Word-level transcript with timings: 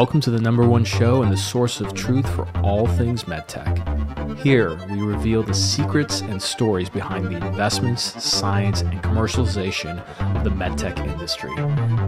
Welcome 0.00 0.22
to 0.22 0.30
the 0.30 0.40
number 0.40 0.66
one 0.66 0.82
show 0.82 1.22
and 1.22 1.30
the 1.30 1.36
source 1.36 1.78
of 1.82 1.92
truth 1.92 2.26
for 2.34 2.48
all 2.62 2.86
things 2.86 3.24
medtech. 3.24 4.38
Here, 4.38 4.74
we 4.88 5.02
reveal 5.02 5.42
the 5.42 5.52
secrets 5.52 6.22
and 6.22 6.40
stories 6.40 6.88
behind 6.88 7.26
the 7.26 7.36
investments, 7.36 8.24
science, 8.24 8.80
and 8.80 9.02
commercialization 9.02 10.02
of 10.38 10.42
the 10.42 10.48
medtech 10.48 10.98
industry. 11.06 11.52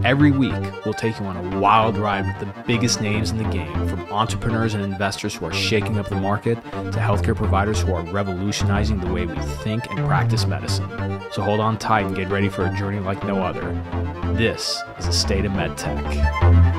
Every 0.09 0.31
week, 0.31 0.55
we'll 0.87 0.95
take 0.95 1.21
you 1.21 1.27
on 1.27 1.37
a 1.37 1.61
wild 1.61 1.99
ride 1.99 2.25
with 2.25 2.39
the 2.39 2.63
biggest 2.63 3.03
names 3.03 3.31
in 3.31 3.37
the 3.37 3.51
game, 3.51 3.87
from 3.87 4.01
entrepreneurs 4.11 4.73
and 4.73 4.83
investors 4.83 5.35
who 5.35 5.45
are 5.45 5.53
shaking 5.53 5.99
up 5.99 6.09
the 6.09 6.17
market 6.17 6.55
to 6.65 6.99
healthcare 6.99 7.37
providers 7.37 7.83
who 7.83 7.93
are 7.93 8.05
revolutionizing 8.07 9.01
the 9.01 9.13
way 9.13 9.27
we 9.27 9.39
think 9.63 9.87
and 9.91 9.99
practice 10.07 10.47
medicine. 10.47 10.89
So 11.31 11.43
hold 11.43 11.61
on 11.61 11.77
tight 11.77 12.07
and 12.07 12.17
get 12.17 12.31
ready 12.31 12.49
for 12.49 12.65
a 12.65 12.75
journey 12.75 13.01
like 13.01 13.23
no 13.27 13.43
other. 13.43 13.71
This 14.33 14.83
is 14.99 15.05
the 15.05 15.13
state 15.13 15.45
of 15.45 15.53
medtech. 15.53 16.72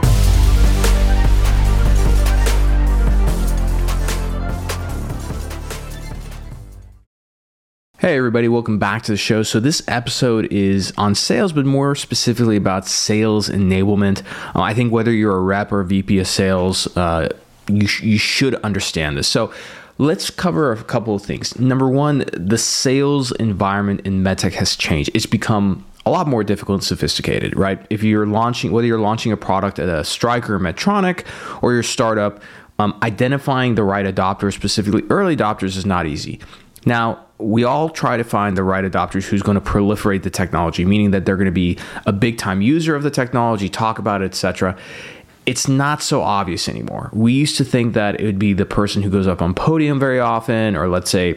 Hey, 8.04 8.18
everybody, 8.18 8.50
welcome 8.50 8.80
back 8.80 9.04
to 9.04 9.14
the 9.14 9.18
show. 9.18 9.44
So, 9.44 9.62
this 9.62 9.82
episode 9.88 10.52
is 10.52 10.92
on 10.98 11.16
sales, 11.16 11.54
but 11.54 11.66
more 11.66 11.96
specifically 11.96 12.58
about 12.58 12.86
sales 12.86 13.48
enablement. 13.48 14.24
Uh, 14.54 14.60
I 14.60 14.74
think 14.74 14.92
whether 14.92 15.10
you're 15.10 15.38
a 15.38 15.40
rep 15.40 15.72
or 15.72 15.80
a 15.80 15.86
VP 15.86 16.20
of 16.20 16.28
sales, 16.28 16.86
uh, 16.98 17.30
you, 17.70 17.88
sh- 17.88 18.04
you 18.04 18.18
should 18.18 18.56
understand 18.56 19.16
this. 19.16 19.30
So, 19.30 19.54
let's 20.00 20.30
cover 20.30 20.74
a 20.74 20.84
couple 20.84 21.16
of 21.16 21.22
things. 21.22 21.58
Number 21.58 21.88
one, 21.88 22.26
the 22.34 22.58
sales 22.58 23.32
environment 23.32 24.02
in 24.02 24.22
medtech 24.22 24.52
has 24.56 24.76
changed, 24.76 25.10
it's 25.14 25.26
become 25.26 25.86
a 26.06 26.10
lot 26.10 26.28
more 26.28 26.44
difficult 26.44 26.82
and 26.82 26.84
sophisticated, 26.84 27.56
right? 27.56 27.88
If 27.90 28.04
you're 28.04 28.28
launching, 28.28 28.74
whether 28.74 28.86
you're 28.86 29.00
launching 29.00 29.32
a 29.32 29.38
product 29.38 29.80
at 29.80 29.88
a 29.88 30.04
Stryker 30.04 30.56
or 30.56 30.60
Medtronic 30.60 31.26
or 31.62 31.72
your 31.72 31.84
startup, 31.84 32.44
um, 32.80 33.00
identifying 33.02 33.76
the 33.76 33.84
right 33.86 34.06
adopters, 34.06 34.56
specifically 34.56 35.04
early 35.10 35.38
adopters, 35.38 35.78
is 35.78 35.86
not 35.86 36.06
easy. 36.06 36.42
Now, 36.86 37.26
we 37.44 37.64
all 37.64 37.90
try 37.90 38.18
to 38.18 38.24
find 38.24 38.58
the 38.58 38.64
right 38.64 38.84
adopters 38.84 39.28
who's 39.28 39.42
going 39.42 39.56
to 39.56 39.62
proliferate 39.62 40.24
the 40.24 40.30
technology, 40.30 40.86
meaning 40.86 41.12
that 41.12 41.26
they're 41.26 41.38
going 41.38 41.46
to 41.46 41.52
be 41.52 41.78
a 42.06 42.14
big 42.14 42.38
time 42.38 42.62
user 42.62 42.96
of 42.96 43.04
the 43.04 43.12
technology, 43.12 43.70
talk 43.70 44.00
about 44.00 44.22
it, 44.22 44.26
etc. 44.26 44.78
It's 45.46 45.68
not 45.68 46.02
so 46.02 46.22
obvious 46.22 46.70
anymore. 46.70 47.10
We 47.14 47.34
used 47.34 47.58
to 47.58 47.66
think 47.66 47.94
that 47.94 48.20
it 48.20 48.26
would 48.26 48.40
be 48.40 48.54
the 48.54 48.66
person 48.66 49.02
who 49.02 49.10
goes 49.10 49.28
up 49.28 49.42
on 49.42 49.54
podium 49.54 50.00
very 50.00 50.20
often, 50.20 50.76
or 50.76 50.88
let's 50.88 51.10
say 51.10 51.36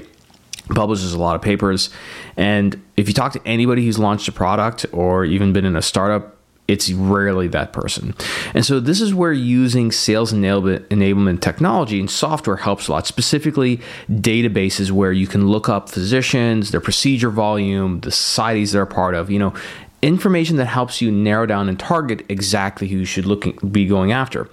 publishes 0.74 1.12
a 1.12 1.18
lot 1.18 1.36
of 1.36 1.42
papers. 1.42 1.90
And 2.36 2.82
if 2.96 3.08
you 3.08 3.14
talk 3.14 3.32
to 3.32 3.40
anybody 3.46 3.84
who's 3.84 3.98
launched 3.98 4.28
a 4.28 4.32
product 4.32 4.86
or 4.92 5.24
even 5.24 5.52
been 5.52 5.64
in 5.64 5.76
a 5.76 5.82
startup, 5.82 6.35
it's 6.68 6.90
rarely 6.90 7.48
that 7.48 7.72
person. 7.72 8.14
And 8.54 8.64
so 8.64 8.80
this 8.80 9.00
is 9.00 9.14
where 9.14 9.32
using 9.32 9.92
sales 9.92 10.32
enablement 10.32 11.40
technology 11.40 12.00
and 12.00 12.10
software 12.10 12.56
helps 12.56 12.88
a 12.88 12.92
lot, 12.92 13.06
specifically 13.06 13.80
databases 14.10 14.90
where 14.90 15.12
you 15.12 15.26
can 15.26 15.46
look 15.46 15.68
up 15.68 15.88
physicians, 15.88 16.70
their 16.70 16.80
procedure 16.80 17.30
volume, 17.30 18.00
the 18.00 18.10
societies 18.10 18.72
they're 18.72 18.86
part 18.86 19.14
of, 19.14 19.30
you 19.30 19.38
know, 19.38 19.54
information 20.02 20.56
that 20.56 20.66
helps 20.66 21.00
you 21.00 21.10
narrow 21.10 21.46
down 21.46 21.68
and 21.68 21.78
target 21.78 22.24
exactly 22.28 22.88
who 22.88 22.98
you 22.98 23.04
should 23.04 23.26
look, 23.26 23.44
be 23.72 23.86
going 23.86 24.12
after 24.12 24.48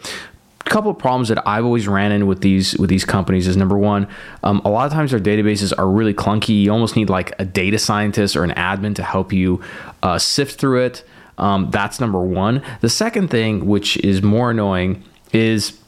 a 0.66 0.70
couple 0.70 0.90
of 0.90 0.98
problems 0.98 1.28
that 1.30 1.46
I've 1.48 1.66
always 1.66 1.88
ran 1.88 2.12
in 2.12 2.26
with 2.26 2.42
these 2.42 2.78
with 2.78 2.90
these 2.90 3.06
companies 3.06 3.48
is 3.48 3.58
number 3.58 3.78
one, 3.78 4.08
um, 4.44 4.62
a 4.64 4.70
lot 4.70 4.86
of 4.86 4.94
times 4.94 5.12
their 5.12 5.20
databases 5.20 5.74
are 5.78 5.88
really 5.88 6.14
clunky. 6.14 6.64
You 6.64 6.72
almost 6.72 6.96
need 6.96 7.10
like 7.10 7.34
a 7.40 7.46
data 7.46 7.78
scientist 7.78 8.36
or 8.36 8.44
an 8.44 8.52
admin 8.52 8.96
to 8.96 9.04
help 9.04 9.34
you 9.34 9.62
uh, 10.02 10.18
sift 10.18 10.60
through 10.60 10.86
it. 10.86 11.04
Um, 11.38 11.72
that's 11.72 12.00
number 12.00 12.22
one. 12.22 12.62
The 12.82 12.90
second 12.90 13.30
thing, 13.30 13.66
which 13.66 13.98
is 13.98 14.22
more 14.22 14.52
annoying, 14.52 15.04
is 15.32 15.80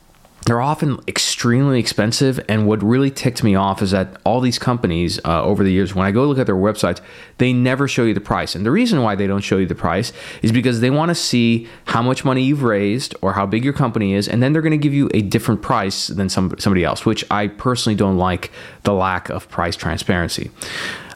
they're 0.46 0.62
often 0.62 1.00
extremely 1.08 1.80
expensive. 1.80 2.40
And 2.48 2.68
what 2.68 2.84
really 2.84 3.10
ticked 3.10 3.44
me 3.44 3.56
off 3.56 3.82
is 3.82 3.92
that 3.92 4.18
all 4.24 4.42
these 4.42 4.60
companies 4.60 5.20
uh, 5.26 5.44
over 5.44 5.64
the 5.64 5.72
years, 5.72 5.96
when 5.96 6.06
I 6.06 6.12
go 6.12 6.26
look 6.26 6.38
at 6.38 6.46
their 6.46 6.56
websites, 6.56 7.02
they 7.40 7.52
never 7.52 7.88
show 7.88 8.04
you 8.04 8.14
the 8.14 8.22
price. 8.22 8.54
And 8.54 8.66
the 8.66 8.72
reason 8.72 9.02
why 9.02 9.16
they 9.16 9.26
don't 9.26 9.42
show 9.42 9.58
you 9.58 9.66
the 9.66 9.76
price 9.76 10.14
is 10.44 10.52
because 10.52 10.82
they 10.82 10.92
want 10.92 11.10
to 11.10 11.16
see 11.16 11.68
how 11.86 12.04
much 12.04 12.24
money 12.24 12.44
you've 12.44 12.64
raised 12.64 13.16
or 13.22 13.34
how 13.34 13.48
big 13.48 13.64
your 13.64 13.74
company 13.74 14.14
is. 14.14 14.28
And 14.28 14.42
then 14.42 14.54
they're 14.54 14.62
going 14.62 14.72
to 14.72 14.78
give 14.78 14.94
you 14.94 15.10
a 15.16 15.22
different 15.22 15.64
price 15.64 16.08
than 16.08 16.30
some, 16.30 16.54
somebody 16.60 16.84
else, 16.84 17.06
which 17.06 17.26
I 17.32 17.48
personally 17.48 17.96
don't 17.96 18.18
like 18.18 18.52
the 18.84 18.94
lack 18.94 19.30
of 19.30 19.50
price 19.50 19.76
transparency. 19.76 20.52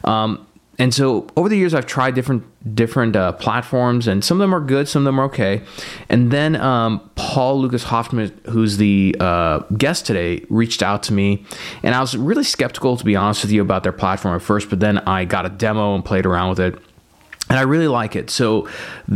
Um, 0.02 0.44
and 0.80 0.94
so 0.94 1.26
over 1.36 1.50
the 1.50 1.58
years, 1.58 1.74
I've 1.74 1.84
tried 1.84 2.14
different 2.14 2.42
different 2.74 3.14
uh, 3.14 3.32
platforms, 3.32 4.08
and 4.08 4.24
some 4.24 4.38
of 4.38 4.40
them 4.40 4.54
are 4.54 4.60
good, 4.60 4.88
some 4.88 5.02
of 5.02 5.04
them 5.04 5.20
are 5.20 5.24
okay. 5.24 5.60
And 6.08 6.30
then 6.30 6.56
um, 6.56 7.10
Paul-Lukas 7.16 7.84
Hoffman, 7.84 8.38
who's 8.46 8.78
the 8.78 9.14
uh, 9.20 9.58
guest 9.76 10.06
today, 10.06 10.44
reached 10.48 10.82
out 10.82 11.02
to 11.04 11.12
me, 11.12 11.44
and 11.82 11.94
I 11.94 12.00
was 12.00 12.16
really 12.16 12.44
skeptical, 12.44 12.96
to 12.96 13.04
be 13.04 13.14
honest 13.14 13.44
with 13.44 13.52
you, 13.52 13.60
about 13.60 13.82
their 13.82 13.92
platform 13.92 14.34
at 14.34 14.42
first. 14.42 14.70
But 14.70 14.80
then 14.80 14.98
I 15.00 15.26
got 15.26 15.44
a 15.44 15.50
demo 15.50 15.94
and 15.94 16.02
played 16.02 16.24
around 16.24 16.48
with 16.48 16.60
it 16.60 16.78
and 17.50 17.58
I 17.58 17.62
really 17.62 17.88
like 17.88 18.14
it. 18.14 18.30
So, 18.30 18.68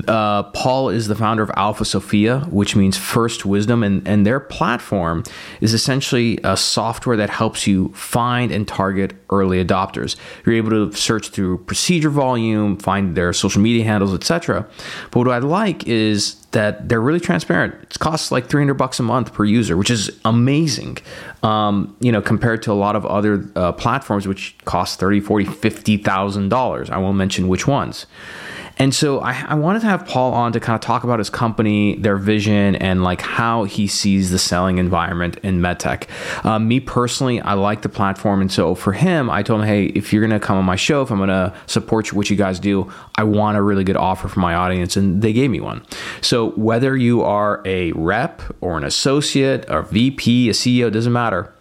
uh, 0.09 0.43
Paul 0.43 0.89
is 0.89 1.07
the 1.07 1.15
founder 1.15 1.43
of 1.45 1.53
Alpha 1.57 1.85
Sophia, 1.85 2.41
which 2.51 2.75
means 2.75 2.99
first 2.99 3.47
wisdom, 3.47 3.85
and, 3.85 4.07
and 4.07 4.27
their 4.27 4.41
platform 4.41 5.23
is 5.61 5.73
essentially 5.73 6.41
a 6.43 6.57
software 6.57 7.17
that 7.17 7.31
helps 7.31 7.69
you 7.69 7.91
find 7.95 8.51
and 8.51 8.67
target 8.67 9.15
early 9.31 9.65
adopters. 9.65 10.17
You're 10.45 10.57
able 10.57 10.71
to 10.71 10.93
search 10.93 11.29
through 11.29 11.59
procedure 11.59 12.11
volume, 12.11 12.77
find 12.77 13.17
their 13.17 13.33
social 13.33 13.63
media 13.63 13.85
handles, 13.85 14.13
etc. 14.13 14.69
But 15.13 15.21
what 15.21 15.29
I 15.29 15.39
like 15.39 15.87
is 15.87 16.44
that 16.55 16.89
they're 16.89 17.01
really 17.01 17.21
transparent. 17.21 17.75
It 17.83 17.99
costs 17.99 18.33
like 18.33 18.47
300 18.47 18.75
bucks 18.75 18.99
a 18.99 19.03
month 19.03 19.33
per 19.35 19.45
user, 19.45 19.77
which 19.77 19.91
is 19.91 20.11
amazing. 20.25 20.99
Um, 21.43 21.95
you 22.01 22.11
know, 22.11 22.23
compared 22.23 22.63
to 22.63 22.73
a 22.73 22.75
lot 22.75 22.97
of 22.97 23.05
other 23.05 23.45
uh, 23.55 23.73
platforms 23.73 24.27
which 24.27 24.57
cost 24.65 24.99
30, 24.99 25.21
40, 25.21 25.45
50,000 25.45 26.49
dollars. 26.49 26.91
I 26.91 26.99
won't 26.99 27.19
mention 27.19 27.49
which 27.49 27.67
ones. 27.67 28.07
And 28.77 28.95
so 28.95 29.21
I, 29.21 29.45
I, 29.49 29.55
wanted 29.55 29.81
to 29.81 29.87
have 29.87 30.05
Paul 30.07 30.33
on 30.33 30.53
to 30.53 30.61
kind 30.61 30.75
of 30.75 30.81
talk 30.81 31.05
about 31.05 31.19
his 31.19 31.31
company, 31.31 31.97
their 31.97 32.17
vision, 32.17 32.75
and 32.77 33.05
like 33.05 33.21
how 33.21 33.65
he 33.65 33.87
sees 33.87 34.31
the 34.31 34.39
selling 34.39 34.79
environment 34.79 35.39
in 35.43 35.61
medtech. 35.61 36.09
Um, 36.45 36.67
me 36.67 36.81
personally, 36.81 37.41
I 37.41 37.55
like 37.55 37.83
the 37.83 37.89
platform, 37.89 38.41
and 38.41 38.51
so 38.51 38.75
for 38.75 38.93
him, 38.93 39.31
I 39.31 39.43
told 39.43 39.61
him, 39.61 39.67
hey, 39.69 39.87
if 39.87 40.13
you're 40.13 40.27
going 40.27 40.39
to 40.39 40.45
come 40.45 40.59
on 40.59 40.65
my 40.65 40.77
show, 40.77 41.03
if 41.03 41.11
I'm 41.11 41.19
going 41.19 41.29
to 41.29 41.55
support 41.67 42.13
what 42.13 42.31
you 42.31 42.37
guys 42.37 42.59
do, 42.59 42.93
I 43.17 43.25
want 43.25 43.57
a 43.57 43.63
really 43.63 43.85
good 43.85 43.97
offer 43.97 44.29
for 44.29 44.41
my 44.41 44.55
audience, 44.55 44.97
and 44.97 45.23
they 45.23 45.33
gave 45.33 45.51
me 45.51 45.61
one. 45.61 45.87
So 46.21 46.51
whether 46.51 46.97
you 46.97 47.23
are 47.23 47.63
a 47.65 47.93
rep 47.93 48.43
or 48.61 48.77
an 48.77 48.85
associate 48.85 49.71
or 49.71 49.83
VP, 49.83 50.49
a 50.49 50.53
CEO, 50.53 50.93
doesn't 50.93 51.13
matter 51.13 51.55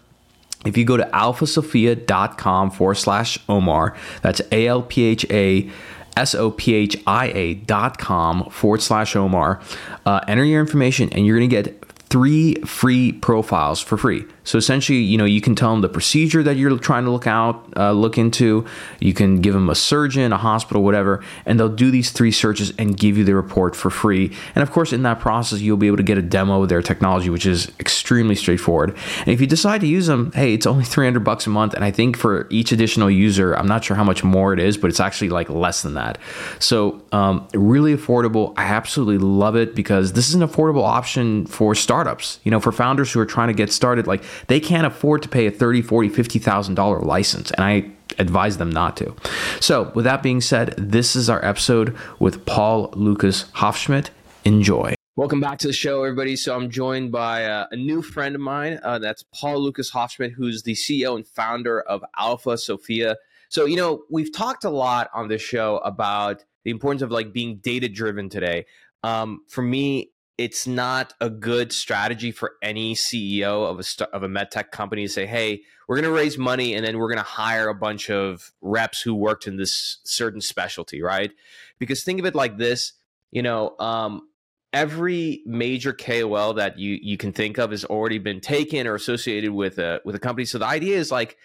if 0.65 0.77
you 0.77 0.85
go 0.85 0.97
to 0.97 1.03
alphasophia.com 1.03 2.71
forward 2.71 2.95
slash 2.95 3.37
Omar, 3.49 3.95
that's 4.21 4.41
A 4.51 4.67
L 4.67 4.81
P 4.81 5.03
H 5.03 5.25
A 5.29 5.69
S-O-P-H-I-A 6.15 7.53
dot 7.55 7.97
com 7.97 8.49
forward 8.49 8.81
slash 8.81 9.15
Omar. 9.15 9.61
Uh, 10.05 10.19
enter 10.27 10.43
your 10.43 10.59
information 10.59 11.09
and 11.11 11.25
you're 11.25 11.37
going 11.37 11.49
to 11.49 11.55
get 11.63 11.82
three 12.13 12.53
free 12.61 13.11
profiles 13.11 13.81
for 13.81 13.97
free. 13.97 14.23
So 14.43 14.59
essentially, 14.59 14.99
you 14.99 15.17
know, 15.17 15.25
you 15.25 15.41
can 15.41 15.55
tell 15.55 15.71
them 15.71 15.81
the 15.81 15.89
procedure 15.89 16.43
that 16.43 16.57
you're 16.57 16.77
trying 16.77 17.05
to 17.05 17.11
look 17.11 17.25
out, 17.25 17.73
uh, 17.75 17.91
look 17.91 18.19
into. 18.19 18.65
You 18.99 19.15
can 19.15 19.41
give 19.41 19.55
them 19.55 19.67
a 19.67 19.73
surgeon, 19.73 20.31
a 20.31 20.37
hospital, 20.37 20.83
whatever, 20.83 21.23
and 21.47 21.59
they'll 21.59 21.69
do 21.69 21.89
these 21.89 22.11
three 22.11 22.31
searches 22.31 22.71
and 22.77 22.95
give 22.95 23.17
you 23.17 23.23
the 23.23 23.33
report 23.33 23.75
for 23.75 23.89
free. 23.89 24.31
And 24.53 24.61
of 24.61 24.69
course, 24.69 24.93
in 24.93 25.01
that 25.03 25.19
process, 25.21 25.61
you'll 25.61 25.77
be 25.77 25.87
able 25.87 25.97
to 25.97 26.03
get 26.03 26.19
a 26.19 26.21
demo 26.21 26.61
of 26.61 26.69
their 26.69 26.83
technology, 26.83 27.31
which 27.31 27.47
is 27.47 27.71
extremely 27.79 28.35
straightforward. 28.35 28.95
And 29.21 29.29
if 29.29 29.41
you 29.41 29.47
decide 29.47 29.81
to 29.81 29.87
use 29.87 30.05
them, 30.05 30.31
hey, 30.33 30.53
it's 30.53 30.67
only 30.67 30.83
300 30.93 31.21
bucks 31.21 31.47
a 31.47 31.49
month, 31.49 31.73
and 31.73 31.83
I 31.83 31.89
think 31.89 32.15
for 32.15 32.45
each 32.51 32.71
additional 32.71 33.09
user, 33.09 33.55
I'm 33.55 33.67
not 33.67 33.83
sure 33.83 33.95
how 33.95 34.03
much 34.03 34.23
more 34.23 34.53
it 34.53 34.59
is, 34.59 34.77
but 34.77 34.91
it's 34.91 34.99
actually 34.99 35.29
like 35.29 35.49
less 35.49 35.81
than 35.81 35.95
that. 35.95 36.19
So 36.59 37.01
um, 37.11 37.47
really 37.55 37.95
affordable. 37.95 38.53
I 38.55 38.65
absolutely 38.65 39.17
love 39.17 39.55
it 39.55 39.73
because 39.73 40.13
this 40.13 40.29
is 40.29 40.35
an 40.35 40.41
affordable 40.41 40.83
option 40.83 41.47
for 41.47 41.73
startups. 41.73 42.02
You 42.43 42.51
know, 42.51 42.59
for 42.59 42.71
founders 42.71 43.11
who 43.11 43.19
are 43.19 43.25
trying 43.25 43.47
to 43.47 43.53
get 43.53 43.71
started, 43.71 44.07
like 44.07 44.23
they 44.47 44.59
can't 44.59 44.85
afford 44.85 45.21
to 45.23 45.29
pay 45.29 45.47
a 45.47 45.51
30, 45.51 45.81
40, 45.81 46.09
50,000 46.09 46.75
dollar 46.75 46.99
license 46.99 47.51
and 47.51 47.63
I 47.63 47.91
advise 48.19 48.57
them 48.57 48.69
not 48.69 48.97
to. 48.97 49.15
So, 49.59 49.91
with 49.95 50.05
that 50.05 50.23
being 50.23 50.41
said, 50.41 50.75
this 50.77 51.15
is 51.15 51.29
our 51.29 51.43
episode 51.43 51.95
with 52.19 52.45
Paul 52.45 52.91
Lucas 52.95 53.45
Hofschmidt. 53.55 54.09
Enjoy. 54.45 54.95
Welcome 55.15 55.39
back 55.39 55.59
to 55.59 55.67
the 55.67 55.73
show, 55.73 56.03
everybody. 56.03 56.35
So 56.35 56.55
I'm 56.55 56.71
joined 56.71 57.11
by 57.11 57.45
uh, 57.45 57.67
a 57.69 57.75
new 57.75 58.01
friend 58.01 58.33
of 58.33 58.41
mine. 58.41 58.79
Uh, 58.81 58.97
that's 58.97 59.23
Paul-Lukas 59.31 59.91
Hoffschmidt, 59.91 60.31
who's 60.31 60.63
the 60.63 60.73
CEO 60.73 61.15
and 61.15 61.27
founder 61.27 61.81
of 61.81 62.03
Alpha 62.17 62.57
Sophia. 62.57 63.17
So, 63.49 63.65
you 63.65 63.75
know, 63.75 64.05
we've 64.09 64.33
talked 64.33 64.63
a 64.63 64.71
lot 64.71 65.11
on 65.13 65.27
this 65.27 65.41
show 65.41 65.77
about 65.85 66.43
the 66.63 66.71
importance 66.71 67.03
of 67.03 67.11
like 67.11 67.31
being 67.31 67.57
data 67.57 67.87
driven 67.89 68.27
today. 68.27 68.65
Um, 69.03 69.41
for 69.49 69.61
me, 69.61 70.12
it's 70.37 70.65
not 70.65 71.13
a 71.21 71.29
good 71.29 71.71
strategy 71.71 72.31
for 72.31 72.53
any 72.61 72.95
CEO 72.95 73.69
of 73.69 73.79
a 73.79 74.15
of 74.15 74.23
a 74.23 74.27
medtech 74.27 74.71
company 74.71 75.03
to 75.03 75.09
say, 75.09 75.25
"Hey, 75.25 75.61
we're 75.87 75.95
going 75.95 76.11
to 76.11 76.11
raise 76.11 76.37
money 76.37 76.73
and 76.73 76.85
then 76.85 76.97
we're 76.97 77.07
going 77.07 77.17
to 77.17 77.23
hire 77.23 77.67
a 77.67 77.75
bunch 77.75 78.09
of 78.09 78.51
reps 78.61 79.01
who 79.01 79.13
worked 79.13 79.45
in 79.45 79.57
this 79.57 79.99
certain 80.03 80.41
specialty," 80.41 81.01
right? 81.01 81.31
Because 81.77 82.03
think 82.03 82.19
of 82.19 82.25
it 82.25 82.35
like 82.35 82.57
this, 82.57 82.93
you 83.31 83.43
know, 83.43 83.75
um, 83.79 84.27
every 84.73 85.43
major 85.45 85.93
KOL 85.93 86.55
that 86.55 86.79
you 86.79 86.97
you 87.01 87.15
can 87.15 87.31
think 87.31 87.59
of 87.59 87.71
has 87.71 87.85
already 87.85 88.17
been 88.17 88.41
taken 88.41 88.87
or 88.87 88.95
associated 88.95 89.51
with 89.51 89.77
a 89.77 90.01
with 90.03 90.15
a 90.15 90.19
company. 90.19 90.45
So 90.45 90.57
the 90.57 90.65
idea 90.65 90.97
is 90.97 91.11
like 91.11 91.37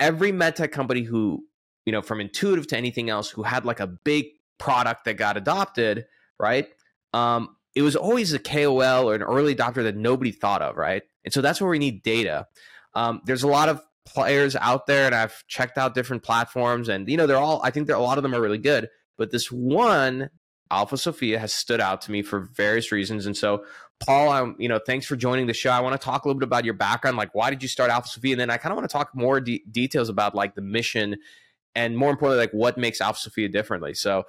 every 0.00 0.32
medtech 0.32 0.72
company 0.72 1.02
who 1.02 1.44
you 1.84 1.92
know 1.92 2.00
from 2.00 2.20
intuitive 2.20 2.66
to 2.68 2.76
anything 2.78 3.10
else 3.10 3.28
who 3.30 3.42
had 3.42 3.66
like 3.66 3.80
a 3.80 3.86
big 3.86 4.26
product 4.56 5.04
that 5.04 5.14
got 5.14 5.36
adopted, 5.36 6.06
right? 6.38 6.68
Um, 7.12 7.56
it 7.74 7.82
was 7.82 7.96
always 7.96 8.32
a 8.32 8.38
KOL 8.38 9.08
or 9.08 9.14
an 9.14 9.22
early 9.22 9.54
adopter 9.54 9.82
that 9.82 9.96
nobody 9.96 10.30
thought 10.30 10.62
of, 10.62 10.76
right? 10.76 11.02
And 11.24 11.32
so 11.32 11.40
that's 11.40 11.60
where 11.60 11.70
we 11.70 11.78
need 11.78 12.02
data. 12.02 12.46
Um, 12.94 13.22
there's 13.24 13.42
a 13.42 13.48
lot 13.48 13.68
of 13.68 13.80
players 14.04 14.56
out 14.56 14.86
there, 14.86 15.06
and 15.06 15.14
I've 15.14 15.46
checked 15.46 15.78
out 15.78 15.94
different 15.94 16.22
platforms, 16.22 16.88
and 16.88 17.08
you 17.08 17.16
know 17.16 17.26
they're 17.26 17.38
all. 17.38 17.60
I 17.64 17.70
think 17.70 17.88
a 17.88 17.98
lot 17.98 18.18
of 18.18 18.22
them 18.22 18.34
are 18.34 18.40
really 18.40 18.58
good, 18.58 18.88
but 19.16 19.30
this 19.30 19.50
one 19.50 20.30
Alpha 20.70 20.96
Sophia 20.96 21.38
has 21.38 21.52
stood 21.52 21.80
out 21.80 22.00
to 22.02 22.10
me 22.10 22.22
for 22.22 22.40
various 22.40 22.90
reasons. 22.90 23.26
And 23.26 23.36
so, 23.36 23.64
Paul, 24.00 24.30
I'm, 24.30 24.56
you 24.58 24.68
know, 24.68 24.80
thanks 24.84 25.06
for 25.06 25.16
joining 25.16 25.46
the 25.46 25.52
show. 25.52 25.70
I 25.70 25.80
want 25.80 25.98
to 26.00 26.04
talk 26.04 26.24
a 26.24 26.28
little 26.28 26.40
bit 26.40 26.46
about 26.46 26.64
your 26.64 26.74
background, 26.74 27.18
like 27.18 27.34
why 27.34 27.50
did 27.50 27.62
you 27.62 27.68
start 27.68 27.90
Alpha 27.90 28.08
Sophia, 28.08 28.32
and 28.32 28.40
then 28.40 28.50
I 28.50 28.56
kind 28.56 28.72
of 28.72 28.76
want 28.76 28.88
to 28.88 28.92
talk 28.92 29.10
more 29.14 29.40
de- 29.40 29.62
details 29.70 30.08
about 30.08 30.34
like 30.34 30.54
the 30.54 30.62
mission, 30.62 31.16
and 31.74 31.96
more 31.96 32.10
importantly, 32.10 32.42
like 32.42 32.52
what 32.52 32.78
makes 32.78 33.00
Alpha 33.00 33.20
Sophia 33.20 33.48
differently. 33.48 33.94
So, 33.94 34.24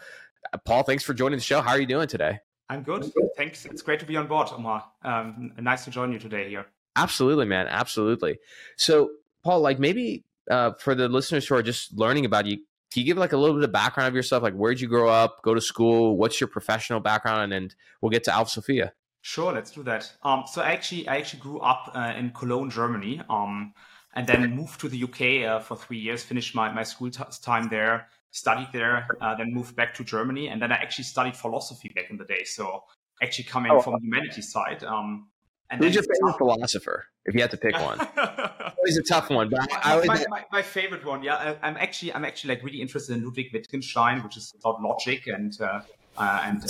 uh, 0.54 0.58
Paul, 0.58 0.84
thanks 0.84 1.04
for 1.04 1.14
joining 1.14 1.40
the 1.40 1.44
show. 1.44 1.62
How 1.62 1.72
are 1.72 1.80
you 1.80 1.88
doing 1.88 2.08
today? 2.08 2.40
I'm 2.70 2.84
good. 2.84 3.12
Thanks. 3.38 3.66
It's 3.66 3.82
great 3.82 4.00
to 4.00 4.06
be 4.06 4.16
on 4.16 4.28
board, 4.28 4.50
Omar. 4.52 4.86
Um, 5.04 5.52
nice 5.60 5.86
to 5.86 5.92
join 5.92 6.12
you 6.12 6.20
today 6.20 6.50
here. 6.50 6.66
Absolutely, 6.96 7.46
man. 7.46 7.68
Absolutely. 7.68 8.40
So, 8.78 9.12
Paul, 9.44 9.62
like 9.62 9.80
maybe 9.80 10.24
uh, 10.50 10.72
for 10.80 10.96
the 10.96 11.08
listeners 11.08 11.48
who 11.48 11.56
are 11.56 11.64
just 11.64 11.94
learning 11.98 12.26
about 12.26 12.46
you, 12.46 12.58
can 12.92 13.02
you 13.02 13.06
give 13.06 13.18
like 13.18 13.34
a 13.34 13.38
little 13.38 13.56
bit 13.56 13.64
of 13.64 13.72
background 13.72 14.08
of 14.08 14.16
yourself? 14.16 14.44
Like, 14.44 14.54
where'd 14.54 14.80
you 14.80 14.88
grow 14.88 15.10
up, 15.10 15.42
go 15.44 15.54
to 15.54 15.62
school? 15.62 16.16
What's 16.16 16.40
your 16.40 16.48
professional 16.48 17.00
background? 17.00 17.52
And 17.52 17.74
we'll 18.02 18.12
get 18.12 18.24
to 18.26 18.34
Alpha 18.34 18.52
Sophia. 18.52 18.94
Sure, 19.22 19.54
let's 19.54 19.72
do 19.72 19.84
that. 19.84 20.12
Um, 20.24 20.44
so 20.46 20.62
I 20.62 20.74
actually, 20.74 21.08
I 21.08 21.18
actually 21.18 21.40
grew 21.40 21.60
up 21.60 21.92
uh, 21.96 22.14
in 22.16 22.32
Cologne, 22.32 22.70
Germany, 22.70 23.22
um, 23.30 23.74
and 24.14 24.28
then 24.28 24.56
moved 24.56 24.80
to 24.82 24.90
the 24.90 25.04
UK 25.04 25.50
uh, 25.50 25.60
for 25.60 25.76
three 25.76 25.98
years. 25.98 26.24
Finished 26.24 26.54
my 26.54 26.72
my 26.72 26.84
school 26.84 27.10
t- 27.10 27.24
time 27.42 27.70
there, 27.70 28.10
studied 28.34 28.68
there, 28.74 29.08
uh, 29.22 29.36
then 29.36 29.54
moved 29.54 29.76
back 29.76 29.94
to 29.94 30.04
Germany, 30.04 30.50
and 30.50 30.62
then 30.62 30.72
I 30.72 30.76
actually 30.76 31.06
studied 31.06 31.38
philosophy 31.38 31.92
back 31.96 32.10
in 32.10 32.18
the 32.18 32.26
day. 32.26 32.44
So 32.44 32.84
actually 33.22 33.46
coming 33.46 33.72
oh. 33.72 33.80
from 33.80 33.94
the 33.94 34.00
humanities 34.00 34.52
side. 34.52 34.84
Um, 34.84 35.30
and 35.70 35.82
Who's 35.82 35.96
your 35.96 36.04
favorite 36.04 36.38
philosopher? 36.38 37.06
If 37.26 37.34
you 37.34 37.42
had 37.42 37.52
to 37.52 37.58
pick 37.58 37.74
one, 37.74 38.00
always 38.18 38.98
a 38.98 39.04
tough 39.04 39.30
one. 39.30 39.50
But 39.50 39.70
I 39.72 40.04
my, 40.06 40.26
my, 40.30 40.46
my, 40.52 40.62
favorite 40.62 41.06
one, 41.06 41.24
yeah, 41.24 41.56
I, 41.62 41.70
am 41.70 41.78
actually 41.78 42.14
I'm 42.14 42.26
actually 42.26 42.56
like 42.56 42.64
really 42.64 42.82
interested 42.82 43.16
in 43.16 43.24
Ludwig 43.24 43.48
Wittgenstein, 43.54 44.22
which 44.24 44.36
is 44.36 44.54
about 44.60 44.82
logic 44.82 45.26
and 45.28 45.60
uh, 45.62 45.82
uh, 46.18 46.42
and, 46.44 46.62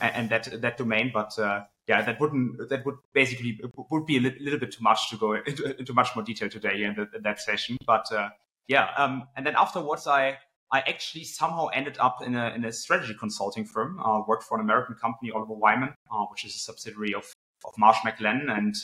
and, 0.00 0.14
and 0.14 0.30
that 0.30 0.60
that 0.60 0.76
domain. 0.76 1.10
But 1.14 1.38
uh, 1.38 1.62
yeah, 1.86 2.02
that 2.02 2.20
wouldn't 2.20 2.68
that 2.68 2.84
would 2.84 2.96
basically 3.14 3.60
would 3.90 4.04
be 4.04 4.16
a 4.16 4.20
li- 4.20 4.36
little 4.40 4.58
bit 4.58 4.72
too 4.72 4.82
much 4.82 5.08
to 5.10 5.16
go 5.16 5.34
into, 5.46 5.78
into 5.78 5.94
much 5.94 6.08
more 6.16 6.24
detail 6.24 6.48
today 6.50 6.82
in, 6.82 6.94
the, 6.94 7.08
in 7.16 7.22
that 7.22 7.40
session. 7.40 7.78
But 7.86 8.10
uh, 8.12 8.30
yeah, 8.66 8.88
um, 8.96 9.28
and 9.36 9.46
then 9.46 9.54
afterwards 9.56 10.06
I. 10.06 10.38
I 10.72 10.80
actually 10.80 11.24
somehow 11.24 11.66
ended 11.66 11.98
up 12.00 12.22
in 12.22 12.34
a, 12.34 12.50
in 12.54 12.64
a 12.64 12.72
strategy 12.72 13.14
consulting 13.18 13.64
firm. 13.64 14.00
Uh, 14.00 14.22
worked 14.26 14.44
for 14.44 14.58
an 14.58 14.64
American 14.64 14.94
company, 14.94 15.30
Oliver 15.30 15.54
Wyman, 15.54 15.94
uh, 16.10 16.24
which 16.30 16.44
is 16.44 16.54
a 16.54 16.58
subsidiary 16.58 17.14
of 17.14 17.24
of 17.64 17.72
Marsh 17.78 17.98
McLennan 17.98 18.50
and 18.56 18.74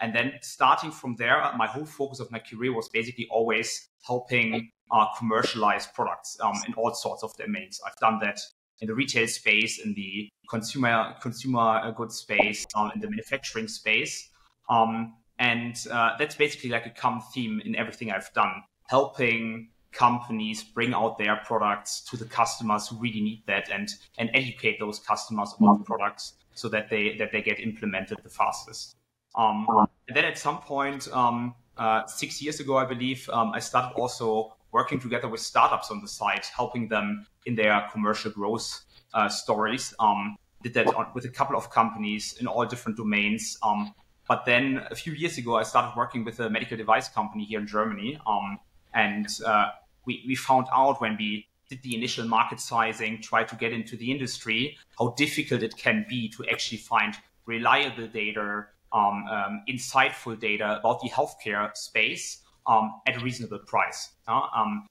and 0.00 0.14
then 0.14 0.34
starting 0.42 0.90
from 0.90 1.16
there, 1.16 1.42
my 1.56 1.66
whole 1.66 1.84
focus 1.84 2.20
of 2.20 2.30
my 2.30 2.38
career 2.38 2.72
was 2.72 2.88
basically 2.88 3.26
always 3.30 3.88
helping 4.06 4.70
uh, 4.90 5.06
commercialize 5.18 5.86
products 5.86 6.36
um, 6.40 6.54
in 6.66 6.74
all 6.74 6.92
sorts 6.94 7.22
of 7.22 7.34
domains. 7.36 7.80
I've 7.86 7.96
done 7.96 8.18
that 8.20 8.38
in 8.80 8.88
the 8.88 8.94
retail 8.94 9.26
space, 9.26 9.80
in 9.80 9.94
the 9.94 10.28
consumer 10.48 11.14
consumer 11.20 11.92
goods 11.96 12.16
space, 12.16 12.66
um, 12.74 12.90
in 12.94 13.00
the 13.00 13.10
manufacturing 13.10 13.68
space, 13.68 14.30
um, 14.68 15.14
and 15.38 15.76
uh, 15.90 16.16
that's 16.18 16.34
basically 16.34 16.70
like 16.70 16.86
a 16.86 16.90
common 16.90 17.22
theme 17.32 17.60
in 17.64 17.76
everything 17.76 18.10
I've 18.10 18.32
done, 18.32 18.62
helping 18.88 19.70
companies 19.92 20.62
bring 20.62 20.94
out 20.94 21.18
their 21.18 21.36
products 21.44 22.00
to 22.02 22.16
the 22.16 22.24
customers 22.24 22.88
who 22.88 22.96
really 22.96 23.20
need 23.20 23.42
that 23.46 23.70
and 23.70 23.88
and 24.18 24.30
educate 24.34 24.78
those 24.78 24.98
customers 24.98 25.54
about 25.58 25.78
the 25.78 25.84
products 25.84 26.34
so 26.54 26.68
that 26.68 26.88
they 26.90 27.16
that 27.16 27.32
they 27.32 27.42
get 27.42 27.58
implemented 27.58 28.18
the 28.22 28.28
fastest. 28.28 28.96
Um, 29.34 29.66
and 30.08 30.16
then 30.16 30.24
at 30.24 30.38
some 30.38 30.58
point, 30.58 31.08
um, 31.12 31.54
uh, 31.76 32.04
six 32.06 32.42
years 32.42 32.58
ago, 32.60 32.76
I 32.76 32.84
believe, 32.84 33.28
um, 33.32 33.52
I 33.52 33.60
started 33.60 33.94
also 33.94 34.54
working 34.72 34.98
together 34.98 35.28
with 35.28 35.40
startups 35.40 35.90
on 35.90 36.00
the 36.00 36.08
side, 36.08 36.44
helping 36.54 36.88
them 36.88 37.26
in 37.46 37.54
their 37.54 37.88
commercial 37.92 38.30
growth 38.30 38.80
uh, 39.14 39.28
stories. 39.28 39.94
Um, 40.00 40.36
did 40.62 40.74
that 40.74 40.86
on, 40.94 41.06
with 41.14 41.24
a 41.24 41.28
couple 41.28 41.56
of 41.56 41.70
companies 41.70 42.36
in 42.40 42.46
all 42.46 42.66
different 42.66 42.96
domains. 42.96 43.56
Um, 43.62 43.94
but 44.28 44.44
then 44.44 44.82
a 44.90 44.94
few 44.94 45.12
years 45.12 45.38
ago, 45.38 45.56
I 45.56 45.62
started 45.62 45.96
working 45.96 46.24
with 46.24 46.38
a 46.40 46.50
medical 46.50 46.76
device 46.76 47.08
company 47.08 47.44
here 47.44 47.60
in 47.60 47.66
Germany, 47.66 48.18
um, 48.26 48.58
and 48.94 49.26
uh, 49.46 49.70
we 50.06 50.24
we 50.26 50.34
found 50.34 50.66
out 50.72 51.00
when 51.00 51.16
we 51.16 51.46
did 51.68 51.82
the 51.82 51.94
initial 51.94 52.26
market 52.26 52.60
sizing, 52.60 53.22
try 53.22 53.44
to 53.44 53.54
get 53.54 53.72
into 53.72 53.96
the 53.96 54.10
industry, 54.10 54.76
how 54.98 55.14
difficult 55.16 55.62
it 55.62 55.76
can 55.76 56.04
be 56.08 56.28
to 56.28 56.44
actually 56.50 56.78
find 56.78 57.14
reliable 57.46 58.08
data, 58.08 58.66
um, 58.92 59.24
um, 59.30 59.62
insightful 59.68 60.38
data 60.38 60.78
about 60.80 61.00
the 61.00 61.08
healthcare 61.08 61.74
space 61.76 62.42
um, 62.66 63.00
at 63.06 63.16
a 63.16 63.20
reasonable 63.20 63.60
price. 63.60 64.10
Uh, 64.26 64.46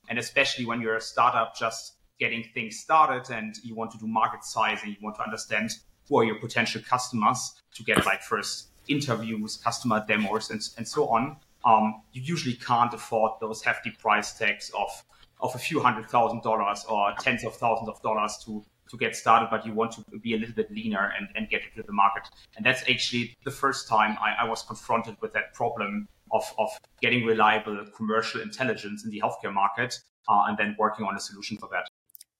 and 0.09 0.17
especially 0.17 0.65
when 0.65 0.81
you're 0.81 0.95
a 0.95 1.01
startup 1.01 1.55
just 1.55 1.95
getting 2.17 2.43
things 2.53 2.79
started 2.79 3.33
and 3.33 3.55
you 3.63 3.75
want 3.75 3.91
to 3.91 3.97
do 3.97 4.07
market 4.07 4.43
sizing, 4.43 4.89
you 4.89 4.97
want 5.01 5.15
to 5.15 5.23
understand 5.23 5.71
who 6.07 6.17
are 6.19 6.23
your 6.23 6.39
potential 6.39 6.81
customers 6.87 7.53
to 7.73 7.83
get 7.83 8.05
like 8.05 8.21
first 8.21 8.69
interviews, 8.87 9.57
customer 9.57 10.03
demos, 10.07 10.49
and, 10.49 10.61
and 10.77 10.87
so 10.87 11.07
on. 11.09 11.37
Um, 11.69 12.01
you 12.13 12.21
usually 12.23 12.55
can't 12.55 12.93
afford 12.93 13.33
those 13.41 13.61
hefty 13.61 13.91
price 13.91 14.33
tags 14.33 14.71
of 14.83 14.89
of 15.39 15.55
a 15.55 15.59
few 15.59 15.79
hundred 15.79 16.09
thousand 16.09 16.41
dollars 16.41 16.85
or 16.89 17.13
tens 17.19 17.43
of 17.45 17.55
thousands 17.55 17.89
of 17.89 18.01
dollars 18.01 18.33
to 18.45 18.65
to 18.89 18.97
get 18.97 19.15
started, 19.15 19.49
but 19.51 19.65
you 19.65 19.73
want 19.73 19.91
to 19.91 20.03
be 20.19 20.33
a 20.33 20.37
little 20.37 20.55
bit 20.55 20.71
leaner 20.71 21.13
and, 21.15 21.27
and 21.35 21.47
get 21.49 21.61
into 21.69 21.85
the 21.85 21.93
market. 21.93 22.23
And 22.57 22.65
that's 22.65 22.81
actually 22.89 23.37
the 23.43 23.51
first 23.51 23.87
time 23.87 24.17
I, 24.19 24.43
I 24.43 24.49
was 24.49 24.63
confronted 24.63 25.15
with 25.21 25.31
that 25.33 25.53
problem 25.53 26.07
of, 26.31 26.43
of 26.57 26.69
getting 26.99 27.23
reliable 27.23 27.85
commercial 27.95 28.41
intelligence 28.41 29.05
in 29.05 29.11
the 29.11 29.21
healthcare 29.21 29.53
market 29.53 29.99
uh, 30.27 30.45
and 30.47 30.57
then 30.57 30.75
working 30.79 31.05
on 31.05 31.15
a 31.15 31.19
solution 31.19 31.57
for 31.57 31.69
that. 31.71 31.87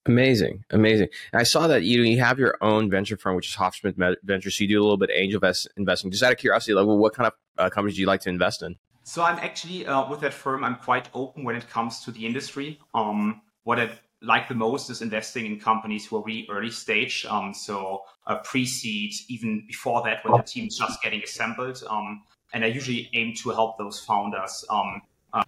Amazing, 0.08 0.64
amazing. 0.72 1.10
And 1.32 1.40
I 1.40 1.44
saw 1.44 1.68
that 1.68 1.84
you 1.84 2.02
you 2.02 2.20
have 2.20 2.40
your 2.40 2.58
own 2.62 2.90
venture 2.90 3.16
firm, 3.16 3.36
which 3.36 3.50
is 3.50 3.56
Hoffschmidt 3.56 4.16
Ventures. 4.24 4.58
So 4.58 4.64
you 4.64 4.70
do 4.70 4.80
a 4.80 4.82
little 4.82 4.98
bit 4.98 5.12
of 5.12 5.16
angel 5.16 5.40
investing. 5.78 6.10
Just 6.10 6.24
out 6.24 6.32
of 6.32 6.40
curiosity, 6.40 6.74
like, 6.74 6.88
well, 6.88 6.98
what 6.98 7.14
kind 7.14 7.28
of 7.28 7.34
uh, 7.60 7.70
companies 7.70 7.96
do 7.96 8.02
you 8.02 8.08
like 8.08 8.22
to 8.22 8.30
invest 8.30 8.64
in? 8.64 8.76
So 9.10 9.24
I'm 9.24 9.40
actually 9.40 9.88
uh, 9.88 10.08
with 10.08 10.20
that 10.20 10.36
firm. 10.36 10.64
I'm 10.64 10.76
quite 10.76 11.10
open 11.16 11.44
when 11.44 11.56
it 11.56 11.68
comes 11.68 12.02
to 12.02 12.12
the 12.12 12.24
industry. 12.28 12.80
Um, 12.94 13.42
what 13.64 13.80
I 13.80 13.90
like 14.22 14.48
the 14.48 14.54
most 14.54 14.92
is 14.92 15.02
investing 15.02 15.48
in 15.48 15.60
companies 15.60 16.06
who 16.06 16.18
are 16.18 16.24
really 16.24 16.48
early 16.48 16.70
stage. 16.70 17.26
Um, 17.28 17.52
so 17.52 18.04
uh, 18.28 18.36
pre-seed, 18.44 19.12
even 19.28 19.66
before 19.66 20.04
that, 20.04 20.24
when 20.24 20.38
the 20.38 20.44
team 20.44 20.68
is 20.68 20.78
just 20.78 21.02
getting 21.02 21.24
assembled. 21.24 21.82
Um, 21.90 22.22
and 22.54 22.64
I 22.64 22.68
usually 22.68 23.10
aim 23.14 23.34
to 23.42 23.50
help 23.50 23.80
those 23.80 24.00
founders 24.00 24.64
um, 24.70 25.02
uh, 25.34 25.44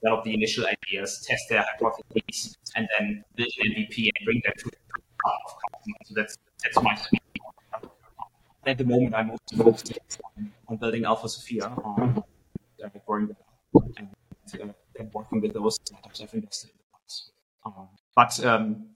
develop 0.00 0.22
the 0.22 0.34
initial 0.34 0.64
ideas, 0.64 1.26
test 1.26 1.42
their 1.50 1.64
hypotheses, 1.72 2.58
and 2.76 2.86
then 2.96 3.24
build 3.34 3.50
an 3.58 3.72
MVP 3.72 4.08
and 4.14 4.24
bring 4.24 4.40
that 4.44 4.56
to 4.56 4.70
the 4.70 4.76
customers. 5.26 5.98
So 6.04 6.14
that's 6.14 6.38
that's 6.62 6.80
my 6.80 6.94
sweet 6.94 7.22
At 8.66 8.78
the 8.78 8.84
moment, 8.84 9.16
I'm 9.16 9.32
also 9.32 9.56
focused 9.56 10.20
on 10.68 10.76
building 10.76 11.04
Alpha 11.04 11.28
Sophia. 11.28 11.74
Um, 11.84 12.22
and, 13.96 14.74
and 14.98 15.12
working 15.12 15.40
with 15.40 15.52
those 15.54 15.76
startups 15.84 16.20
I've 16.20 16.34
invested 16.34 16.70
in. 16.70 16.78
Um, 17.66 17.88
but 18.14 18.44
um, 18.44 18.86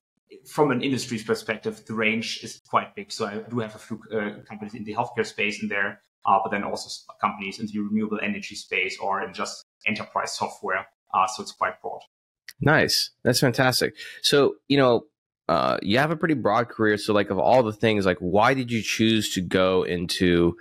from 0.47 0.71
an 0.71 0.83
industry's 0.83 1.25
perspective, 1.25 1.85
the 1.87 1.95
range 1.95 2.41
is 2.43 2.61
quite 2.69 2.95
big. 2.95 3.13
So 3.13 3.27
I 3.27 3.39
do 3.51 3.59
have 3.61 3.75
a 3.75 3.79
few 3.79 4.01
uh, 4.13 4.43
companies 4.49 4.75
in 4.75 4.85
the 4.85 4.95
healthcare 4.95 5.27
space 5.27 5.63
in 5.63 5.69
there, 5.69 6.01
uh, 6.27 6.39
but 6.43 6.51
then 6.51 6.65
also 6.65 6.89
companies 7.21 7.59
in 7.59 7.67
the 7.67 7.79
renewable 7.81 8.21
energy 8.23 8.55
space 8.55 8.99
or 8.99 9.23
in 9.23 9.33
just 9.35 9.65
enterprise 9.87 10.33
software. 10.37 10.87
Uh, 11.13 11.27
so 11.27 11.43
it's 11.43 11.53
quite 11.53 11.81
broad. 11.83 12.01
Nice. 12.61 13.11
That's 13.25 13.41
fantastic. 13.41 13.95
So, 14.23 14.55
you 14.69 14.79
know, 14.79 15.03
uh, 15.49 15.79
you 15.83 15.99
have 15.99 16.11
a 16.11 16.17
pretty 16.17 16.35
broad 16.35 16.69
career. 16.69 16.97
So, 16.97 17.13
like, 17.13 17.31
of 17.31 17.39
all 17.39 17.63
the 17.63 17.73
things, 17.73 18.07
like, 18.07 18.19
why 18.19 18.55
did 18.55 18.71
you 18.71 18.83
choose 18.83 19.35
to 19.35 19.41
go 19.41 19.83
into, 19.83 20.57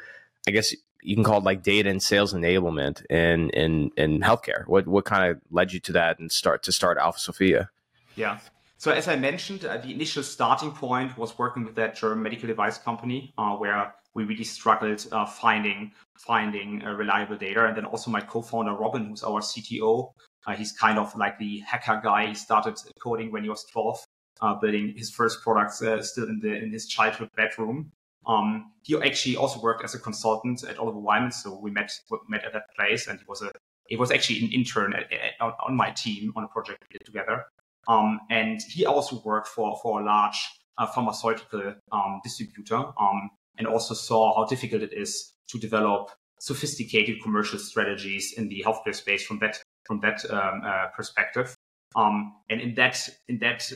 I 0.47 0.51
guess, 0.51 0.73
you 1.03 1.15
can 1.15 1.23
call 1.23 1.39
it 1.39 1.43
like 1.43 1.63
data 1.63 1.89
and 1.89 2.01
sales 2.01 2.33
enablement 2.33 3.05
in 3.07 3.49
in 3.51 3.91
in 3.97 4.21
healthcare. 4.21 4.65
What 4.67 4.87
what 4.87 5.05
kind 5.05 5.31
of 5.31 5.41
led 5.49 5.73
you 5.73 5.79
to 5.81 5.91
that 5.93 6.19
and 6.19 6.31
start 6.31 6.63
to 6.63 6.71
start 6.71 6.97
Alpha 6.97 7.19
Sophia? 7.19 7.69
Yeah. 8.15 8.39
So 8.77 8.91
as 8.91 9.07
I 9.07 9.15
mentioned, 9.15 9.63
uh, 9.63 9.77
the 9.77 9.93
initial 9.93 10.23
starting 10.23 10.71
point 10.71 11.15
was 11.15 11.37
working 11.37 11.63
with 11.63 11.75
that 11.75 11.95
German 11.95 12.23
medical 12.23 12.47
device 12.47 12.79
company, 12.79 13.31
uh, 13.37 13.55
where 13.55 13.93
we 14.15 14.23
really 14.23 14.43
struggled 14.43 15.05
uh, 15.11 15.25
finding 15.25 15.91
finding 16.17 16.83
uh, 16.83 16.91
reliable 16.93 17.37
data. 17.37 17.65
And 17.65 17.77
then 17.77 17.85
also 17.85 18.09
my 18.09 18.21
co-founder 18.21 18.73
Robin, 18.73 19.05
who's 19.05 19.23
our 19.23 19.41
CTO, 19.41 20.11
uh, 20.47 20.55
he's 20.55 20.71
kind 20.71 20.97
of 20.97 21.15
like 21.15 21.37
the 21.37 21.59
hacker 21.59 22.01
guy. 22.03 22.27
He 22.27 22.33
started 22.33 22.75
coding 22.99 23.31
when 23.31 23.43
he 23.43 23.49
was 23.49 23.63
12, 23.65 24.03
uh, 24.41 24.55
building 24.55 24.93
his 24.97 25.11
first 25.11 25.43
products 25.43 25.77
still 25.77 26.27
in 26.27 26.39
the 26.41 26.53
in 26.53 26.71
his 26.71 26.87
childhood 26.87 27.29
bedroom. 27.35 27.91
Um, 28.25 28.71
he 28.83 28.95
actually 29.01 29.35
also 29.35 29.59
worked 29.59 29.83
as 29.83 29.95
a 29.95 29.99
consultant 29.99 30.63
at 30.63 30.77
Oliver 30.77 30.99
Wyman, 30.99 31.31
so 31.31 31.57
we 31.57 31.71
met 31.71 31.91
met 32.27 32.43
at 32.43 32.53
that 32.53 32.65
place, 32.75 33.07
and 33.07 33.19
he 33.19 33.25
was 33.27 33.41
a 33.41 33.51
he 33.87 33.97
was 33.97 34.11
actually 34.11 34.45
an 34.45 34.51
intern 34.51 34.93
at, 34.93 35.11
at, 35.11 35.33
on 35.41 35.75
my 35.75 35.91
team 35.91 36.31
on 36.35 36.43
a 36.43 36.47
project 36.47 36.83
we 36.83 36.97
did 36.97 37.05
together. 37.05 37.45
Um, 37.87 38.19
and 38.29 38.61
he 38.69 38.85
also 38.85 39.21
worked 39.25 39.47
for 39.47 39.77
for 39.81 40.01
a 40.01 40.05
large 40.05 40.37
uh, 40.77 40.87
pharmaceutical 40.87 41.73
um, 41.91 42.21
distributor, 42.23 42.77
um, 42.99 43.31
and 43.57 43.67
also 43.67 43.93
saw 43.93 44.35
how 44.35 44.45
difficult 44.45 44.83
it 44.83 44.93
is 44.93 45.33
to 45.47 45.57
develop 45.57 46.11
sophisticated 46.39 47.21
commercial 47.21 47.59
strategies 47.59 48.33
in 48.37 48.47
the 48.49 48.63
healthcare 48.65 48.95
space 48.95 49.25
from 49.25 49.39
that 49.39 49.57
from 49.85 49.99
that 50.01 50.23
um, 50.29 50.61
uh, 50.63 50.87
perspective. 50.95 51.55
Um, 51.95 52.35
and 52.49 52.61
in 52.61 52.75
that 52.75 53.09
in 53.27 53.39
that 53.39 53.71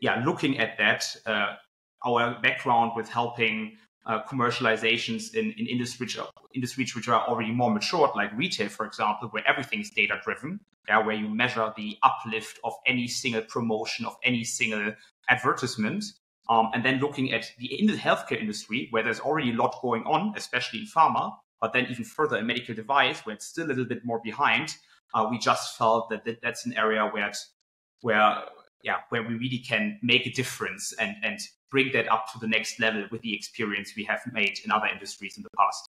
yeah, 0.00 0.22
looking 0.24 0.58
at 0.58 0.78
that, 0.78 1.04
uh, 1.26 1.56
our 2.04 2.40
background 2.40 2.92
with 2.96 3.08
helping 3.08 3.76
uh, 4.06 4.22
commercializations 4.24 5.34
in, 5.34 5.52
in 5.52 5.66
industries, 5.66 6.16
industries 6.54 6.94
which 6.94 7.08
are 7.08 7.26
already 7.28 7.52
more 7.52 7.72
matured, 7.72 8.10
like 8.16 8.36
retail, 8.36 8.68
for 8.68 8.86
example, 8.86 9.28
where 9.28 9.46
everything 9.46 9.80
is 9.80 9.90
data 9.90 10.18
driven, 10.24 10.60
yeah, 10.88 10.98
where 10.98 11.14
you 11.14 11.28
measure 11.28 11.72
the 11.76 11.96
uplift 12.02 12.58
of 12.64 12.72
any 12.86 13.06
single 13.06 13.42
promotion, 13.42 14.06
of 14.06 14.16
any 14.24 14.44
single 14.44 14.92
advertisement. 15.28 16.04
Um, 16.48 16.70
and 16.74 16.84
then 16.84 16.98
looking 16.98 17.32
at 17.32 17.52
the 17.58 17.78
in 17.78 17.86
the 17.86 17.92
healthcare 17.92 18.40
industry, 18.40 18.88
where 18.90 19.04
there's 19.04 19.20
already 19.20 19.50
a 19.50 19.54
lot 19.54 19.76
going 19.80 20.02
on, 20.04 20.32
especially 20.36 20.80
in 20.80 20.86
pharma, 20.86 21.36
but 21.60 21.72
then 21.72 21.86
even 21.90 22.04
further 22.04 22.38
in 22.38 22.46
medical 22.46 22.74
device, 22.74 23.20
where 23.20 23.34
it's 23.36 23.46
still 23.46 23.66
a 23.66 23.68
little 23.68 23.84
bit 23.84 24.04
more 24.04 24.20
behind, 24.24 24.74
uh, 25.14 25.26
we 25.30 25.38
just 25.38 25.76
felt 25.76 26.08
that, 26.10 26.24
that 26.24 26.40
that's 26.42 26.66
an 26.66 26.72
area 26.76 27.06
where, 27.12 27.30
where 28.00 28.42
yeah, 28.82 28.96
where 29.10 29.22
we 29.22 29.34
really 29.34 29.58
can 29.58 29.98
make 30.02 30.26
a 30.26 30.32
difference 30.32 30.92
and, 30.98 31.14
and 31.22 31.38
bring 31.70 31.92
that 31.92 32.10
up 32.10 32.26
to 32.32 32.38
the 32.38 32.48
next 32.48 32.80
level 32.80 33.04
with 33.10 33.22
the 33.22 33.34
experience 33.34 33.92
we 33.96 34.04
have 34.04 34.20
made 34.32 34.58
in 34.64 34.70
other 34.70 34.86
industries 34.86 35.36
in 35.36 35.42
the 35.42 35.50
past. 35.56 35.88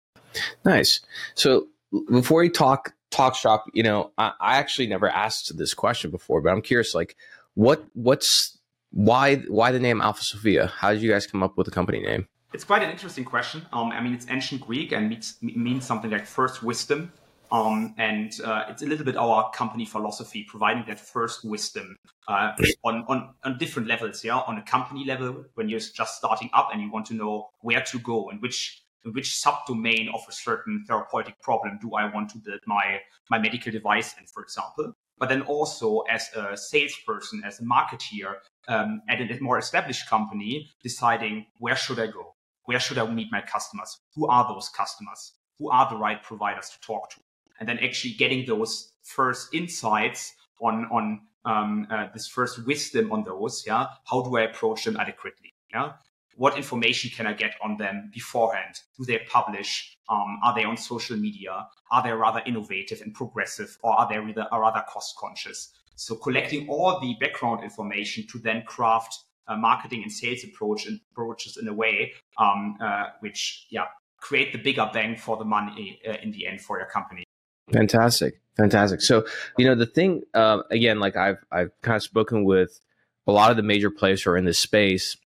Nice. 0.65 1.01
So 1.35 1.67
before 2.09 2.41
we 2.41 2.49
talk 2.49 2.93
talk 3.11 3.35
shop, 3.35 3.65
you 3.73 3.83
know, 3.83 4.11
I, 4.17 4.33
I 4.39 4.57
actually 4.57 4.87
never 4.87 5.07
asked 5.07 5.55
this 5.57 5.73
question 5.73 6.11
before, 6.11 6.41
but 6.41 6.51
I'm 6.51 6.61
curious, 6.61 6.95
like, 6.95 7.15
what 7.53 7.83
what's 7.93 8.57
why 8.91 9.37
why 9.47 9.71
the 9.71 9.79
name 9.79 10.01
Alpha 10.01 10.23
Sophia? 10.23 10.67
How 10.67 10.91
did 10.93 11.01
you 11.01 11.11
guys 11.11 11.27
come 11.27 11.43
up 11.43 11.57
with 11.57 11.65
the 11.65 11.71
company 11.71 11.99
name? 11.99 12.27
It's 12.53 12.63
quite 12.63 12.83
an 12.83 12.91
interesting 12.91 13.25
question. 13.25 13.65
Um, 13.73 13.91
I 13.91 14.01
mean, 14.01 14.13
it's 14.13 14.27
ancient 14.29 14.61
Greek 14.61 14.91
and 14.91 15.09
means, 15.09 15.37
means 15.41 15.85
something 15.85 16.11
like 16.11 16.27
first 16.27 16.61
wisdom. 16.61 17.11
Um, 17.53 17.93
and 17.99 18.33
uh, 18.43 18.63
it's 18.67 18.81
a 18.81 18.87
little 18.87 19.05
bit 19.05 19.15
our 19.15 19.51
company 19.51 19.85
philosophy, 19.85 20.43
providing 20.49 20.85
that 20.87 20.99
first 20.99 21.45
wisdom 21.45 21.95
uh, 22.27 22.53
on, 22.83 23.05
on, 23.07 23.35
on 23.43 23.59
different 23.59 23.87
levels. 23.87 24.23
Yeah, 24.23 24.39
on 24.39 24.57
a 24.57 24.63
company 24.63 25.05
level, 25.05 25.45
when 25.53 25.69
you're 25.69 25.79
just 25.79 26.17
starting 26.17 26.49
up 26.53 26.69
and 26.73 26.81
you 26.81 26.91
want 26.91 27.05
to 27.07 27.13
know 27.13 27.49
where 27.61 27.81
to 27.81 27.99
go 27.99 28.31
and 28.31 28.41
which 28.41 28.81
which 29.11 29.43
subdomain 29.45 30.07
of 30.15 30.21
a 30.27 30.31
certain 30.31 30.83
therapeutic 30.87 31.39
problem 31.41 31.77
do 31.79 31.93
I 31.93 32.11
want 32.11 32.29
to 32.31 32.39
build 32.39 32.61
my 32.65 33.01
my 33.29 33.37
medical 33.37 33.71
device 33.71 34.15
in, 34.19 34.25
for 34.25 34.41
example. 34.41 34.93
But 35.19 35.29
then 35.29 35.43
also 35.43 35.99
as 36.09 36.31
a 36.35 36.57
salesperson, 36.57 37.43
as 37.45 37.59
a 37.59 37.63
marketeer 37.63 38.33
um, 38.67 39.01
at 39.07 39.21
a 39.21 39.39
more 39.41 39.59
established 39.59 40.09
company, 40.09 40.71
deciding 40.81 41.45
where 41.59 41.75
should 41.75 41.99
I 41.99 42.07
go, 42.07 42.33
where 42.63 42.79
should 42.79 42.97
I 42.97 43.05
meet 43.05 43.27
my 43.31 43.41
customers, 43.41 43.99
who 44.15 44.27
are 44.27 44.47
those 44.51 44.69
customers, 44.69 45.33
who 45.59 45.69
are 45.69 45.87
the 45.87 45.97
right 45.97 46.23
providers 46.23 46.71
to 46.71 46.79
talk 46.81 47.11
to 47.11 47.19
and 47.59 47.67
then 47.67 47.79
actually 47.79 48.13
getting 48.13 48.45
those 48.45 48.93
first 49.03 49.53
insights 49.53 50.33
on 50.61 50.85
on 50.91 51.21
um, 51.45 51.87
uh, 51.89 52.07
this 52.13 52.27
first 52.27 52.65
wisdom 52.65 53.11
on 53.11 53.23
those. 53.23 53.63
Yeah, 53.65 53.87
how 54.05 54.21
do 54.21 54.37
I 54.37 54.43
approach 54.43 54.85
them 54.85 54.97
adequately? 54.97 55.53
Yeah, 55.73 55.93
what 56.35 56.57
information 56.57 57.11
can 57.15 57.27
I 57.27 57.33
get 57.33 57.55
on 57.61 57.77
them 57.77 58.11
beforehand? 58.13 58.75
Do 58.97 59.05
they 59.05 59.19
publish? 59.29 59.97
Um, 60.09 60.39
are 60.43 60.53
they 60.53 60.63
on 60.63 60.77
social 60.77 61.17
media? 61.17 61.67
Are 61.91 62.03
they 62.03 62.11
rather 62.11 62.41
innovative 62.45 63.01
and 63.01 63.13
progressive, 63.13 63.77
or 63.83 63.93
are 63.93 64.07
they 64.09 64.17
rather, 64.17 64.47
are 64.51 64.61
rather 64.61 64.83
cost 64.87 65.15
conscious? 65.17 65.71
So 65.95 66.15
collecting 66.15 66.67
all 66.69 66.99
the 66.99 67.15
background 67.19 67.63
information 67.63 68.25
to 68.31 68.39
then 68.39 68.63
craft 68.65 69.19
uh, 69.47 69.55
marketing 69.55 70.03
and 70.03 70.11
sales 70.11 70.43
approach 70.43 70.85
and 70.85 70.99
approaches 71.11 71.57
in 71.57 71.67
a 71.67 71.73
way 71.73 72.13
um, 72.37 72.77
uh, 72.81 73.05
which 73.19 73.67
yeah 73.69 73.85
create 74.17 74.53
the 74.53 74.57
bigger 74.57 74.89
bang 74.93 75.17
for 75.17 75.37
the 75.37 75.43
money 75.43 75.99
uh, 76.07 76.13
in 76.23 76.31
the 76.31 76.47
end 76.47 76.61
for 76.61 76.77
your 76.77 76.87
company. 76.87 77.23
Fantastic, 77.71 78.41
fantastic. 78.57 79.01
So, 79.01 79.25
you 79.57 79.65
know, 79.65 79.75
the 79.75 79.85
thing 79.85 80.23
uh, 80.33 80.63
again, 80.69 80.99
like 80.99 81.15
I've 81.15 81.37
I've 81.51 81.71
kind 81.81 81.95
of 81.95 82.03
spoken 82.03 82.43
with 82.43 82.79
a 83.27 83.31
lot 83.31 83.51
of 83.51 83.57
the 83.57 83.63
major 83.63 83.89
players 83.89 84.21
who 84.21 84.31
are 84.31 84.37
in 84.37 84.45
this 84.45 84.59
space, 84.59 85.17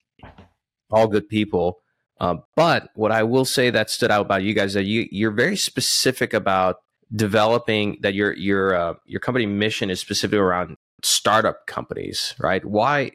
all 0.92 1.08
good 1.08 1.28
people. 1.28 1.80
Uh, 2.20 2.38
but 2.56 2.90
what 2.96 3.12
I 3.12 3.24
will 3.24 3.46
say 3.46 3.70
that 3.70 3.90
stood 3.90 4.12
out 4.12 4.22
about 4.22 4.44
you 4.44 4.54
guys 4.54 4.74
that 4.74 4.86
you 4.86 5.08
you're 5.12 5.32
very 5.32 5.56
specific 5.56 6.34
about 6.34 6.78
developing 7.16 7.98
that 8.02 8.14
your 8.14 8.34
your 8.34 8.76
uh, 8.76 8.94
your 9.06 9.20
company 9.20 9.46
mission 9.46 9.90
is 9.90 10.00
specifically 10.00 10.40
around 10.40 10.78
startup 11.04 11.68
companies, 11.68 12.34
right? 12.40 12.64
Why 12.66 13.12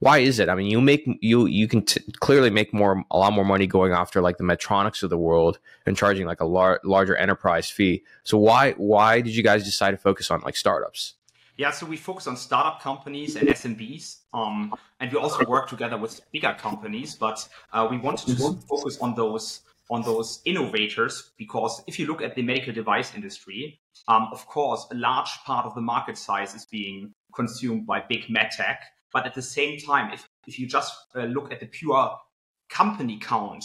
why 0.00 0.18
is 0.18 0.38
it? 0.38 0.48
I 0.48 0.54
mean, 0.54 0.66
you 0.66 0.80
make 0.80 1.08
you 1.20 1.46
you 1.46 1.66
can 1.66 1.82
t- 1.82 2.00
clearly 2.20 2.50
make 2.50 2.72
more 2.72 3.04
a 3.10 3.18
lot 3.18 3.32
more 3.32 3.44
money 3.44 3.66
going 3.66 3.92
after 3.92 4.20
like 4.20 4.38
the 4.38 4.44
Medtronics 4.44 5.02
of 5.02 5.10
the 5.10 5.18
world 5.18 5.58
and 5.86 5.96
charging 5.96 6.26
like 6.26 6.40
a 6.40 6.44
lar- 6.44 6.80
larger 6.84 7.16
enterprise 7.16 7.68
fee. 7.68 8.04
So 8.22 8.38
why 8.38 8.72
why 8.72 9.20
did 9.20 9.34
you 9.34 9.42
guys 9.42 9.64
decide 9.64 9.90
to 9.92 9.96
focus 9.96 10.30
on 10.30 10.40
like 10.42 10.56
startups? 10.56 11.14
Yeah, 11.56 11.72
so 11.72 11.86
we 11.86 11.96
focus 11.96 12.28
on 12.28 12.36
startup 12.36 12.80
companies 12.80 13.34
and 13.34 13.48
SMBs, 13.48 14.18
um, 14.32 14.72
and 15.00 15.10
we 15.10 15.18
also 15.18 15.44
work 15.44 15.68
together 15.68 15.98
with 15.98 16.20
bigger 16.30 16.54
companies. 16.56 17.16
But 17.16 17.48
uh, 17.72 17.88
we 17.90 17.98
wanted 17.98 18.36
to 18.36 18.52
focus 18.68 18.98
on 19.00 19.16
those 19.16 19.62
on 19.90 20.02
those 20.02 20.40
innovators 20.44 21.30
because 21.36 21.82
if 21.88 21.98
you 21.98 22.06
look 22.06 22.22
at 22.22 22.36
the 22.36 22.42
medical 22.42 22.72
device 22.72 23.14
industry, 23.14 23.80
um, 24.06 24.28
of 24.30 24.46
course, 24.46 24.86
a 24.92 24.94
large 24.94 25.30
part 25.44 25.66
of 25.66 25.74
the 25.74 25.80
market 25.80 26.16
size 26.16 26.54
is 26.54 26.66
being 26.66 27.12
consumed 27.34 27.86
by 27.86 28.00
big 28.08 28.26
medtech 28.26 28.76
but 29.12 29.26
at 29.26 29.34
the 29.34 29.42
same 29.42 29.78
time, 29.78 30.12
if, 30.12 30.28
if 30.46 30.58
you 30.58 30.66
just 30.66 30.94
uh, 31.14 31.24
look 31.24 31.52
at 31.52 31.60
the 31.60 31.66
pure 31.66 32.16
company 32.68 33.18
count, 33.20 33.64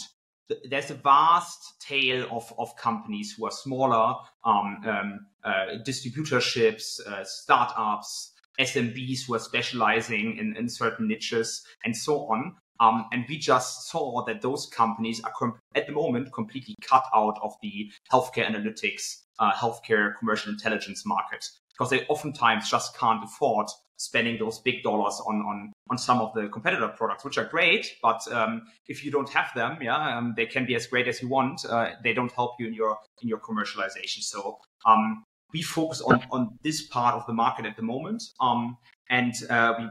there's 0.68 0.90
a 0.90 0.94
vast 0.94 1.80
tail 1.80 2.26
of, 2.30 2.52
of 2.58 2.76
companies 2.76 3.34
who 3.36 3.46
are 3.46 3.50
smaller, 3.50 4.14
um, 4.44 4.80
um, 4.86 5.26
uh, 5.42 5.78
distributorships, 5.86 7.00
uh, 7.06 7.24
startups, 7.24 8.32
SMBs 8.60 9.26
who 9.26 9.34
are 9.34 9.40
specializing 9.40 10.36
in, 10.38 10.56
in 10.56 10.68
certain 10.68 11.08
niches, 11.08 11.64
and 11.84 11.96
so 11.96 12.26
on. 12.28 12.54
Um, 12.80 13.06
and 13.12 13.24
we 13.28 13.38
just 13.38 13.88
saw 13.88 14.24
that 14.26 14.42
those 14.42 14.66
companies 14.66 15.22
are 15.22 15.54
at 15.74 15.86
the 15.86 15.92
moment 15.92 16.32
completely 16.32 16.74
cut 16.82 17.04
out 17.14 17.38
of 17.42 17.54
the 17.62 17.90
healthcare 18.12 18.46
analytics, 18.46 19.22
uh, 19.38 19.52
healthcare 19.52 20.12
commercial 20.18 20.52
intelligence 20.52 21.06
market 21.06 21.44
because 21.70 21.90
they 21.90 22.06
oftentimes 22.06 22.70
just 22.70 22.96
can't 22.96 23.24
afford 23.24 23.66
spending 23.96 24.38
those 24.38 24.58
big 24.60 24.82
dollars 24.82 25.20
on 25.26 25.36
on 25.36 25.72
on 25.90 25.98
some 25.98 26.20
of 26.20 26.32
the 26.34 26.48
competitor 26.48 26.88
products, 26.88 27.24
which 27.24 27.38
are 27.38 27.44
great. 27.44 27.86
But 28.02 28.20
um, 28.32 28.62
if 28.88 29.04
you 29.04 29.10
don't 29.10 29.28
have 29.30 29.50
them, 29.54 29.78
yeah, 29.80 30.18
um, 30.18 30.34
they 30.36 30.46
can 30.46 30.66
be 30.66 30.74
as 30.74 30.86
great 30.86 31.08
as 31.08 31.22
you 31.22 31.28
want. 31.28 31.64
Uh, 31.64 31.90
they 32.02 32.12
don't 32.12 32.32
help 32.32 32.52
you 32.58 32.66
in 32.66 32.74
your 32.74 32.98
in 33.22 33.28
your 33.28 33.38
commercialization. 33.38 34.22
So 34.22 34.58
um, 34.86 35.24
we 35.52 35.62
focus 35.62 36.00
on 36.00 36.22
on 36.30 36.58
this 36.62 36.86
part 36.86 37.14
of 37.14 37.26
the 37.26 37.32
market 37.32 37.66
at 37.66 37.76
the 37.76 37.82
moment, 37.82 38.22
um, 38.40 38.76
and 39.10 39.32
uh, 39.50 39.74
we. 39.78 39.88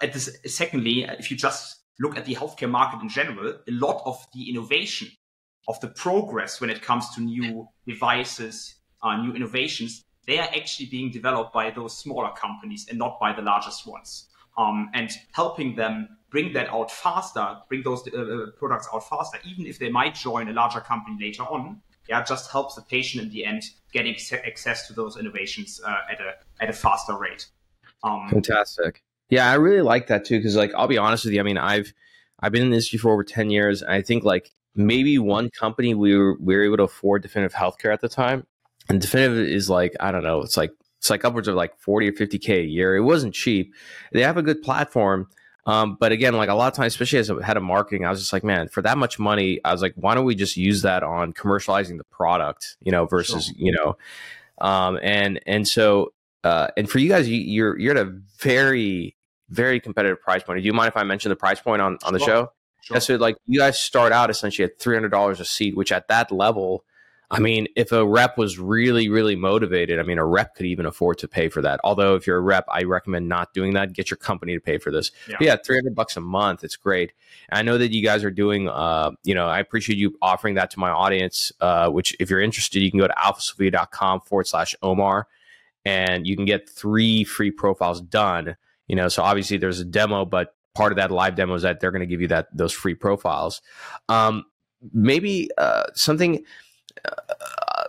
At 0.00 0.12
this, 0.12 0.38
secondly, 0.46 1.04
if 1.18 1.28
you 1.28 1.36
just 1.36 1.80
look 1.98 2.16
at 2.16 2.24
the 2.24 2.34
healthcare 2.34 2.70
market 2.70 3.02
in 3.02 3.08
general, 3.08 3.48
a 3.66 3.72
lot 3.72 4.00
of 4.04 4.24
the 4.32 4.48
innovation, 4.48 5.08
of 5.68 5.78
the 5.80 5.88
progress 5.88 6.60
when 6.60 6.70
it 6.70 6.82
comes 6.82 7.10
to 7.14 7.20
new 7.20 7.68
devices, 7.86 8.74
uh, 9.02 9.16
new 9.16 9.34
innovations, 9.34 10.02
they 10.28 10.38
are 10.38 10.48
actually 10.54 10.86
being 10.86 11.10
developed 11.10 11.54
by 11.54 11.70
those 11.70 11.96
smaller 11.96 12.30
companies 12.36 12.86
and 12.88 12.98
not 12.98 13.18
by 13.18 13.32
the 13.32 13.40
largest 13.42 13.86
ones. 13.86 14.28
Um, 14.58 14.90
and 14.92 15.10
helping 15.32 15.74
them 15.74 16.18
bring 16.30 16.52
that 16.52 16.68
out 16.68 16.90
faster, 16.90 17.56
bring 17.68 17.82
those 17.82 18.06
uh, 18.12 18.20
uh 18.20 18.50
products 18.58 18.88
out 18.92 19.08
faster, 19.08 19.38
even 19.46 19.66
if 19.66 19.78
they 19.78 19.88
might 19.88 20.14
join 20.14 20.48
a 20.48 20.52
larger 20.52 20.80
company 20.80 21.16
later 21.18 21.44
on, 21.44 21.80
yeah, 22.08 22.22
just 22.22 22.50
helps 22.50 22.74
the 22.74 22.82
patient 22.82 23.24
in 23.24 23.30
the 23.30 23.44
end 23.44 23.62
getting 23.92 24.14
access 24.46 24.86
to 24.88 24.92
those 24.92 25.16
innovations 25.16 25.80
uh, 25.84 26.12
at 26.12 26.20
a 26.20 26.34
at 26.62 26.68
a 26.68 26.72
faster 26.74 27.16
rate. 27.16 27.46
Um, 28.04 28.28
Fantastic. 28.28 29.02
Yeah, 29.30 29.50
I 29.50 29.54
really 29.54 29.82
like 29.82 30.08
that 30.08 30.24
too 30.26 30.38
because, 30.38 30.56
like, 30.56 30.72
I'll 30.74 30.88
be 30.88 30.98
honest 30.98 31.24
with 31.24 31.34
you. 31.34 31.40
I 31.40 31.44
mean, 31.44 31.58
I've 31.58 31.92
I've 32.40 32.52
been 32.52 32.62
in 32.62 32.70
this 32.70 32.84
industry 32.84 32.98
for 32.98 33.12
over 33.12 33.24
ten 33.24 33.48
years, 33.48 33.80
and 33.80 33.92
I 33.92 34.02
think 34.02 34.24
like 34.24 34.50
maybe 34.74 35.18
one 35.18 35.48
company 35.50 35.94
we 35.94 36.14
were 36.16 36.36
we 36.38 36.54
were 36.54 36.64
able 36.64 36.76
to 36.78 36.84
afford 36.84 37.22
definitive 37.22 37.54
healthcare 37.54 37.92
at 37.92 38.02
the 38.02 38.08
time, 38.08 38.46
and 38.88 39.00
definitive 39.00 39.38
is 39.38 39.68
like 39.68 39.94
i 40.00 40.10
don't 40.10 40.22
know 40.22 40.42
it's 40.42 40.56
like 40.56 40.72
it's 40.98 41.10
like 41.10 41.24
upwards 41.24 41.48
of 41.48 41.54
like 41.54 41.78
40 41.78 42.08
or 42.08 42.12
50k 42.12 42.60
a 42.60 42.64
year 42.64 42.96
it 42.96 43.02
wasn't 43.02 43.34
cheap 43.34 43.74
they 44.12 44.22
have 44.22 44.36
a 44.36 44.42
good 44.42 44.62
platform 44.62 45.28
um, 45.66 45.98
but 46.00 46.12
again 46.12 46.34
like 46.34 46.48
a 46.48 46.54
lot 46.54 46.68
of 46.68 46.74
times 46.74 46.94
especially 46.94 47.18
as 47.18 47.28
a 47.28 47.42
head 47.44 47.56
of 47.56 47.62
marketing 47.62 48.04
i 48.04 48.10
was 48.10 48.20
just 48.20 48.32
like 48.32 48.44
man 48.44 48.68
for 48.68 48.82
that 48.82 48.96
much 48.96 49.18
money 49.18 49.60
i 49.64 49.72
was 49.72 49.82
like 49.82 49.92
why 49.96 50.14
don't 50.14 50.24
we 50.24 50.34
just 50.34 50.56
use 50.56 50.82
that 50.82 51.02
on 51.02 51.32
commercializing 51.32 51.98
the 51.98 52.04
product 52.04 52.76
you 52.80 52.90
know 52.90 53.04
versus 53.04 53.46
sure. 53.46 53.54
you 53.56 53.72
know 53.72 53.96
um, 54.60 54.98
and 55.02 55.40
and 55.46 55.68
so 55.68 56.12
uh, 56.44 56.68
and 56.76 56.88
for 56.88 56.98
you 56.98 57.08
guys 57.08 57.28
you, 57.28 57.38
you're 57.38 57.78
you're 57.78 57.96
at 57.96 58.06
a 58.06 58.18
very 58.38 59.14
very 59.50 59.78
competitive 59.78 60.20
price 60.20 60.42
point 60.42 60.58
do 60.58 60.64
you 60.64 60.72
mind 60.72 60.88
if 60.88 60.96
i 60.96 61.02
mention 61.02 61.28
the 61.28 61.36
price 61.36 61.60
point 61.60 61.82
on 61.82 61.98
on 62.02 62.12
the 62.12 62.18
sure. 62.18 62.28
show 62.28 62.52
Sure. 62.80 62.94
That's 62.94 63.10
it. 63.10 63.20
Like 63.20 63.36
you 63.46 63.58
guys 63.58 63.78
start 63.78 64.12
out 64.12 64.30
essentially 64.30 64.64
at 64.64 64.78
three 64.78 64.94
hundred 64.96 65.10
dollars 65.10 65.40
a 65.40 65.44
seat, 65.44 65.76
which 65.76 65.92
at 65.92 66.08
that 66.08 66.30
level, 66.30 66.84
I 67.30 67.40
mean, 67.40 67.68
if 67.76 67.92
a 67.92 68.06
rep 68.06 68.38
was 68.38 68.58
really, 68.58 69.10
really 69.10 69.36
motivated, 69.36 70.00
I 70.00 70.02
mean, 70.02 70.16
a 70.16 70.24
rep 70.24 70.54
could 70.54 70.64
even 70.64 70.86
afford 70.86 71.18
to 71.18 71.28
pay 71.28 71.50
for 71.50 71.60
that. 71.60 71.78
Although, 71.84 72.14
if 72.14 72.26
you're 72.26 72.38
a 72.38 72.42
rep, 72.42 72.64
I 72.70 72.84
recommend 72.84 73.28
not 73.28 73.52
doing 73.52 73.74
that. 73.74 73.92
Get 73.92 74.10
your 74.10 74.16
company 74.16 74.54
to 74.54 74.60
pay 74.60 74.78
for 74.78 74.90
this. 74.90 75.10
Yeah, 75.28 75.36
yeah 75.40 75.56
300 75.56 75.94
bucks 75.94 76.16
a 76.16 76.22
month. 76.22 76.64
It's 76.64 76.76
great. 76.76 77.12
And 77.50 77.58
I 77.58 77.62
know 77.62 77.76
that 77.76 77.92
you 77.92 78.02
guys 78.02 78.24
are 78.24 78.30
doing, 78.30 78.68
uh, 78.68 79.10
you 79.24 79.34
know, 79.34 79.46
I 79.46 79.58
appreciate 79.58 79.98
you 79.98 80.16
offering 80.22 80.54
that 80.54 80.70
to 80.70 80.78
my 80.78 80.88
audience, 80.88 81.52
uh, 81.60 81.90
which 81.90 82.16
if 82.18 82.30
you're 82.30 82.40
interested, 82.40 82.80
you 82.80 82.90
can 82.90 82.98
go 82.98 83.08
to 83.08 83.14
alphasophia.com 83.14 84.22
forward 84.22 84.46
slash 84.46 84.74
Omar 84.82 85.26
and 85.84 86.26
you 86.26 86.34
can 86.34 86.46
get 86.46 86.68
three 86.68 87.24
free 87.24 87.50
profiles 87.50 88.00
done. 88.00 88.56
You 88.86 88.96
know, 88.96 89.08
so 89.08 89.22
obviously 89.22 89.58
there's 89.58 89.80
a 89.80 89.84
demo, 89.84 90.24
but 90.24 90.54
part 90.74 90.92
of 90.92 90.96
that 90.96 91.10
live 91.10 91.34
demo 91.34 91.54
is 91.54 91.62
that 91.62 91.80
they're 91.80 91.90
going 91.90 92.00
to 92.00 92.06
give 92.06 92.22
you 92.22 92.28
that 92.28 92.48
those 92.56 92.72
free 92.72 92.94
profiles. 92.94 93.60
Um, 94.08 94.44
maybe 94.92 95.50
uh, 95.58 95.84
something 95.94 96.44
uh, 97.04 97.84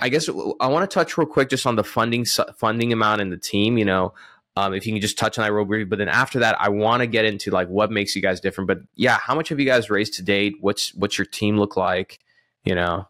I 0.00 0.08
guess 0.08 0.28
I 0.28 0.66
want 0.66 0.88
to 0.88 0.92
touch 0.92 1.16
real 1.16 1.26
quick 1.26 1.48
just 1.48 1.66
on 1.66 1.76
the 1.76 1.84
funding 1.84 2.24
funding 2.56 2.92
amount 2.92 3.20
and 3.20 3.32
the 3.32 3.38
team. 3.38 3.78
You 3.78 3.84
know, 3.84 4.14
um, 4.56 4.74
if 4.74 4.86
you 4.86 4.92
can 4.92 5.00
just 5.00 5.18
touch 5.18 5.38
on 5.38 5.44
that 5.44 5.52
real 5.52 5.64
brief. 5.64 5.88
But 5.88 5.98
then 5.98 6.08
after 6.08 6.38
that, 6.40 6.60
I 6.60 6.68
want 6.68 7.00
to 7.00 7.06
get 7.06 7.24
into 7.24 7.50
like 7.50 7.68
what 7.68 7.90
makes 7.90 8.14
you 8.14 8.22
guys 8.22 8.40
different. 8.40 8.68
But 8.68 8.78
yeah, 8.94 9.18
how 9.18 9.34
much 9.34 9.48
have 9.48 9.58
you 9.58 9.66
guys 9.66 9.90
raised 9.90 10.14
to 10.14 10.22
date? 10.22 10.56
What's 10.60 10.94
what's 10.94 11.18
your 11.18 11.26
team 11.26 11.58
look 11.58 11.76
like? 11.76 12.20
You 12.64 12.74
know. 12.74 13.08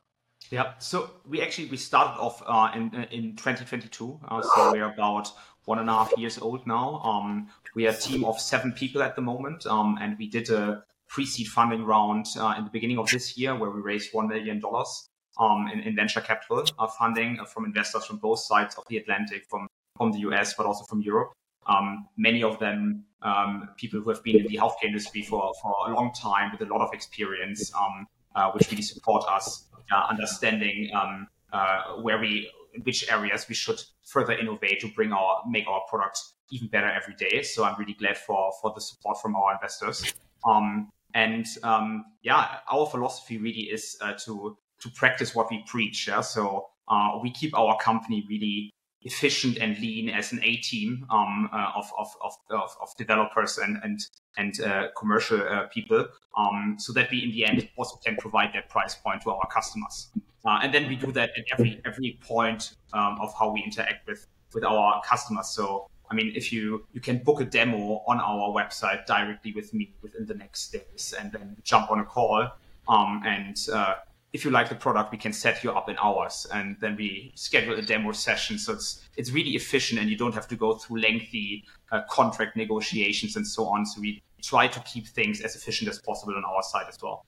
Yeah, 0.50 0.74
so 0.78 1.10
we 1.26 1.40
actually 1.42 1.68
we 1.68 1.76
started 1.76 2.20
off 2.20 2.42
uh, 2.46 2.70
in 2.74 2.94
in 3.10 3.36
2022, 3.36 4.20
uh, 4.28 4.42
so 4.42 4.72
we're 4.72 4.84
about 4.84 5.28
one 5.64 5.78
and 5.78 5.88
a 5.88 5.92
half 5.92 6.16
years 6.16 6.38
old 6.38 6.66
now. 6.66 7.00
Um, 7.02 7.48
we 7.74 7.86
are 7.86 7.90
a 7.90 7.96
team 7.96 8.24
of 8.24 8.38
seven 8.38 8.72
people 8.72 9.02
at 9.02 9.16
the 9.16 9.22
moment, 9.22 9.66
um, 9.66 9.98
and 10.00 10.16
we 10.18 10.28
did 10.28 10.50
a 10.50 10.84
pre-seed 11.08 11.48
funding 11.48 11.84
round 11.84 12.26
uh, 12.38 12.54
in 12.56 12.64
the 12.64 12.70
beginning 12.70 12.98
of 12.98 13.08
this 13.08 13.36
year 13.36 13.56
where 13.56 13.70
we 13.70 13.80
raised 13.80 14.12
one 14.12 14.28
million 14.28 14.60
dollars 14.60 15.08
um, 15.38 15.68
in, 15.72 15.80
in, 15.80 15.96
venture 15.96 16.20
capital 16.20 16.64
uh, 16.78 16.86
funding 16.86 17.40
uh, 17.40 17.44
from 17.44 17.64
investors 17.64 18.04
from 18.04 18.18
both 18.18 18.38
sides 18.38 18.76
of 18.76 18.84
the 18.88 18.96
Atlantic, 18.96 19.44
from 19.48 19.66
from 19.96 20.12
the 20.12 20.18
US, 20.30 20.54
but 20.54 20.66
also 20.66 20.84
from 20.84 21.00
Europe. 21.02 21.32
Um, 21.66 22.08
many 22.16 22.42
of 22.42 22.58
them 22.58 23.04
um, 23.22 23.70
people 23.76 24.00
who 24.00 24.10
have 24.10 24.22
been 24.22 24.36
in 24.36 24.46
the 24.46 24.56
healthcare 24.56 24.88
industry 24.88 25.22
for, 25.22 25.52
for 25.62 25.74
a 25.88 25.94
long 25.94 26.12
time 26.12 26.52
with 26.52 26.68
a 26.68 26.72
lot 26.72 26.82
of 26.82 26.92
experience, 26.92 27.72
um, 27.74 28.06
uh, 28.34 28.50
which 28.52 28.70
really 28.70 28.82
support 28.82 29.24
us 29.30 29.66
uh, 29.92 30.06
understanding 30.10 30.90
um, 30.94 31.26
uh, 31.52 31.94
where 32.02 32.18
we, 32.18 32.50
which 32.82 33.10
areas 33.10 33.46
we 33.48 33.54
should 33.54 33.80
further 34.04 34.32
innovate 34.32 34.80
to 34.80 34.88
bring 34.88 35.12
our, 35.12 35.42
make 35.48 35.66
our 35.66 35.80
product 35.88 36.18
even 36.50 36.68
better 36.68 36.90
every 36.90 37.14
day. 37.14 37.42
So 37.42 37.64
I'm 37.64 37.78
really 37.78 37.94
glad 37.94 38.18
for, 38.18 38.52
for 38.60 38.72
the 38.74 38.80
support 38.80 39.20
from 39.22 39.34
our 39.36 39.54
investors. 39.54 40.12
Um, 40.46 40.90
and 41.14 41.46
yeah, 42.22 42.58
our 42.70 42.86
philosophy 42.86 43.38
really 43.38 43.70
is 43.70 43.96
to 44.24 44.58
to 44.84 44.90
practice 44.90 45.34
what 45.34 45.50
we 45.50 45.64
preach. 45.66 46.06
Yeah? 46.06 46.20
So 46.20 46.68
uh, 46.88 47.18
we 47.22 47.30
keep 47.30 47.56
our 47.58 47.76
company 47.78 48.24
really 48.28 48.70
efficient 49.02 49.58
and 49.58 49.78
lean 49.78 50.08
as 50.08 50.32
an 50.32 50.40
A 50.42 50.56
team 50.56 51.06
um, 51.10 51.48
uh, 51.52 51.72
of, 51.74 51.90
of, 51.98 52.08
of, 52.22 52.70
of, 52.80 52.88
developers 52.96 53.58
and 53.58 53.78
and 53.82 54.00
and 54.36 54.60
uh, 54.60 54.88
commercial 54.96 55.40
uh, 55.42 55.66
people, 55.72 56.06
um, 56.38 56.76
so 56.78 56.92
that 56.92 57.10
we 57.10 57.22
in 57.22 57.30
the 57.30 57.44
end 57.44 57.68
also 57.76 57.96
can 58.04 58.16
provide 58.16 58.50
that 58.54 58.68
price 58.68 58.94
point 58.94 59.22
to 59.22 59.30
our 59.30 59.46
customers. 59.52 60.08
Uh, 60.46 60.60
and 60.62 60.72
then 60.72 60.88
we 60.88 60.96
do 60.96 61.12
that 61.12 61.30
at 61.36 61.44
every 61.52 61.80
every 61.84 62.18
point 62.22 62.76
um, 62.92 63.18
of 63.20 63.32
how 63.38 63.50
we 63.50 63.62
interact 63.62 64.06
with 64.06 64.26
with 64.54 64.64
our 64.64 65.02
customers. 65.02 65.48
So 65.48 65.86
I 66.10 66.14
mean, 66.14 66.32
if 66.34 66.52
you 66.52 66.86
you 66.92 67.00
can 67.00 67.18
book 67.18 67.40
a 67.40 67.44
demo 67.44 68.02
on 68.06 68.20
our 68.20 68.52
website 68.52 69.04
directly 69.06 69.52
with 69.52 69.72
me 69.74 69.94
within 70.02 70.24
the 70.26 70.34
next 70.34 70.72
days, 70.72 71.14
and 71.18 71.30
then 71.32 71.56
jump 71.62 71.90
on 71.90 72.00
a 72.00 72.04
call 72.04 72.48
um, 72.88 73.22
and 73.26 73.56
uh, 73.72 73.94
if 74.34 74.44
you 74.44 74.50
like 74.50 74.68
the 74.68 74.74
product, 74.74 75.12
we 75.12 75.16
can 75.16 75.32
set 75.32 75.62
you 75.62 75.70
up 75.70 75.88
in 75.88 75.96
hours, 76.02 76.44
and 76.52 76.76
then 76.80 76.96
we 76.96 77.32
schedule 77.36 77.78
a 77.78 77.82
demo 77.82 78.10
session. 78.10 78.58
So 78.58 78.72
it's 78.72 79.08
it's 79.16 79.30
really 79.30 79.52
efficient, 79.52 80.00
and 80.00 80.10
you 80.10 80.18
don't 80.18 80.34
have 80.34 80.48
to 80.48 80.56
go 80.56 80.74
through 80.74 81.00
lengthy 81.00 81.64
uh, 81.92 82.02
contract 82.10 82.56
negotiations 82.56 83.36
and 83.36 83.46
so 83.46 83.66
on. 83.66 83.86
So 83.86 84.00
we 84.00 84.20
try 84.42 84.66
to 84.66 84.80
keep 84.80 85.06
things 85.06 85.40
as 85.40 85.54
efficient 85.54 85.88
as 85.88 86.00
possible 86.00 86.34
on 86.34 86.44
our 86.44 86.62
side 86.64 86.86
as 86.88 86.98
well. 87.00 87.24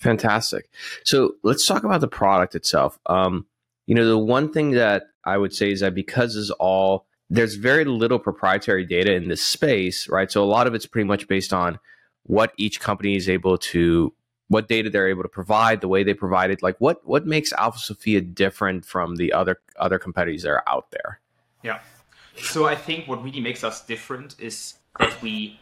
Fantastic. 0.00 0.68
So 1.02 1.32
let's 1.42 1.66
talk 1.66 1.82
about 1.82 2.02
the 2.02 2.08
product 2.08 2.54
itself. 2.54 2.98
Um, 3.06 3.46
you 3.86 3.94
know, 3.94 4.06
the 4.06 4.18
one 4.18 4.52
thing 4.52 4.72
that 4.72 5.04
I 5.24 5.38
would 5.38 5.54
say 5.54 5.72
is 5.72 5.80
that 5.80 5.94
because 5.94 6.36
it's 6.36 6.50
all 6.50 7.06
there's 7.30 7.54
very 7.54 7.86
little 7.86 8.18
proprietary 8.18 8.84
data 8.84 9.14
in 9.14 9.28
this 9.28 9.42
space, 9.42 10.08
right? 10.10 10.30
So 10.30 10.44
a 10.44 10.50
lot 10.56 10.66
of 10.66 10.74
it's 10.74 10.86
pretty 10.86 11.08
much 11.08 11.26
based 11.26 11.54
on 11.54 11.78
what 12.24 12.52
each 12.58 12.80
company 12.80 13.16
is 13.16 13.30
able 13.30 13.56
to 13.56 14.12
what 14.50 14.66
data 14.66 14.90
they're 14.90 15.08
able 15.08 15.22
to 15.22 15.28
provide, 15.28 15.80
the 15.80 15.86
way 15.86 16.02
they 16.02 16.12
provide 16.12 16.50
it. 16.50 16.60
Like 16.60 16.76
what 16.80 17.06
what 17.06 17.24
makes 17.24 17.52
Alpha 17.52 17.78
Sophia 17.78 18.20
different 18.20 18.84
from 18.84 19.16
the 19.16 19.32
other 19.32 19.60
other 19.78 19.98
competitors 19.98 20.42
that 20.42 20.50
are 20.50 20.68
out 20.68 20.90
there? 20.90 21.20
Yeah. 21.62 21.78
So 22.36 22.66
I 22.66 22.74
think 22.74 23.06
what 23.06 23.22
really 23.22 23.40
makes 23.40 23.62
us 23.62 23.86
different 23.86 24.34
is 24.40 24.74
that 24.98 25.22
we 25.22 25.60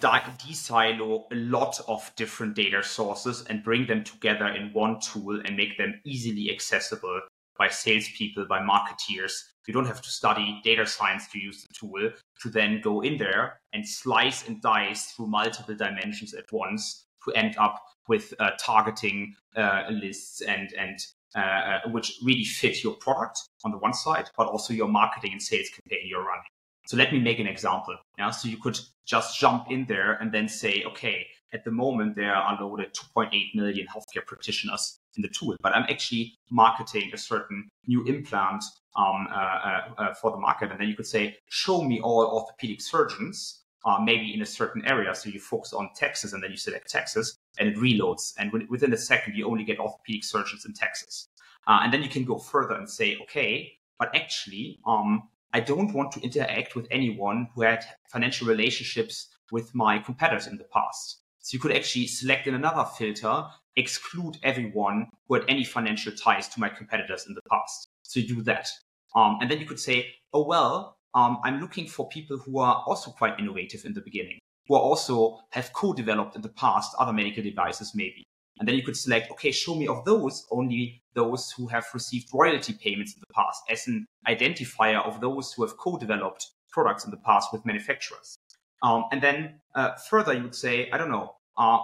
de-silo 0.00 1.26
a 1.30 1.34
lot 1.34 1.78
of 1.86 2.10
different 2.16 2.54
data 2.54 2.82
sources 2.82 3.44
and 3.50 3.62
bring 3.62 3.86
them 3.86 4.02
together 4.02 4.46
in 4.46 4.72
one 4.72 4.98
tool 5.00 5.42
and 5.44 5.56
make 5.56 5.76
them 5.76 6.00
easily 6.04 6.50
accessible 6.50 7.20
by 7.58 7.68
salespeople, 7.68 8.46
by 8.46 8.60
marketeers. 8.60 9.32
You 9.66 9.74
don't 9.74 9.86
have 9.86 10.00
to 10.00 10.08
study 10.08 10.60
data 10.64 10.86
science 10.86 11.28
to 11.32 11.38
use 11.38 11.62
the 11.62 11.74
tool 11.74 12.10
to 12.42 12.48
then 12.48 12.80
go 12.80 13.02
in 13.02 13.18
there 13.18 13.60
and 13.74 13.86
slice 13.86 14.48
and 14.48 14.62
dice 14.62 15.12
through 15.12 15.26
multiple 15.26 15.74
dimensions 15.74 16.32
at 16.32 16.50
once 16.50 17.04
to 17.24 17.32
end 17.32 17.56
up 17.58 17.78
with 18.10 18.34
uh, 18.40 18.50
targeting 18.58 19.34
uh, 19.56 19.84
lists 19.88 20.42
and 20.42 20.68
and 20.84 20.98
uh, 21.36 21.62
uh, 21.70 21.80
which 21.94 22.18
really 22.24 22.44
fit 22.44 22.82
your 22.82 22.94
product 22.94 23.38
on 23.64 23.70
the 23.70 23.78
one 23.78 23.94
side, 23.94 24.28
but 24.36 24.48
also 24.48 24.74
your 24.74 24.88
marketing 24.88 25.30
and 25.32 25.40
sales 25.40 25.68
campaign 25.68 26.04
you're 26.04 26.26
running. 26.30 26.50
So 26.88 26.96
let 26.96 27.12
me 27.12 27.20
make 27.20 27.38
an 27.38 27.46
example. 27.46 27.96
Yeah, 28.18 28.30
so 28.30 28.48
you 28.48 28.56
could 28.56 28.78
just 29.06 29.38
jump 29.38 29.70
in 29.70 29.86
there 29.86 30.14
and 30.14 30.32
then 30.32 30.48
say, 30.48 30.82
okay, 30.90 31.24
at 31.52 31.62
the 31.64 31.70
moment 31.70 32.16
there 32.16 32.34
are 32.34 32.58
loaded 32.60 32.92
2.8 32.94 33.30
million 33.54 33.86
healthcare 33.86 34.26
practitioners 34.26 34.98
in 35.16 35.22
the 35.22 35.28
tool, 35.28 35.54
but 35.62 35.74
I'm 35.76 35.86
actually 35.88 36.34
marketing 36.50 37.12
a 37.14 37.18
certain 37.18 37.68
new 37.86 38.04
implant 38.06 38.64
um, 38.96 39.28
uh, 39.30 39.34
uh, 39.34 39.80
uh, 39.98 40.14
for 40.14 40.32
the 40.32 40.36
market, 40.36 40.72
and 40.72 40.80
then 40.80 40.88
you 40.88 40.96
could 40.96 41.06
say, 41.06 41.36
show 41.48 41.82
me 41.82 42.00
all 42.00 42.26
orthopedic 42.26 42.80
surgeons 42.80 43.59
uh, 43.84 43.98
maybe 44.02 44.34
in 44.34 44.42
a 44.42 44.46
certain 44.46 44.84
area. 44.86 45.14
So 45.14 45.28
you 45.28 45.40
focus 45.40 45.72
on 45.72 45.90
Texas 45.94 46.32
and 46.32 46.42
then 46.42 46.50
you 46.50 46.56
select 46.56 46.90
Texas 46.90 47.36
and 47.58 47.68
it 47.68 47.76
reloads. 47.76 48.34
And 48.38 48.52
within 48.68 48.92
a 48.92 48.98
second, 48.98 49.36
you 49.36 49.46
only 49.46 49.64
get 49.64 49.78
orthopedic 49.78 50.24
surgeons 50.24 50.64
in 50.64 50.72
Texas. 50.72 51.28
Uh, 51.66 51.80
and 51.82 51.92
then 51.92 52.02
you 52.02 52.08
can 52.08 52.24
go 52.24 52.38
further 52.38 52.74
and 52.74 52.88
say, 52.88 53.18
okay, 53.22 53.72
but 53.98 54.14
actually, 54.14 54.80
um, 54.86 55.28
I 55.52 55.60
don't 55.60 55.92
want 55.92 56.12
to 56.12 56.20
interact 56.20 56.76
with 56.76 56.86
anyone 56.90 57.48
who 57.54 57.62
had 57.62 57.84
financial 58.08 58.46
relationships 58.46 59.28
with 59.50 59.74
my 59.74 59.98
competitors 59.98 60.46
in 60.46 60.56
the 60.56 60.64
past. 60.72 61.20
So 61.40 61.54
you 61.54 61.58
could 61.58 61.72
actually 61.72 62.06
select 62.06 62.46
in 62.46 62.54
another 62.54 62.84
filter, 62.84 63.44
exclude 63.76 64.38
everyone 64.42 65.08
who 65.26 65.34
had 65.34 65.44
any 65.48 65.64
financial 65.64 66.12
ties 66.12 66.48
to 66.50 66.60
my 66.60 66.68
competitors 66.68 67.26
in 67.26 67.34
the 67.34 67.40
past. 67.50 67.88
So 68.02 68.20
you 68.20 68.28
do 68.28 68.42
that. 68.42 68.68
Um, 69.14 69.38
and 69.40 69.50
then 69.50 69.58
you 69.58 69.66
could 69.66 69.80
say, 69.80 70.14
oh, 70.32 70.44
well, 70.46 70.98
um, 71.14 71.38
I'm 71.44 71.60
looking 71.60 71.86
for 71.86 72.08
people 72.08 72.38
who 72.38 72.58
are 72.58 72.84
also 72.86 73.10
quite 73.10 73.38
innovative 73.38 73.84
in 73.84 73.94
the 73.94 74.00
beginning, 74.00 74.38
who 74.68 74.74
are 74.74 74.80
also 74.80 75.40
have 75.50 75.72
co-developed 75.72 76.36
in 76.36 76.42
the 76.42 76.48
past 76.48 76.94
other 76.98 77.12
medical 77.12 77.42
devices 77.42 77.92
maybe. 77.94 78.24
And 78.58 78.68
then 78.68 78.76
you 78.76 78.82
could 78.82 78.96
select, 78.96 79.30
okay, 79.32 79.50
show 79.52 79.74
me 79.74 79.88
of 79.88 80.04
those 80.04 80.46
only 80.50 81.02
those 81.14 81.50
who 81.50 81.66
have 81.68 81.86
received 81.94 82.28
royalty 82.32 82.74
payments 82.74 83.14
in 83.14 83.20
the 83.20 83.32
past 83.34 83.62
as 83.70 83.86
an 83.88 84.06
identifier 84.28 85.04
of 85.04 85.20
those 85.20 85.52
who 85.52 85.62
have 85.62 85.76
co-developed 85.76 86.46
products 86.70 87.04
in 87.04 87.10
the 87.10 87.16
past 87.16 87.48
with 87.52 87.64
manufacturers. 87.64 88.36
Um, 88.82 89.04
and 89.12 89.22
then 89.22 89.60
uh, 89.74 89.94
further, 90.08 90.34
you 90.34 90.42
would 90.42 90.54
say, 90.54 90.90
I 90.90 90.98
don't 90.98 91.10
know, 91.10 91.36
uh, 91.58 91.78
uh, 91.78 91.80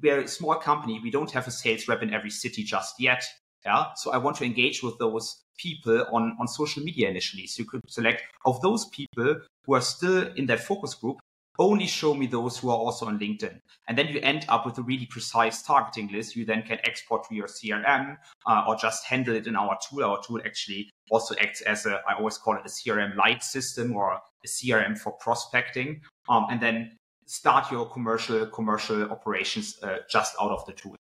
we're 0.00 0.20
a 0.20 0.28
small 0.28 0.54
company. 0.56 1.00
We 1.02 1.10
don't 1.10 1.30
have 1.32 1.46
a 1.46 1.50
sales 1.50 1.88
rep 1.88 2.02
in 2.02 2.14
every 2.14 2.30
city 2.30 2.62
just 2.62 3.00
yet. 3.00 3.24
Yeah. 3.64 3.86
So 3.96 4.12
I 4.12 4.18
want 4.18 4.36
to 4.36 4.44
engage 4.44 4.82
with 4.82 4.98
those 4.98 5.42
people 5.58 6.06
on, 6.12 6.36
on 6.40 6.48
social 6.48 6.82
media 6.82 7.08
initially. 7.08 7.46
So 7.46 7.62
you 7.62 7.68
could 7.68 7.82
select 7.88 8.22
of 8.46 8.60
those 8.62 8.86
people 8.86 9.36
who 9.66 9.74
are 9.74 9.80
still 9.80 10.32
in 10.36 10.46
that 10.46 10.60
focus 10.60 10.94
group, 10.94 11.18
only 11.58 11.86
show 11.86 12.14
me 12.14 12.26
those 12.26 12.56
who 12.56 12.70
are 12.70 12.76
also 12.76 13.06
on 13.06 13.18
LinkedIn. 13.18 13.60
And 13.88 13.98
then 13.98 14.08
you 14.08 14.20
end 14.20 14.46
up 14.48 14.64
with 14.64 14.78
a 14.78 14.82
really 14.82 15.06
precise 15.06 15.60
targeting 15.62 16.08
list. 16.12 16.36
You 16.36 16.44
then 16.44 16.62
can 16.62 16.78
export 16.84 17.28
to 17.28 17.34
your 17.34 17.48
CRM 17.48 18.16
uh, 18.46 18.64
or 18.66 18.76
just 18.76 19.04
handle 19.04 19.34
it 19.34 19.46
in 19.46 19.56
our 19.56 19.76
tool. 19.88 20.04
Our 20.04 20.22
tool 20.22 20.40
actually 20.46 20.88
also 21.10 21.34
acts 21.40 21.60
as 21.62 21.84
a, 21.84 22.00
I 22.08 22.14
always 22.14 22.38
call 22.38 22.54
it 22.56 22.62
a 22.64 22.68
CRM 22.68 23.16
light 23.16 23.42
system 23.42 23.94
or 23.96 24.12
a 24.12 24.20
CRM 24.46 24.96
for 24.96 25.12
prospecting. 25.12 26.00
Um, 26.28 26.46
and 26.48 26.60
then 26.60 26.96
start 27.26 27.70
your 27.72 27.86
commercial 27.90 28.46
commercial 28.46 29.10
operations 29.10 29.78
uh, 29.82 29.98
just 30.08 30.34
out 30.40 30.50
of 30.50 30.64
the 30.66 30.72
tool. 30.72 30.96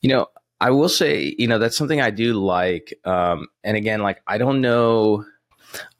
You 0.00 0.08
know, 0.08 0.26
I 0.60 0.70
will 0.70 0.88
say, 0.88 1.34
you 1.38 1.46
know, 1.46 1.58
that's 1.58 1.76
something 1.76 2.00
I 2.00 2.10
do 2.10 2.34
like. 2.34 2.94
Um, 3.04 3.48
and 3.62 3.76
again, 3.76 4.02
like 4.02 4.22
I 4.26 4.38
don't 4.38 4.60
know, 4.60 5.24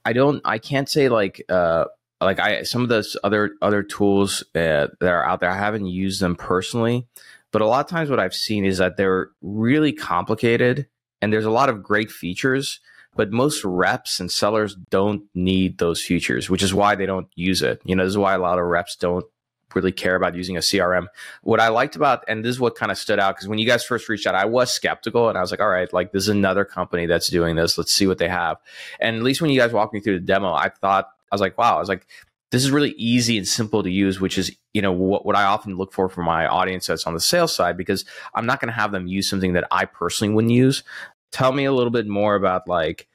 I 0.04 0.12
don't, 0.12 0.40
I 0.44 0.58
can't 0.58 0.88
say 0.88 1.08
like 1.08 1.44
uh, 1.48 1.86
like 2.20 2.40
I 2.40 2.62
some 2.62 2.82
of 2.82 2.88
those 2.88 3.16
other 3.24 3.52
other 3.60 3.82
tools 3.82 4.42
uh, 4.54 4.88
that 5.00 5.02
are 5.02 5.24
out 5.24 5.40
there. 5.40 5.50
I 5.50 5.56
haven't 5.56 5.86
used 5.86 6.20
them 6.20 6.36
personally, 6.36 7.06
but 7.52 7.62
a 7.62 7.66
lot 7.66 7.84
of 7.84 7.90
times 7.90 8.10
what 8.10 8.20
I've 8.20 8.34
seen 8.34 8.64
is 8.64 8.78
that 8.78 8.96
they're 8.96 9.30
really 9.42 9.92
complicated, 9.92 10.88
and 11.20 11.32
there's 11.32 11.44
a 11.44 11.50
lot 11.50 11.68
of 11.68 11.82
great 11.82 12.10
features. 12.10 12.80
But 13.16 13.30
most 13.30 13.64
reps 13.64 14.18
and 14.18 14.28
sellers 14.28 14.74
don't 14.90 15.22
need 15.36 15.78
those 15.78 16.02
features, 16.02 16.50
which 16.50 16.64
is 16.64 16.74
why 16.74 16.96
they 16.96 17.06
don't 17.06 17.28
use 17.36 17.62
it. 17.62 17.80
You 17.84 17.94
know, 17.94 18.02
this 18.02 18.10
is 18.10 18.18
why 18.18 18.34
a 18.34 18.40
lot 18.40 18.58
of 18.58 18.64
reps 18.64 18.96
don't 18.96 19.24
really 19.74 19.92
care 19.92 20.16
about 20.16 20.34
using 20.34 20.56
a 20.56 20.60
CRM. 20.60 21.06
What 21.42 21.60
I 21.60 21.68
liked 21.68 21.96
about, 21.96 22.24
and 22.28 22.44
this 22.44 22.50
is 22.50 22.60
what 22.60 22.74
kind 22.74 22.92
of 22.92 22.98
stood 22.98 23.18
out, 23.18 23.36
because 23.36 23.48
when 23.48 23.58
you 23.58 23.66
guys 23.66 23.84
first 23.84 24.08
reached 24.08 24.26
out, 24.26 24.34
I 24.34 24.44
was 24.44 24.72
skeptical 24.72 25.28
and 25.28 25.38
I 25.38 25.40
was 25.40 25.50
like, 25.50 25.60
all 25.60 25.68
right, 25.68 25.92
like 25.92 26.12
this 26.12 26.24
is 26.24 26.28
another 26.28 26.64
company 26.64 27.06
that's 27.06 27.28
doing 27.28 27.56
this. 27.56 27.76
Let's 27.78 27.92
see 27.92 28.06
what 28.06 28.18
they 28.18 28.28
have. 28.28 28.58
And 29.00 29.16
at 29.16 29.22
least 29.22 29.40
when 29.40 29.50
you 29.50 29.58
guys 29.58 29.72
walked 29.72 29.94
me 29.94 30.00
through 30.00 30.18
the 30.18 30.26
demo, 30.26 30.52
I 30.52 30.68
thought, 30.68 31.10
I 31.30 31.34
was 31.34 31.40
like, 31.40 31.58
wow, 31.58 31.76
I 31.76 31.80
was 31.80 31.88
like, 31.88 32.06
this 32.50 32.64
is 32.64 32.70
really 32.70 32.92
easy 32.92 33.36
and 33.36 33.48
simple 33.48 33.82
to 33.82 33.90
use, 33.90 34.20
which 34.20 34.38
is, 34.38 34.54
you 34.72 34.82
know, 34.82 34.92
what, 34.92 35.26
what 35.26 35.34
I 35.34 35.44
often 35.44 35.76
look 35.76 35.92
for 35.92 36.08
for 36.08 36.22
my 36.22 36.46
audience 36.46 36.86
that's 36.86 37.06
on 37.06 37.14
the 37.14 37.20
sales 37.20 37.54
side, 37.54 37.76
because 37.76 38.04
I'm 38.34 38.46
not 38.46 38.60
going 38.60 38.68
to 38.68 38.78
have 38.78 38.92
them 38.92 39.08
use 39.08 39.28
something 39.28 39.54
that 39.54 39.66
I 39.72 39.86
personally 39.86 40.32
wouldn't 40.32 40.52
use. 40.52 40.84
Tell 41.32 41.50
me 41.52 41.64
a 41.64 41.72
little 41.72 41.90
bit 41.90 42.06
more 42.06 42.36
about 42.36 42.68
like, 42.68 43.08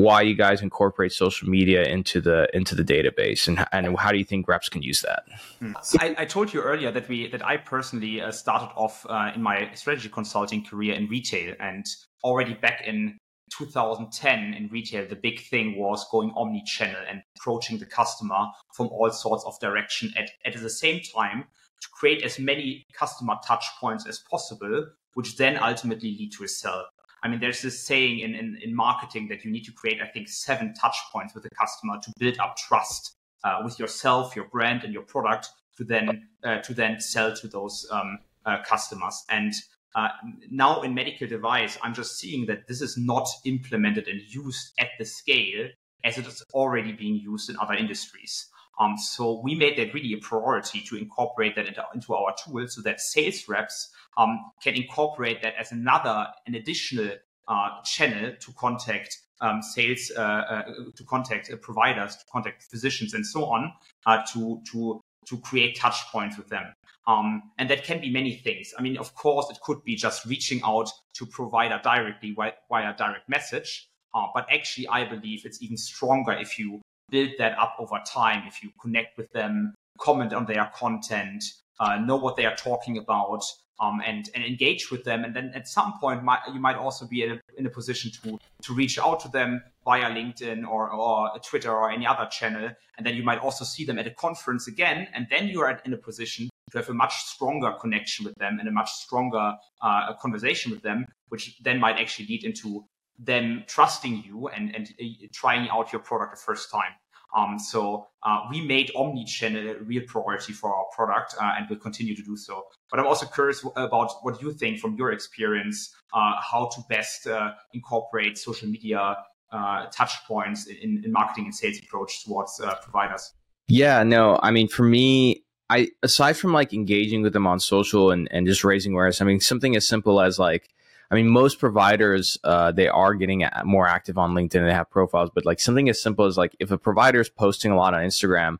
why 0.00 0.22
you 0.22 0.34
guys 0.34 0.62
incorporate 0.62 1.12
social 1.12 1.46
media 1.46 1.82
into 1.84 2.22
the 2.22 2.48
into 2.56 2.74
the 2.74 2.82
database 2.82 3.46
and, 3.46 3.66
and 3.70 3.98
how 3.98 4.10
do 4.10 4.16
you 4.16 4.24
think 4.24 4.48
reps 4.48 4.70
can 4.70 4.82
use 4.82 5.02
that 5.02 5.24
hmm. 5.58 5.72
I, 5.98 6.14
I 6.18 6.24
told 6.24 6.54
you 6.54 6.62
earlier 6.62 6.90
that 6.90 7.06
we 7.06 7.28
that 7.28 7.44
i 7.44 7.58
personally 7.58 8.20
uh, 8.22 8.32
started 8.32 8.72
off 8.76 9.04
uh, 9.08 9.32
in 9.34 9.42
my 9.42 9.70
strategy 9.74 10.08
consulting 10.08 10.64
career 10.64 10.94
in 10.94 11.06
retail 11.08 11.54
and 11.60 11.84
already 12.24 12.54
back 12.54 12.82
in 12.86 13.18
2010 13.58 14.54
in 14.54 14.68
retail 14.68 15.06
the 15.06 15.16
big 15.16 15.40
thing 15.42 15.76
was 15.76 16.06
going 16.10 16.32
omni-channel 16.34 17.02
and 17.08 17.22
approaching 17.36 17.78
the 17.78 17.86
customer 17.86 18.46
from 18.74 18.86
all 18.88 19.10
sorts 19.10 19.44
of 19.44 19.58
direction 19.60 20.10
at, 20.16 20.30
at 20.46 20.58
the 20.60 20.70
same 20.70 21.00
time 21.14 21.44
to 21.82 21.88
create 21.92 22.22
as 22.22 22.38
many 22.38 22.84
customer 22.94 23.34
touch 23.46 23.64
points 23.78 24.06
as 24.06 24.18
possible 24.30 24.86
which 25.14 25.36
then 25.36 25.58
ultimately 25.62 26.10
lead 26.18 26.32
to 26.32 26.44
a 26.44 26.48
sell 26.48 26.86
I 27.22 27.28
mean, 27.28 27.40
there's 27.40 27.62
this 27.62 27.86
saying 27.86 28.20
in, 28.20 28.34
in, 28.34 28.58
in 28.62 28.74
marketing 28.74 29.28
that 29.28 29.44
you 29.44 29.50
need 29.50 29.64
to 29.64 29.72
create, 29.72 30.00
I 30.00 30.06
think, 30.06 30.28
seven 30.28 30.74
touch 30.74 30.96
points 31.12 31.34
with 31.34 31.44
the 31.44 31.50
customer 31.50 31.98
to 32.02 32.12
build 32.18 32.38
up 32.38 32.56
trust 32.56 33.16
uh, 33.44 33.60
with 33.64 33.78
yourself, 33.78 34.34
your 34.34 34.46
brand, 34.46 34.84
and 34.84 34.92
your 34.92 35.02
product 35.02 35.48
to 35.76 35.84
then 35.84 36.28
uh, 36.44 36.58
to 36.58 36.74
then 36.74 37.00
sell 37.00 37.34
to 37.36 37.48
those 37.48 37.86
um, 37.90 38.18
uh, 38.46 38.58
customers. 38.66 39.24
And 39.28 39.52
uh, 39.94 40.08
now 40.50 40.82
in 40.82 40.94
medical 40.94 41.26
device, 41.26 41.76
I'm 41.82 41.94
just 41.94 42.18
seeing 42.18 42.46
that 42.46 42.68
this 42.68 42.80
is 42.80 42.96
not 42.96 43.28
implemented 43.44 44.08
and 44.08 44.20
used 44.20 44.72
at 44.78 44.88
the 44.98 45.04
scale 45.04 45.68
as 46.04 46.16
it 46.16 46.26
is 46.26 46.42
already 46.54 46.92
being 46.92 47.16
used 47.16 47.50
in 47.50 47.56
other 47.58 47.74
industries. 47.74 48.46
Um, 48.78 48.96
so 48.96 49.40
we 49.44 49.54
made 49.54 49.76
that 49.76 49.92
really 49.92 50.14
a 50.14 50.18
priority 50.18 50.80
to 50.88 50.96
incorporate 50.96 51.54
that 51.56 51.66
into, 51.66 51.84
into 51.94 52.14
our 52.14 52.34
tool 52.42 52.66
so 52.68 52.80
that 52.82 53.00
sales 53.00 53.46
reps 53.46 53.90
um, 54.16 54.38
can 54.62 54.74
incorporate 54.74 55.42
that 55.42 55.54
as 55.58 55.72
another, 55.72 56.26
an 56.46 56.54
additional 56.54 57.10
uh, 57.48 57.68
channel 57.84 58.32
to 58.40 58.52
contact 58.52 59.16
um, 59.40 59.62
sales, 59.62 60.10
uh, 60.16 60.20
uh, 60.20 60.62
to 60.94 61.04
contact 61.04 61.50
uh, 61.50 61.56
providers, 61.56 62.16
to 62.16 62.24
contact 62.30 62.62
physicians, 62.64 63.14
and 63.14 63.26
so 63.26 63.46
on, 63.46 63.72
uh, 64.06 64.22
to 64.32 64.60
to 64.70 65.00
to 65.26 65.38
create 65.38 65.76
touch 65.76 66.06
points 66.12 66.36
with 66.36 66.48
them. 66.48 66.72
Um, 67.06 67.50
and 67.58 67.68
that 67.70 67.84
can 67.84 68.00
be 68.00 68.10
many 68.10 68.36
things. 68.36 68.72
I 68.78 68.82
mean, 68.82 68.98
of 68.98 69.14
course, 69.14 69.50
it 69.50 69.60
could 69.62 69.82
be 69.84 69.96
just 69.96 70.26
reaching 70.26 70.60
out 70.64 70.90
to 71.14 71.26
provider 71.26 71.80
directly 71.82 72.32
via, 72.32 72.52
via 72.68 72.94
direct 72.96 73.28
message. 73.28 73.88
Uh, 74.14 74.26
but 74.34 74.46
actually, 74.52 74.86
I 74.88 75.04
believe 75.04 75.44
it's 75.44 75.62
even 75.62 75.76
stronger 75.76 76.32
if 76.32 76.58
you 76.58 76.82
build 77.10 77.30
that 77.38 77.58
up 77.58 77.76
over 77.78 78.00
time, 78.06 78.44
if 78.46 78.62
you 78.62 78.70
connect 78.80 79.16
with 79.16 79.30
them, 79.32 79.74
comment 79.98 80.32
on 80.32 80.46
their 80.46 80.70
content, 80.74 81.42
uh, 81.80 81.96
know 81.98 82.16
what 82.16 82.36
they 82.36 82.46
are 82.46 82.54
talking 82.54 82.98
about, 82.98 83.42
um, 83.80 84.00
and 84.06 84.30
and 84.34 84.44
engage 84.44 84.90
with 84.90 85.04
them. 85.04 85.24
And 85.24 85.34
then 85.34 85.50
at 85.54 85.66
some 85.66 85.94
point, 85.98 86.22
might, 86.22 86.40
you 86.52 86.60
might 86.60 86.76
also 86.76 87.06
be 87.06 87.22
in 87.22 87.32
a, 87.32 87.40
in 87.56 87.66
a, 87.66 87.70
position 87.70 88.10
to 88.22 88.38
to 88.62 88.74
reach 88.74 88.98
out 88.98 89.20
to 89.20 89.28
them 89.28 89.62
via 89.84 90.10
LinkedIn 90.10 90.68
or 90.68 90.92
or 90.92 91.30
Twitter 91.44 91.72
or 91.72 91.90
any 91.90 92.06
other 92.06 92.26
channel. 92.26 92.70
And 92.96 93.06
then 93.06 93.16
you 93.16 93.24
might 93.24 93.38
also 93.38 93.64
see 93.64 93.84
them 93.84 93.98
at 93.98 94.06
a 94.06 94.10
conference 94.10 94.68
again. 94.68 95.08
And 95.14 95.26
then 95.30 95.48
you 95.48 95.62
are 95.62 95.80
in 95.84 95.92
a 95.94 95.96
position 95.96 96.50
to 96.72 96.78
have 96.78 96.88
a 96.90 96.94
much 96.94 97.14
stronger 97.24 97.72
connection 97.80 98.24
with 98.24 98.34
them 98.36 98.58
and 98.60 98.68
a 98.68 98.72
much 98.72 98.90
stronger 98.90 99.54
uh, 99.82 100.12
conversation 100.20 100.70
with 100.70 100.82
them, 100.82 101.06
which 101.30 101.58
then 101.62 101.80
might 101.80 101.98
actually 101.98 102.26
lead 102.26 102.44
into 102.44 102.84
them 103.18 103.64
trusting 103.66 104.22
you 104.24 104.48
and 104.48 104.74
and 104.76 104.92
uh, 105.00 105.26
trying 105.32 105.68
out 105.70 105.92
your 105.92 106.02
product 106.02 106.32
the 106.36 106.42
first 106.42 106.70
time. 106.70 106.92
Um, 107.36 107.58
so 107.58 108.08
uh, 108.22 108.40
we 108.50 108.60
made 108.60 108.90
omni-channel 108.96 109.70
a 109.70 109.82
real 109.82 110.02
priority 110.06 110.52
for 110.52 110.74
our 110.74 110.86
product 110.94 111.34
uh, 111.40 111.54
and 111.56 111.68
will 111.68 111.76
continue 111.76 112.16
to 112.16 112.22
do 112.22 112.36
so. 112.36 112.64
But 112.90 113.00
I'm 113.00 113.06
also 113.06 113.26
curious 113.26 113.64
about 113.76 114.12
what 114.22 114.42
you 114.42 114.52
think 114.52 114.80
from 114.80 114.96
your 114.96 115.12
experience, 115.12 115.94
uh, 116.12 116.34
how 116.40 116.70
to 116.74 116.82
best 116.88 117.26
uh, 117.26 117.52
incorporate 117.72 118.36
social 118.36 118.68
media 118.68 119.16
uh, 119.52 119.86
touch 119.86 120.12
points 120.26 120.66
in, 120.66 121.02
in, 121.04 121.12
marketing 121.12 121.46
and 121.46 121.54
sales 121.54 121.78
approach 121.78 122.24
towards 122.24 122.60
uh, 122.60 122.74
providers. 122.82 123.32
Yeah, 123.66 124.02
no, 124.02 124.38
I 124.42 124.50
mean, 124.50 124.68
for 124.68 124.84
me, 124.84 125.44
I 125.68 125.88
aside 126.02 126.36
from 126.36 126.52
like 126.52 126.72
engaging 126.72 127.22
with 127.22 127.32
them 127.32 127.46
on 127.46 127.60
social 127.60 128.10
and, 128.10 128.28
and 128.30 128.46
just 128.46 128.64
raising 128.64 128.92
awareness, 128.92 129.20
I 129.20 129.24
mean, 129.24 129.40
something 129.40 129.76
as 129.76 129.86
simple 129.86 130.20
as 130.20 130.38
like 130.38 130.68
I 131.10 131.16
mean, 131.16 131.28
most 131.28 131.58
providers 131.58 132.38
uh, 132.44 132.70
they 132.70 132.88
are 132.88 133.14
getting 133.14 133.44
more 133.64 133.86
active 133.86 134.16
on 134.16 134.32
LinkedIn. 134.32 134.64
They 134.64 134.72
have 134.72 134.90
profiles, 134.90 135.30
but 135.34 135.44
like 135.44 135.60
something 135.60 135.88
as 135.88 136.00
simple 136.00 136.24
as 136.24 136.38
like 136.38 136.54
if 136.60 136.70
a 136.70 136.78
provider 136.78 137.20
is 137.20 137.28
posting 137.28 137.72
a 137.72 137.76
lot 137.76 137.94
on 137.94 138.02
Instagram, 138.02 138.58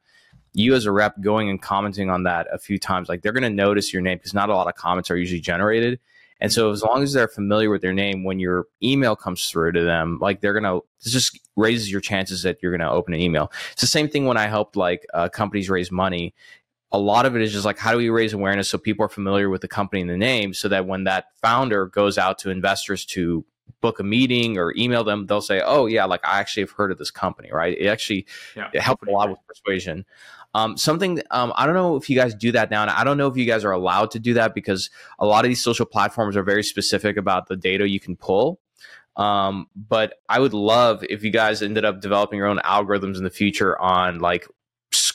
you 0.53 0.75
as 0.75 0.85
a 0.85 0.93
rep 0.93 1.21
going 1.21 1.49
and 1.49 1.63
commenting 1.63 2.11
on 2.11 2.25
that 2.25 2.49
a 2.53 2.59
few 2.59 2.79
times, 2.79 3.09
like 3.09 3.23
they're 3.23 3.33
going 3.33 3.45
to 3.45 3.51
notice 3.51 3.93
your 3.93 4.03
name 4.03 4.19
because 4.19 4.35
not 4.35 4.51
a 4.51 4.55
lot 4.55 4.67
of 4.67 4.75
comments 4.75 5.11
are 5.11 5.17
usually 5.17 5.41
generated. 5.41 6.01
And 6.41 6.53
so 6.53 6.71
as 6.71 6.83
long 6.83 7.03
as 7.03 7.13
they're 7.13 7.29
familiar 7.29 7.71
with 7.71 7.83
their 7.83 7.93
name, 7.93 8.25
when 8.25 8.39
your 8.39 8.67
email 8.83 9.15
comes 9.15 9.49
through 9.49 9.73
to 9.73 9.83
them, 9.83 10.19
like 10.21 10.41
they're 10.41 10.55
gonna 10.55 10.79
it 10.79 10.83
just 11.03 11.39
raises 11.55 11.91
your 11.91 12.01
chances 12.01 12.43
that 12.43 12.63
you're 12.63 12.77
gonna 12.77 12.91
open 12.91 13.13
an 13.15 13.21
email. 13.21 13.53
It's 13.73 13.83
the 13.83 13.87
same 13.87 14.09
thing 14.09 14.25
when 14.25 14.39
I 14.39 14.47
helped 14.47 14.75
like 14.75 15.07
uh, 15.13 15.29
companies 15.29 15.69
raise 15.69 15.93
money 15.93 16.35
a 16.93 16.99
lot 16.99 17.27
of 17.27 17.37
it 17.37 17.43
is 17.43 17.53
just 17.53 17.65
like 17.65 17.79
how 17.79 17.93
do 17.93 17.99
we 17.99 18.11
raise 18.11 18.33
awareness 18.33 18.69
so 18.69 18.79
people 18.79 19.05
are 19.05 19.09
familiar 19.09 19.49
with 19.49 19.61
the 19.61 19.69
company 19.69 20.01
and 20.01 20.11
the 20.11 20.17
name 20.17 20.53
so 20.53 20.69
that 20.69 20.87
when 20.87 21.05
that 21.05 21.27
founder 21.41 21.87
goes 21.87 22.19
out 22.19 22.39
to 22.39 22.51
investors 22.51 23.05
to 23.05 23.45
book 23.81 24.01
a 24.01 24.03
meeting 24.03 24.59
or 24.59 24.75
email 24.77 25.05
them 25.05 25.27
they'll 25.27 25.41
say 25.41 25.63
oh 25.65 25.87
yeah 25.87 26.05
like 26.05 26.21
i 26.25 26.41
actually 26.41 26.63
have 26.63 26.71
heard 26.73 26.91
of 26.91 26.99
this 26.99 27.11
company 27.11 27.51
right? 27.53 27.77
It 27.79 27.87
actually 27.87 28.27
yeah, 28.57 28.69
it 28.73 28.81
helped 28.81 29.07
a 29.07 29.11
lot 29.11 29.29
right. 29.29 29.31
with 29.31 29.47
persuasion. 29.47 30.05
Um, 30.53 30.77
something 30.77 31.23
um, 31.31 31.53
i 31.55 31.65
don't 31.65 31.77
know 31.77 31.95
if 31.95 32.11
you 32.11 32.17
guys 32.17 32.35
do 32.35 32.51
that 32.51 32.73
now 32.73 32.83
and 32.83 32.91
i 32.91 33.05
don't 33.05 33.17
know 33.17 33.29
if 33.29 33.37
you 33.37 33.47
guys 33.47 33.65
are 33.65 33.71
allowed 33.71 34.11
to 34.11 34.19
do 34.19 34.35
that 34.35 34.53
because 34.53 34.91
a 35.21 35.25
lot 35.25 35.45
of 35.45 35.49
these 35.49 35.63
social 35.63 35.87
platforms 35.87 36.37
are 36.37 36.43
very 36.43 36.65
specific 36.65 37.17
about 37.17 37.47
the 37.47 37.57
data 37.57 37.89
you 37.89 38.01
can 38.01 38.17
pull. 38.17 38.59
Um, 39.17 39.67
but 39.77 40.15
I 40.29 40.41
would 40.41 40.55
love 40.55 41.05
if 41.09 41.23
you 41.23 41.31
guys 41.31 41.63
ended 41.63 41.85
up 41.85 42.01
developing 42.01 42.39
your 42.39 42.47
own 42.47 42.59
algorithms 42.65 43.17
in 43.17 43.25
the 43.25 43.31
future 43.31 43.79
on 43.81 44.19
like 44.19 44.49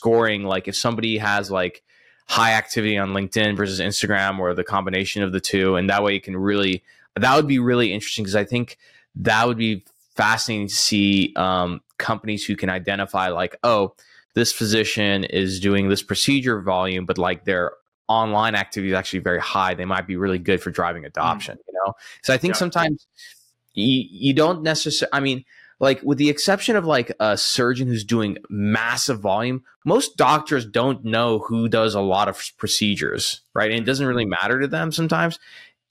scoring 0.06 0.44
like 0.44 0.68
if 0.68 0.76
somebody 0.76 1.18
has 1.18 1.50
like 1.50 1.82
high 2.28 2.52
activity 2.52 2.96
on 2.96 3.10
LinkedIn 3.10 3.58
versus 3.58 3.80
Instagram 3.80 4.38
or 4.38 4.54
the 4.54 4.64
combination 4.64 5.24
of 5.24 5.32
the 5.32 5.40
two 5.40 5.78
and 5.78 5.90
that 5.90 6.04
way 6.04 6.14
you 6.14 6.22
can 6.22 6.38
really 6.38 6.84
that 7.16 7.36
would 7.36 7.48
be 7.48 7.58
really 7.58 7.92
interesting 7.92 8.24
because 8.24 8.36
I 8.36 8.44
think 8.44 8.78
that 9.16 9.48
would 9.48 9.58
be 9.58 9.84
fascinating 10.16 10.68
to 10.68 10.76
see 10.76 11.34
um, 11.36 11.82
companies 11.98 12.46
who 12.46 12.56
can 12.56 12.70
identify 12.70 13.30
like 13.30 13.56
oh 13.64 13.96
this 14.36 14.54
physician 14.54 15.24
is 15.24 15.60
doing 15.60 15.90
this 15.90 16.04
procedure 16.04 16.62
volume 16.62 17.08
but 17.08 17.18
like 17.18 17.46
their 17.46 17.72
online 18.08 18.54
activity 18.54 18.92
is 18.92 18.96
actually 18.96 19.20
very 19.20 19.42
high 19.42 19.74
they 19.74 19.86
might 19.86 20.06
be 20.06 20.18
really 20.18 20.38
good 20.38 20.62
for 20.62 20.70
driving 20.70 21.02
mm. 21.02 21.08
adoption 21.08 21.58
mm. 21.58 21.62
you 21.68 21.74
know 21.84 21.94
so 22.22 22.32
I 22.32 22.38
think 22.38 22.54
yeah. 22.54 22.60
sometimes 22.60 23.08
you, 23.74 24.06
you 24.08 24.34
don't 24.36 24.62
necessarily 24.62 25.10
I 25.14 25.20
mean 25.20 25.46
like 25.80 26.02
with 26.04 26.18
the 26.18 26.30
exception 26.30 26.76
of 26.76 26.86
like 26.86 27.12
a 27.20 27.38
surgeon 27.38 27.88
who's 27.88 28.04
doing 28.04 28.38
massive 28.50 29.20
volume 29.20 29.64
most 29.86 30.18
doctors 30.18 30.66
don't 30.66 31.06
know 31.06 31.40
who 31.40 31.70
does 31.70 31.94
a 31.94 32.02
lot 32.02 32.28
of 32.28 32.42
procedures 32.58 33.42
right? 33.56 33.72
And 33.72 33.80
it 33.80 33.86
doesn't 33.86 34.06
really 34.06 34.26
matter 34.26 34.60
to 34.60 34.68
them 34.68 34.92
sometimes. 34.92 35.40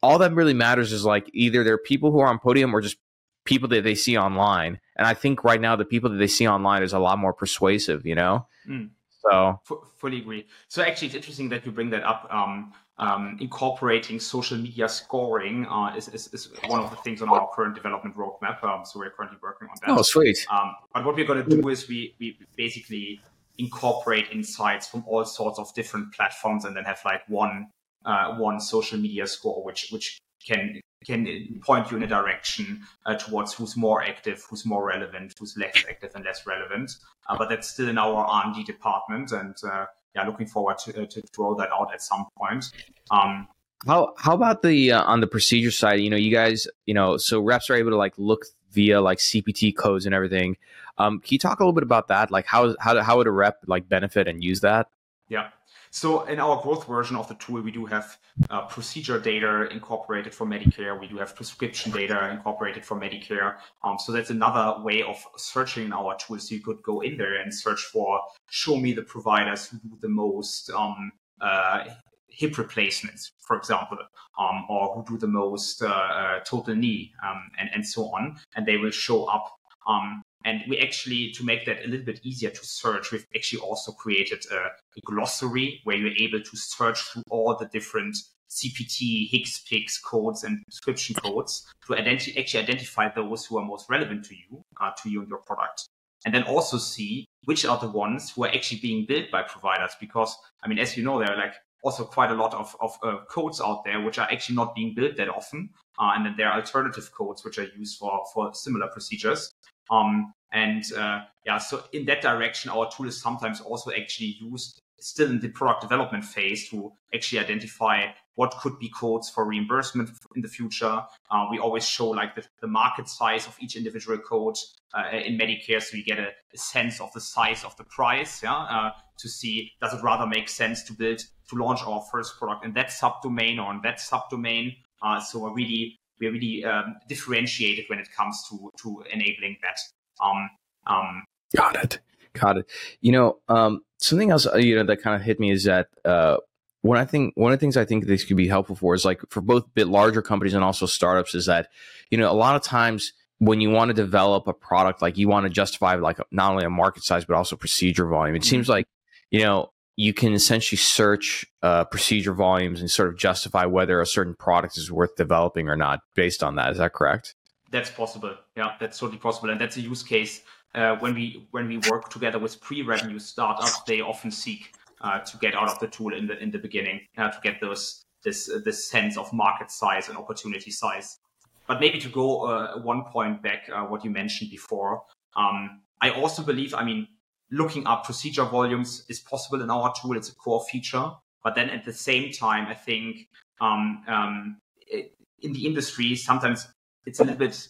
All 0.03 0.19
that 0.19 0.35
really 0.35 0.55
matters 0.55 0.93
is 0.93 1.05
like 1.05 1.29
either 1.33 1.65
they're 1.65 1.79
people 1.79 2.13
who 2.13 2.21
are 2.21 2.29
on 2.29 2.39
podium 2.39 2.75
or 2.75 2.81
just 2.81 2.99
people 3.45 3.69
that 3.71 3.83
they 3.83 3.95
see 3.95 4.17
online. 4.17 4.79
And 4.97 5.07
i 5.07 5.15
think 5.15 5.43
right 5.43 5.61
now 5.61 5.75
the 5.75 5.85
people 5.85 6.11
that 6.11 6.19
they 6.19 6.29
see 6.29 6.47
online 6.47 6.83
is 6.83 6.93
a 6.93 6.99
lot 6.99 7.19
more 7.19 7.33
persuasive 7.33 8.07
you 8.07 8.15
know? 8.15 8.47
Mm. 8.69 8.91
so 9.23 9.61
F- 9.71 9.79
fully 9.97 10.19
agree. 10.19 10.47
So 10.69 10.83
actually 10.83 11.07
it's 11.09 11.17
interesting 11.17 11.49
that 11.49 11.65
you 11.67 11.73
bring 11.73 11.91
that 11.91 12.05
up 12.05 12.29
um, 12.31 12.73
um, 12.99 13.37
incorporating 13.41 14.21
social 14.21 14.57
media 14.57 14.89
scoring 14.89 15.67
uh, 15.67 15.95
is, 15.97 16.09
is, 16.09 16.33
is, 16.33 16.51
one 16.69 16.81
of 16.81 16.91
the 16.91 16.97
things 16.97 17.23
on 17.23 17.29
our 17.29 17.49
current 17.53 17.75
development 17.75 18.17
roadmap. 18.17 18.63
Um, 18.63 18.85
so 18.85 19.01
we're 19.01 19.11
currently 19.11 19.39
working 19.43 19.69
on 19.69 19.75
that. 19.83 19.99
Oh, 19.99 20.03
sweet. 20.03 20.47
Um, 20.51 20.77
but 20.93 21.05
what 21.05 21.17
we're 21.17 21.27
going 21.27 21.45
to 21.45 21.57
do 21.57 21.69
is 21.69 21.89
we, 21.89 22.15
we 22.21 22.39
basically 22.57 23.21
incorporate 23.59 24.27
insights 24.31 24.87
from 24.87 25.05
all 25.07 25.25
sorts 25.25 25.59
of 25.59 25.73
different 25.75 26.13
platforms 26.13 26.65
and 26.65 26.77
then 26.77 26.85
have 26.85 27.01
like 27.05 27.29
one 27.29 27.69
uh, 28.05 28.37
one 28.37 28.61
social 28.61 28.99
media 28.99 29.27
score 29.27 29.65
which 29.65 29.89
which 29.91 30.19
can 30.47 30.81
can 31.05 31.61
point 31.65 31.91
you 31.91 31.97
in 31.97 32.03
a 32.03 32.07
direction 32.07 32.83
uh, 33.07 33.15
towards 33.15 33.53
who's 33.53 33.77
more 33.77 34.03
active, 34.03 34.43
who's 34.49 34.65
more 34.65 34.87
relevant, 34.87 35.35
who's 35.39 35.57
less 35.57 35.85
active 35.89 36.11
and 36.15 36.25
less 36.25 36.47
relevant. 36.47 36.91
Uh, 37.29 37.37
but 37.37 37.49
that's 37.49 37.69
still 37.69 37.89
in 37.89 37.99
our 37.99 38.25
R&D 38.25 38.65
department, 38.65 39.33
and 39.33 39.55
uh, 39.71 39.85
yeah, 40.15 40.27
looking 40.27 40.47
forward 40.47 40.79
to, 40.79 41.07
to 41.07 41.23
roll 41.39 41.55
that 41.57 41.71
out 41.73 41.93
at 41.93 42.03
some 42.03 42.27
point. 42.39 42.71
Um, 43.11 43.49
how 43.87 44.15
how 44.17 44.35
about 44.35 44.63
the 44.63 44.93
uh, 44.93 45.03
on 45.03 45.21
the 45.21 45.27
procedure 45.27 45.71
side? 45.71 46.01
You 46.01 46.11
know, 46.11 46.17
you 46.17 46.31
guys, 46.31 46.67
you 46.87 46.95
know, 46.95 47.17
so 47.17 47.41
reps 47.41 47.69
are 47.71 47.75
able 47.75 47.91
to 47.91 47.97
like 47.97 48.15
look 48.17 48.47
via 48.71 49.01
like 49.01 49.19
CPT 49.19 49.77
codes 49.77 50.07
and 50.07 50.15
everything. 50.15 50.57
Um, 50.99 51.21
can 51.21 51.35
you 51.35 51.39
talk 51.39 51.61
a 51.61 51.63
little 51.63 51.73
bit 51.73 51.83
about 51.83 52.09
that? 52.09 52.31
Like 52.31 52.47
how 52.47 52.75
how 52.81 53.01
how 53.03 53.19
would 53.19 53.27
a 53.27 53.33
rep 53.33 53.59
like 53.67 53.89
benefit 53.89 54.29
and 54.29 54.43
use 54.43 54.61
that? 54.61 54.89
Yeah. 55.29 55.49
So 55.95 56.25
in 56.25 56.41
our 56.41 56.61
growth 56.61 56.89
version 56.89 57.15
of 57.15 57.29
the 57.29 57.37
tool, 57.37 57.61
we 57.63 57.71
do 57.71 57.87
have 57.87 58.19
uh, 58.51 58.63
procedure 58.63 59.21
data 59.21 59.69
incorporated 59.71 60.35
for 60.35 60.45
Medicare. 60.45 60.99
We 60.99 61.07
do 61.07 61.19
have 61.19 61.37
prescription 61.37 61.93
data 61.93 62.31
incorporated 62.31 62.85
for 62.85 62.99
Medicare. 62.99 63.59
Um, 63.85 63.97
so 64.01 64.11
that's 64.11 64.31
another 64.31 64.83
way 64.83 65.05
of 65.05 65.25
searching 65.37 65.85
in 65.85 65.93
our 65.93 66.17
tool. 66.17 66.41
So 66.41 66.57
you 66.57 66.61
could 66.63 66.83
go 66.83 67.03
in 67.03 67.17
there 67.17 67.41
and 67.41 67.55
search 67.55 67.83
for, 67.93 68.21
show 68.51 68.77
me 68.77 68.93
the 68.93 69.03
providers 69.03 69.69
who 69.69 69.79
do 69.79 69.97
the 70.01 70.09
most 70.09 70.69
um, 70.71 71.13
uh, 71.41 71.85
hip 72.27 72.59
replacements, 72.59 73.31
for 73.39 73.57
example, 73.57 73.99
um, 74.37 74.65
or 74.69 74.97
who 74.97 75.05
do 75.13 75.17
the 75.17 75.29
most 75.29 75.81
uh, 75.81 75.87
uh, 75.87 76.41
total 76.41 76.75
knee, 76.75 77.13
um, 77.25 77.49
and, 77.57 77.71
and 77.73 77.87
so 77.87 78.07
on. 78.07 78.37
And 78.57 78.67
they 78.67 78.79
will 78.79 78.91
show 78.91 79.27
up. 79.27 79.61
Um, 79.87 80.24
and 80.45 80.63
we 80.69 80.79
actually, 80.79 81.31
to 81.33 81.45
make 81.45 81.65
that 81.67 81.85
a 81.85 81.89
little 81.89 82.05
bit 82.05 82.21
easier 82.23 82.51
to 82.51 82.65
search, 82.65 83.13
we've 83.13 83.27
actually 83.35 83.61
also 83.61 83.93
created 83.93 84.45
a, 84.53 84.57
a 84.57 85.01
glossary 85.07 85.81
where 85.85 85.97
you're 85.97 86.17
able 86.19 86.41
to 86.43 86.57
search 86.57 87.01
through 87.01 87.23
all 87.31 87.57
the 87.57 87.67
different 87.67 88.17
CPT, 88.51 89.31
HCPCS 89.33 90.03
codes 90.05 90.45
and 90.45 90.63
prescription 90.65 91.17
codes 91.17 91.67
to 91.87 91.95
identi- 91.95 92.39
actually 92.39 92.63
identify 92.63 93.09
those 93.09 93.47
who 93.47 93.59
are 93.59 93.65
most 93.65 93.89
relevant 93.89 94.25
to 94.27 94.35
you, 94.35 94.63
uh, 94.81 94.91
to 95.03 95.09
you 95.09 95.21
and 95.21 95.29
your 95.29 95.41
product. 95.41 95.89
And 96.27 96.35
then 96.35 96.45
also 96.45 96.79
see 96.79 97.27
which 97.45 97.65
are 97.65 97.79
the 97.79 97.91
ones 97.91 98.31
who 98.31 98.45
are 98.45 98.49
actually 98.49 98.81
being 98.81 99.07
built 99.07 99.31
by 99.31 99.43
providers. 99.43 99.93
Because, 99.99 100.37
I 100.63 100.69
mean, 100.69 100.79
as 100.79 100.97
you 100.97 101.03
know, 101.03 101.19
there 101.19 101.33
are 101.33 101.37
like 101.37 101.55
also 101.83 102.05
quite 102.05 102.31
a 102.31 102.35
lot 102.35 102.55
of, 102.55 102.75
of 102.81 102.99
uh, 103.03 103.19
codes 103.29 103.61
out 103.61 103.85
there 103.85 104.01
which 104.01 104.19
are 104.19 104.29
actually 104.31 104.57
not 104.57 104.75
being 104.75 104.95
built 104.95 105.17
that 105.17 105.29
often. 105.29 105.71
Uh, 105.99 106.13
and 106.15 106.25
then 106.25 106.35
there 106.37 106.49
are 106.49 106.61
alternative 106.61 107.11
codes 107.17 107.45
which 107.45 107.59
are 107.59 107.69
used 107.77 107.99
for, 107.99 108.25
for 108.33 108.55
similar 108.55 108.89
procedures. 108.89 109.51
Um, 109.91 110.33
and 110.53 110.85
uh, 110.97 111.23
yeah, 111.45 111.59
so 111.59 111.85
in 111.93 112.05
that 112.07 112.23
direction, 112.23 112.71
our 112.71 112.91
tool 112.91 113.07
is 113.07 113.21
sometimes 113.21 113.61
also 113.61 113.91
actually 113.91 114.37
used 114.41 114.81
still 115.01 115.29
in 115.29 115.41
the 115.41 115.49
product 115.49 115.83
development 115.83 116.25
phase 116.25 116.69
to 116.71 116.91
actually 117.15 117.39
identify 117.39 118.07
what 118.37 118.53
could 118.61 118.79
be 118.79 118.89
codes 118.89 119.29
for 119.29 119.45
reimbursement 119.45 120.11
in 120.35 120.43
the 120.43 120.49
future. 120.49 121.03
Uh, 121.31 121.47
we 121.51 121.59
always 121.59 121.87
show 121.87 122.09
like 122.09 122.35
the, 122.35 122.45
the, 122.61 122.67
market 122.67 123.09
size 123.09 123.47
of 123.47 123.57
each 123.61 123.77
individual 123.77 124.17
code 124.19 124.57
uh, 124.95 125.17
in 125.17 125.39
Medicare, 125.39 125.83
so 125.83 125.97
you 125.97 126.05
get 126.05 126.19
a, 126.19 126.29
a, 126.53 126.59
sense 126.59 127.01
of 127.01 127.13
the 127.13 127.21
size 127.21 127.65
of 127.65 127.77
the 127.77 127.85
price. 127.85 128.43
Yeah, 128.43 128.55
uh, 128.55 128.91
to 129.19 129.29
see 129.29 129.71
does 129.81 129.93
it 129.93 130.03
rather 130.03 130.27
make 130.27 130.49
sense 130.49 130.83
to 130.85 130.93
build 130.93 131.21
to 131.51 131.57
launch 131.57 131.81
our 131.87 132.03
first 132.11 132.39
product 132.39 132.65
in 132.65 132.73
that 132.73 132.89
subdomain 132.89 133.63
or 133.63 133.73
in 133.73 133.81
that 133.83 133.99
subdomain. 133.99 134.77
Uh, 135.03 135.21
so 135.21 135.41
we're 135.41 135.53
really 135.53 135.99
we're 136.21 136.33
really 136.33 136.65
um, 136.65 136.97
differentiated 137.09 137.85
when 137.89 137.99
it 137.99 138.09
comes 138.17 138.43
to 138.49 138.71
to 138.83 139.05
enabling 139.13 139.57
that. 139.63 139.79
Um, 140.25 140.51
um, 140.87 141.25
Got 141.57 141.77
it. 141.77 142.01
Got 142.33 142.59
it. 142.59 142.67
You 143.01 143.13
know, 143.13 143.39
um, 143.49 143.83
something 143.99 144.31
else 144.31 144.47
uh, 144.47 144.57
you 144.57 144.77
know 144.77 144.85
that 144.85 145.03
kind 145.03 145.17
of 145.17 145.23
hit 145.23 145.41
me 145.41 145.51
is 145.51 145.65
that 145.65 145.89
uh, 146.05 146.39
one 146.83 146.99
I 146.99 147.05
think 147.05 147.33
one 147.37 147.53
of 147.53 147.59
the 147.59 147.61
things 147.61 147.77
I 147.77 147.85
think 147.85 148.07
this 148.07 148.25
could 148.25 148.37
be 148.37 148.49
helpful 148.49 148.77
for 148.77 148.95
is 148.95 149.05
like 149.05 149.21
for 149.31 149.41
both 149.41 149.73
bit 149.75 149.89
larger 149.89 150.23
companies 150.23 150.55
and 150.55 150.65
also 150.65 150.87
startups 150.87 151.35
is 151.35 151.47
that 151.47 151.69
you 152.11 152.19
know 152.19 152.31
a 152.31 152.35
lot 152.35 152.57
of 152.57 152.63
times 152.63 153.13
when 153.39 153.61
you 153.61 153.71
want 153.71 153.89
to 153.89 153.95
develop 153.95 154.47
a 154.47 154.53
product 154.53 155.03
like 155.03 155.17
you 155.17 155.29
want 155.29 155.45
to 155.45 155.51
justify 155.51 155.95
like 155.95 156.19
not 156.31 156.53
only 156.53 156.65
a 156.65 156.71
market 156.71 157.03
size 157.03 157.25
but 157.25 157.37
also 157.37 157.57
procedure 157.57 158.07
volume. 158.07 158.37
It 158.37 158.41
mm-hmm. 158.41 158.51
seems 158.51 158.69
like 158.69 158.87
you 159.31 159.41
know 159.41 159.71
you 159.97 160.13
can 160.13 160.33
essentially 160.33 160.77
search 160.77 161.47
uh, 161.63 161.85
procedure 161.85 162.35
volumes 162.35 162.81
and 162.81 162.91
sort 162.91 163.09
of 163.09 163.17
justify 163.17 163.65
whether 163.65 164.01
a 164.01 164.07
certain 164.07 164.35
product 164.35 164.77
is 164.77 164.91
worth 164.91 165.15
developing 165.17 165.69
or 165.69 165.77
not 165.77 166.01
based 166.15 166.43
on 166.43 166.57
that. 166.57 166.73
Is 166.73 166.79
that 166.79 166.93
correct? 166.93 167.35
That's 167.71 167.91
possible. 167.91 168.35
Yeah, 168.57 168.73
that's 168.81 168.99
totally 168.99 169.19
possible, 169.19 169.51
and 169.51 169.61
that's 169.61 169.77
a 169.77 169.81
use 169.81 170.03
case 170.03 170.43
uh, 170.75 170.97
when 170.97 171.15
we 171.15 171.47
when 171.51 171.69
we 171.69 171.79
work 171.91 172.09
together 172.09 172.39
with 172.39 172.61
pre-revenue 172.61 173.19
startups. 173.19 173.81
They 173.83 174.01
often 174.01 174.31
seek 174.31 174.73
uh, 175.01 175.21
to 175.21 175.37
get 175.39 175.55
out 175.55 175.69
of 175.69 175.79
the 175.79 175.89
tool 175.89 176.15
in 176.15 176.27
the 176.27 176.39
in 176.43 176.51
the 176.51 176.59
beginning 176.59 177.01
uh, 177.17 177.31
to 177.31 177.39
get 177.43 177.61
those 177.61 178.05
this 178.23 178.51
this 178.65 178.89
sense 178.89 179.17
of 179.17 179.33
market 179.33 179.71
size 179.71 180.09
and 180.09 180.17
opportunity 180.17 180.71
size. 180.71 181.19
But 181.67 181.81
maybe 181.81 181.99
to 182.01 182.09
go 182.09 182.47
uh, 182.47 182.79
one 182.81 183.05
point 183.05 183.43
back, 183.43 183.71
uh, 183.73 183.85
what 183.85 184.05
you 184.05 184.11
mentioned 184.11 184.51
before, 184.51 185.03
um, 185.35 185.81
I 186.01 186.11
also 186.11 186.43
believe. 186.43 186.75
I 186.75 186.85
mean, 186.85 187.09
looking 187.55 187.87
up 187.87 188.05
procedure 188.05 188.45
volumes 188.45 189.05
is 189.09 189.21
possible 189.21 189.63
in 189.63 189.71
our 189.71 189.93
tool. 190.01 190.17
It's 190.17 190.29
a 190.29 190.35
core 190.35 190.65
feature. 190.71 191.11
But 191.43 191.55
then 191.55 191.71
at 191.71 191.85
the 191.85 191.93
same 191.93 192.33
time, 192.33 192.67
I 192.67 192.75
think 192.75 193.29
um, 193.61 194.03
um, 194.09 194.57
it, 194.87 195.15
in 195.41 195.53
the 195.53 195.67
industry, 195.67 196.17
sometimes 196.17 196.67
it's 197.07 197.21
a 197.21 197.25
little 197.25 197.39
bit, 197.39 197.69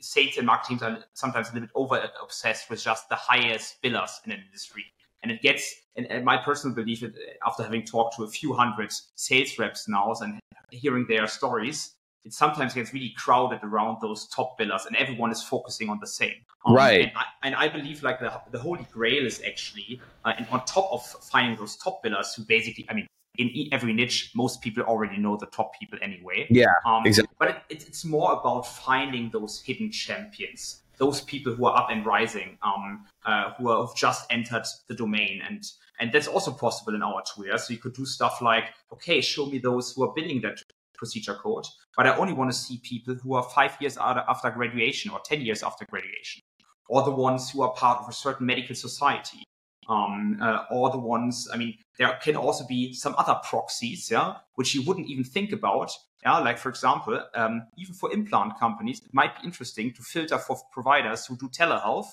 sales 0.00 0.36
and 0.38 0.46
marketing 0.46 0.82
are 0.82 1.04
sometimes 1.14 1.50
a 1.50 1.54
little 1.54 1.66
bit 1.66 1.72
over 1.74 2.10
obsessed 2.22 2.70
with 2.70 2.82
just 2.82 3.08
the 3.08 3.16
highest 3.16 3.82
billers 3.82 4.10
in 4.24 4.32
an 4.32 4.40
industry. 4.46 4.84
And 5.22 5.32
it 5.32 5.42
gets, 5.42 5.74
and, 5.96 6.24
my 6.24 6.36
personal 6.36 6.76
belief, 6.76 7.02
after 7.44 7.64
having 7.64 7.84
talked 7.84 8.16
to 8.16 8.24
a 8.24 8.28
few 8.28 8.54
hundred 8.54 8.92
sales 9.16 9.58
reps 9.58 9.88
now 9.88 10.14
and 10.20 10.38
hearing 10.70 11.06
their 11.08 11.26
stories, 11.26 11.94
it 12.24 12.32
sometimes 12.32 12.74
gets 12.74 12.92
really 12.92 13.14
crowded 13.16 13.60
around 13.64 13.98
those 14.00 14.28
top 14.28 14.58
billers 14.58 14.86
and 14.86 14.94
everyone 14.96 15.32
is 15.32 15.42
focusing 15.42 15.88
on 15.90 15.98
the 16.00 16.06
same. 16.06 16.34
Um, 16.68 16.74
right. 16.74 17.02
And 17.02 17.12
I, 17.16 17.24
and 17.42 17.54
I, 17.54 17.68
believe 17.68 18.02
like 18.02 18.20
the, 18.20 18.32
the 18.50 18.58
holy 18.58 18.86
grail 18.92 19.24
is 19.24 19.42
actually, 19.46 20.00
uh, 20.24 20.34
and 20.36 20.46
on 20.50 20.64
top 20.66 20.88
of 20.92 21.04
finding 21.04 21.56
those 21.58 21.76
top 21.76 22.04
billers 22.04 22.36
who 22.36 22.44
basically, 22.44 22.86
I 22.90 22.94
mean, 22.94 23.06
in 23.38 23.68
every 23.72 23.92
niche, 23.92 24.32
most 24.34 24.60
people 24.60 24.82
already 24.82 25.16
know 25.16 25.36
the 25.36 25.46
top 25.46 25.78
people 25.78 25.98
anyway. 26.02 26.46
Yeah, 26.50 26.66
um, 26.84 27.06
exactly. 27.06 27.34
But 27.38 27.62
it, 27.68 27.86
it's 27.86 28.04
more 28.04 28.32
about 28.32 28.62
finding 28.66 29.30
those 29.30 29.60
hidden 29.60 29.90
champions, 29.92 30.82
those 30.98 31.20
people 31.20 31.54
who 31.54 31.66
are 31.66 31.78
up 31.78 31.88
and 31.90 32.04
rising, 32.04 32.58
um, 32.62 33.06
uh, 33.24 33.52
who 33.54 33.70
have 33.70 33.94
just 33.94 34.26
entered 34.30 34.64
the 34.88 34.94
domain, 34.94 35.40
and 35.48 35.64
and 36.00 36.12
that's 36.12 36.26
also 36.26 36.50
possible 36.50 36.94
in 36.94 37.02
our 37.02 37.22
tool. 37.22 37.46
Yeah? 37.46 37.56
So 37.56 37.72
you 37.72 37.78
could 37.78 37.94
do 37.94 38.04
stuff 38.04 38.42
like, 38.42 38.64
okay, 38.92 39.20
show 39.20 39.46
me 39.46 39.58
those 39.58 39.92
who 39.92 40.02
are 40.04 40.12
building 40.14 40.40
that 40.42 40.58
procedure 40.94 41.34
code, 41.34 41.64
but 41.96 42.06
I 42.06 42.16
only 42.16 42.32
want 42.32 42.50
to 42.50 42.56
see 42.56 42.78
people 42.82 43.14
who 43.14 43.34
are 43.34 43.42
five 43.42 43.76
years 43.80 43.96
after 43.98 44.50
graduation 44.50 45.12
or 45.12 45.20
10 45.20 45.42
years 45.42 45.62
after 45.62 45.84
graduation, 45.84 46.42
or 46.88 47.02
the 47.02 47.10
ones 47.10 47.50
who 47.50 47.62
are 47.62 47.72
part 47.72 48.00
of 48.00 48.08
a 48.08 48.12
certain 48.12 48.46
medical 48.46 48.74
society, 48.74 49.44
um, 49.88 50.38
uh, 50.40 50.64
or 50.70 50.90
the 50.90 50.98
ones, 50.98 51.48
I 51.52 51.56
mean, 51.56 51.78
there 51.98 52.18
can 52.22 52.36
also 52.36 52.66
be 52.66 52.92
some 52.92 53.14
other 53.16 53.38
proxies, 53.44 54.10
yeah, 54.10 54.34
which 54.54 54.74
you 54.74 54.82
wouldn't 54.82 55.08
even 55.08 55.24
think 55.24 55.52
about. 55.52 55.92
Yeah, 56.24 56.38
like 56.38 56.58
for 56.58 56.68
example, 56.68 57.22
um, 57.34 57.62
even 57.78 57.94
for 57.94 58.12
implant 58.12 58.58
companies, 58.58 59.00
it 59.04 59.14
might 59.14 59.40
be 59.40 59.46
interesting 59.46 59.92
to 59.94 60.02
filter 60.02 60.38
for 60.38 60.58
providers 60.72 61.26
who 61.26 61.36
do 61.36 61.48
telehealth, 61.48 62.08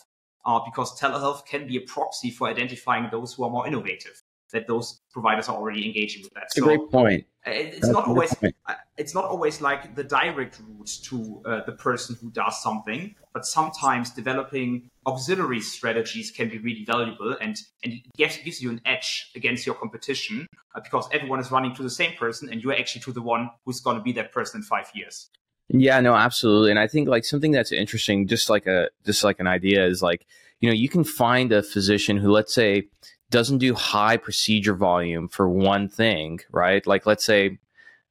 uh, 0.45 0.59
because 0.63 0.99
telehealth 0.99 1.45
can 1.45 1.67
be 1.67 1.77
a 1.77 1.81
proxy 1.81 2.29
for 2.29 2.47
identifying 2.47 3.09
those 3.11 3.33
who 3.33 3.43
are 3.43 3.49
more 3.49 3.67
innovative 3.67 4.21
that 4.51 4.67
those 4.67 5.01
providers 5.11 5.49
are 5.49 5.55
already 5.55 5.85
engaging 5.85 6.23
with 6.23 6.33
that. 6.33 6.41
That's 6.41 6.55
so 6.55 6.63
a 6.63 6.77
great 6.77 6.91
point. 6.91 7.25
It's 7.45 7.81
That's 7.81 7.93
not 7.93 8.07
always. 8.07 8.33
Uh, 8.43 8.73
it's 8.97 9.13
not 9.13 9.25
always 9.25 9.61
like 9.61 9.95
the 9.95 10.03
direct 10.03 10.59
route 10.67 10.91
to 11.03 11.41
uh, 11.45 11.65
the 11.65 11.73
person 11.73 12.17
who 12.19 12.31
does 12.31 12.61
something, 12.61 13.13
but 13.33 13.45
sometimes 13.45 14.09
developing 14.09 14.89
auxiliary 15.05 15.61
strategies 15.61 16.31
can 16.31 16.49
be 16.49 16.57
really 16.57 16.83
valuable 16.85 17.37
and 17.39 17.61
and 17.83 17.93
it 17.93 18.01
gives, 18.17 18.37
gives 18.37 18.61
you 18.61 18.71
an 18.71 18.81
edge 18.85 19.31
against 19.35 19.65
your 19.65 19.75
competition 19.75 20.47
uh, 20.73 20.79
because 20.79 21.07
everyone 21.11 21.39
is 21.39 21.51
running 21.51 21.75
to 21.75 21.83
the 21.83 21.89
same 21.89 22.13
person 22.13 22.49
and 22.51 22.63
you're 22.63 22.73
actually 22.73 23.01
to 23.01 23.11
the 23.11 23.21
one 23.21 23.51
who's 23.63 23.79
going 23.79 23.97
to 23.97 24.01
be 24.01 24.11
that 24.13 24.31
person 24.31 24.61
in 24.61 24.63
five 24.63 24.89
years. 24.95 25.29
Yeah, 25.69 25.99
no, 25.99 26.15
absolutely. 26.15 26.71
And 26.71 26.79
I 26.79 26.87
think 26.87 27.07
like 27.07 27.25
something 27.25 27.51
that's 27.51 27.71
interesting, 27.71 28.27
just 28.27 28.49
like 28.49 28.65
a 28.65 28.89
just 29.05 29.23
like 29.23 29.39
an 29.39 29.47
idea 29.47 29.85
is 29.85 30.01
like, 30.01 30.25
you 30.61 30.69
know, 30.69 30.73
you 30.73 30.89
can 30.89 31.03
find 31.03 31.51
a 31.51 31.61
physician 31.61 32.17
who 32.17 32.31
let's 32.31 32.53
say 32.53 32.87
doesn't 33.29 33.57
do 33.57 33.73
high 33.73 34.17
procedure 34.17 34.75
volume 34.75 35.27
for 35.27 35.49
one 35.49 35.89
thing, 35.89 36.39
right? 36.51 36.85
Like 36.85 37.05
let's 37.05 37.25
say, 37.25 37.59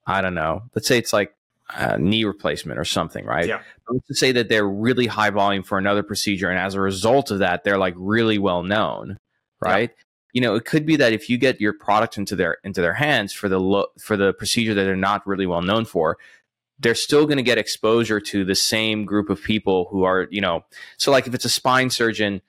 I 0.06 0.20
don't 0.20 0.34
know, 0.34 0.62
let's 0.74 0.88
say 0.88 0.98
it's 0.98 1.12
like 1.12 1.34
a 1.70 1.98
knee 1.98 2.24
replacement 2.24 2.78
or 2.78 2.84
something, 2.84 3.24
right? 3.24 3.46
Yeah. 3.46 3.62
Let's 3.88 4.06
just 4.08 4.20
say 4.20 4.32
that 4.32 4.48
they're 4.48 4.68
really 4.68 5.06
high 5.06 5.30
volume 5.30 5.62
for 5.62 5.78
another 5.78 6.02
procedure, 6.02 6.50
and 6.50 6.58
as 6.58 6.74
a 6.74 6.80
result 6.80 7.30
of 7.30 7.38
that, 7.38 7.64
they're 7.64 7.78
like 7.78 7.94
really 7.96 8.38
well 8.38 8.62
known, 8.62 9.18
right? 9.60 9.90
Yeah. 9.90 10.02
You 10.32 10.40
know, 10.40 10.56
it 10.56 10.64
could 10.64 10.84
be 10.84 10.96
that 10.96 11.12
if 11.12 11.30
you 11.30 11.38
get 11.38 11.60
your 11.60 11.72
product 11.72 12.18
into 12.18 12.34
their 12.34 12.58
into 12.64 12.80
their 12.80 12.94
hands 12.94 13.32
for 13.32 13.48
the 13.48 13.60
lo- 13.60 13.86
for 13.98 14.16
the 14.16 14.32
procedure 14.32 14.74
that 14.74 14.84
they're 14.84 14.96
not 14.96 15.26
really 15.26 15.46
well 15.46 15.62
known 15.62 15.84
for, 15.84 16.18
they're 16.80 16.94
still 16.94 17.24
going 17.24 17.36
to 17.36 17.42
get 17.42 17.56
exposure 17.56 18.20
to 18.20 18.44
the 18.44 18.54
same 18.54 19.04
group 19.04 19.30
of 19.30 19.42
people 19.42 19.86
who 19.90 20.02
are, 20.02 20.26
you 20.30 20.40
know, 20.40 20.64
so 20.96 21.12
like 21.12 21.26
if 21.26 21.34
it's 21.34 21.44
a 21.44 21.50
spine 21.50 21.88
surgeon, 21.88 22.42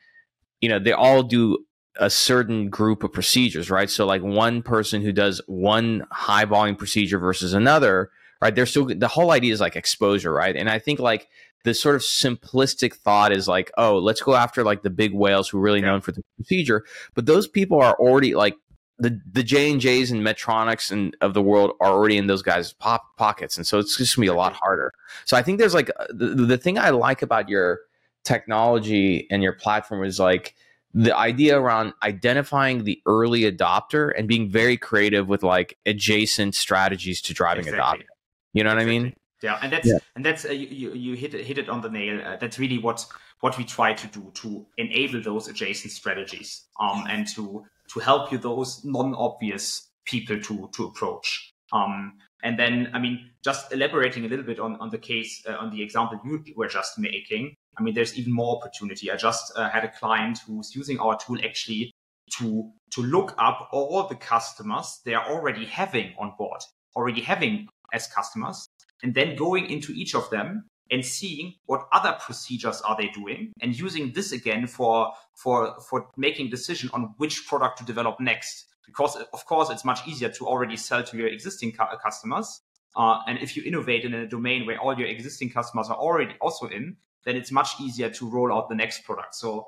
you 0.62 0.70
know, 0.70 0.80
they 0.80 0.94
all 0.94 1.22
do 1.22 1.60
a 1.98 2.10
certain 2.10 2.70
group 2.70 3.04
of 3.04 3.14
procedures, 3.14 3.70
right? 3.70 3.90
So 3.90 4.06
like 4.06 4.22
one 4.22 4.62
person 4.62 5.02
who 5.02 5.12
does 5.12 5.42
one 5.48 6.06
high 6.12 6.46
volume 6.46 6.76
procedure 6.76 7.20
versus 7.20 7.54
another, 7.54 8.10
right? 8.42 8.54
They're 8.54 8.66
still 8.66 8.86
the 8.86 9.08
whole 9.08 9.32
idea 9.32 9.54
is 9.54 9.62
like 9.62 9.76
exposure, 9.76 10.34
right? 10.34 10.56
And 10.56 10.70
I 10.70 10.80
think 10.80 11.00
like 11.00 11.28
this 11.64 11.80
sort 11.80 11.96
of 11.96 12.02
simplistic 12.02 12.96
thought 12.96 13.32
is 13.32 13.48
like, 13.48 13.72
oh, 13.78 13.98
let's 13.98 14.22
go 14.22 14.36
after 14.36 14.64
like 14.64 14.84
the 14.84 14.90
big 14.90 15.14
whales 15.14 15.50
who 15.50 15.58
are 15.58 15.62
really 15.62 15.80
yeah. 15.80 15.88
known 15.88 16.02
for 16.02 16.12
the 16.12 16.22
procedure, 16.38 16.86
but 17.14 17.26
those 17.26 17.48
people 17.48 17.82
are 17.82 17.96
already 17.96 18.36
like 18.36 18.56
the 18.98 19.20
the 19.30 19.44
J 19.44 19.72
and 19.72 19.82
J's 19.82 20.12
and 20.12 20.22
Medtronics 20.22 20.92
and 20.92 21.16
of 21.22 21.34
the 21.34 21.42
world 21.42 21.72
are 21.82 21.92
already 21.92 22.18
in 22.18 22.28
those 22.28 22.42
guys' 22.42 22.72
pop, 22.74 23.18
pockets, 23.18 23.58
and 23.58 23.68
so 23.68 23.80
it's 23.80 23.98
just 23.98 24.16
gonna 24.16 24.24
be 24.24 24.30
a 24.30 24.34
lot 24.34 24.54
harder. 24.54 24.94
So 25.26 25.36
I 25.36 25.42
think 25.42 25.60
there's 25.60 25.74
like 25.74 25.90
uh, 26.00 26.06
the, 26.10 26.28
the 26.28 26.58
thing 26.58 26.78
I 26.78 26.92
like 26.92 27.22
about 27.22 27.50
your 27.50 27.80
technology 28.24 29.28
and 29.30 29.44
your 29.44 29.54
platform 29.54 30.04
is 30.04 30.20
like 30.20 30.56
the 30.96 31.16
idea 31.16 31.60
around 31.60 31.94
identifying 32.02 32.86
the 32.86 33.02
early 33.06 33.42
adopter 33.42 34.14
and 34.18 34.30
being 34.30 34.50
very 34.50 34.78
creative 34.78 35.28
with 35.28 35.44
like 35.44 35.78
adjacent 35.86 36.56
strategies 36.56 37.22
to 37.24 37.34
driving 37.34 37.68
exactly. 37.68 37.80
adoption. 37.80 38.08
You 38.54 38.64
know 38.64 38.70
what 38.70 38.78
exactly. 38.78 38.96
I 38.96 39.00
mean? 39.00 39.14
Yeah, 39.44 39.60
and 39.62 39.74
that's 39.74 39.88
yeah. 39.88 39.98
and 40.16 40.26
that's 40.26 40.46
uh, 40.46 40.54
you 40.54 40.94
you 40.94 41.16
hit 41.16 41.34
it, 41.34 41.46
hit 41.46 41.58
it 41.58 41.68
on 41.68 41.82
the 41.82 41.90
nail. 41.90 42.22
Uh, 42.26 42.38
that's 42.38 42.58
really 42.58 42.78
what 42.78 43.06
what 43.42 43.58
we 43.58 43.66
try 43.66 43.94
to 43.94 44.08
do 44.08 44.32
to 44.36 44.66
enable 44.78 45.22
those 45.22 45.50
adjacent 45.50 45.92
strategies 45.92 46.64
um, 46.80 47.04
and 47.10 47.28
to 47.36 47.66
to 47.94 48.00
help 48.00 48.32
you 48.32 48.38
those 48.38 48.84
non-obvious 48.86 49.90
people 50.06 50.40
to 50.40 50.70
to 50.74 50.86
approach. 50.86 51.54
Um, 51.74 52.14
and 52.42 52.60
then, 52.60 52.92
I 52.94 53.00
mean, 53.00 53.32
just 53.44 53.74
elaborating 53.74 54.24
a 54.24 54.28
little 54.28 54.46
bit 54.46 54.60
on, 54.60 54.76
on 54.76 54.92
the 54.92 55.00
case, 55.00 55.44
uh, 55.50 55.56
on 55.56 55.72
the 55.72 55.82
example 55.82 56.20
you 56.24 56.54
were 56.56 56.68
just 56.68 57.00
making, 57.00 57.58
I 57.78 57.84
mean, 57.84 57.94
there's 57.94 58.18
even 58.18 58.34
more 58.34 58.58
opportunity. 58.58 59.12
I 59.12 59.16
just 59.18 59.52
uh, 59.56 59.70
had 59.70 59.84
a 59.84 59.92
client 59.92 60.40
who's 60.48 60.76
using 60.76 61.00
our 61.00 61.18
tool 61.18 61.38
actually 61.44 61.92
to, 62.38 62.72
to 62.92 63.02
look 63.02 63.36
up 63.38 63.70
all 63.72 64.08
the 64.08 64.16
customers 64.16 65.02
they 65.06 65.14
are 65.14 65.30
already 65.30 65.66
having 65.66 66.14
on 66.18 66.34
board, 66.38 66.62
already 66.96 67.22
having 67.22 67.68
as 67.94 68.08
customers, 68.08 68.68
and 69.04 69.14
then 69.14 69.36
going 69.36 69.70
into 69.70 69.92
each 69.92 70.16
of 70.16 70.30
them 70.30 70.66
and 70.92 71.06
seeing 71.06 71.54
what 71.66 71.88
other 71.92 72.16
procedures 72.20 72.82
are 72.82 72.96
they 72.98 73.08
doing 73.10 73.52
and 73.62 73.78
using 73.78 74.12
this 74.14 74.32
again 74.32 74.68
for 74.68 75.12
for 75.34 75.80
for 75.90 76.08
making 76.16 76.50
decision 76.50 76.90
on 76.94 77.14
which 77.18 77.48
product 77.48 77.80
to 77.80 77.86
develop 77.86 78.20
next 78.20 78.66
because 78.86 79.16
of 79.34 79.46
course 79.46 79.70
it's 79.70 79.84
much 79.84 80.08
easier 80.08 80.30
to 80.30 80.46
already 80.46 80.78
sell 80.78 81.04
to 81.04 81.18
your 81.18 81.28
existing 81.28 81.72
cu- 81.72 81.98
customers 82.04 82.62
uh, 82.96 83.20
and 83.28 83.40
if 83.40 83.58
you 83.58 83.64
innovate 83.64 84.06
in 84.06 84.14
a 84.14 84.28
domain 84.28 84.66
where 84.66 84.80
all 84.80 84.98
your 84.98 85.08
existing 85.08 85.50
customers 85.50 85.90
are 85.90 85.98
already 85.98 86.36
also 86.40 86.68
in 86.68 86.96
then 87.26 87.36
it's 87.36 87.52
much 87.52 87.80
easier 87.80 88.10
to 88.10 88.30
roll 88.30 88.54
out 88.54 88.70
the 88.70 88.76
next 88.76 89.04
product. 89.04 89.36
So 89.36 89.68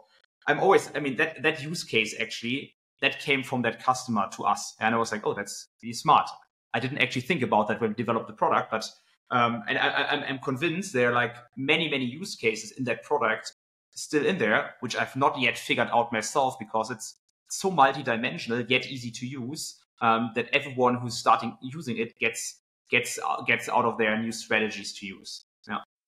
i'm 0.50 0.60
always 0.60 0.90
i 0.96 1.00
mean 1.00 1.18
that 1.18 1.42
that 1.44 1.62
use 1.62 1.84
case 1.84 2.16
actually 2.22 2.74
that 3.02 3.20
came 3.20 3.44
from 3.44 3.62
that 3.64 3.84
customer 3.84 4.28
to 4.34 4.44
us. 4.44 4.76
And 4.80 4.96
i 4.96 4.98
was 4.98 5.12
like 5.12 5.26
oh 5.26 5.34
that's 5.34 5.68
really 5.82 5.94
smart. 5.94 6.30
I 6.74 6.80
didn't 6.80 7.00
actually 7.00 7.24
think 7.24 7.42
about 7.42 7.68
that 7.68 7.82
when 7.82 7.92
we 7.92 7.96
developed 7.96 8.28
the 8.28 8.34
product 8.34 8.72
but 8.72 8.86
um, 9.30 9.64
and 9.68 9.78
I, 9.78 10.26
am 10.28 10.40
convinced 10.40 10.94
there 10.94 11.10
are 11.10 11.14
like 11.14 11.36
many, 11.58 11.90
many 11.90 12.06
use 12.06 12.36
cases 12.36 12.72
in 12.72 12.86
that 12.86 13.04
product 13.04 13.54
still 13.94 14.26
in 14.26 14.38
there, 14.38 14.76
which 14.80 14.96
I've 14.96 15.16
not 15.16 15.40
yet 15.40 15.58
figured 15.58 15.90
out 15.92 16.14
myself 16.14 16.58
because 16.60 16.92
it's 16.92 17.16
so 17.50 17.72
multidimensional 17.72 18.70
yet 18.70 18.86
easy 18.88 19.12
to 19.12 19.28
use 19.28 19.80
um, 20.02 20.32
that 20.36 20.48
everyone 20.54 20.96
who's 20.96 21.18
starting 21.18 21.58
using 21.62 21.98
it 21.98 22.18
gets 22.20 22.62
gets 22.90 23.20
gets 23.46 23.68
out 23.68 23.84
of 23.84 23.98
their 23.98 24.18
new 24.18 24.32
strategies 24.32 24.94
to 25.00 25.06
use. 25.06 25.44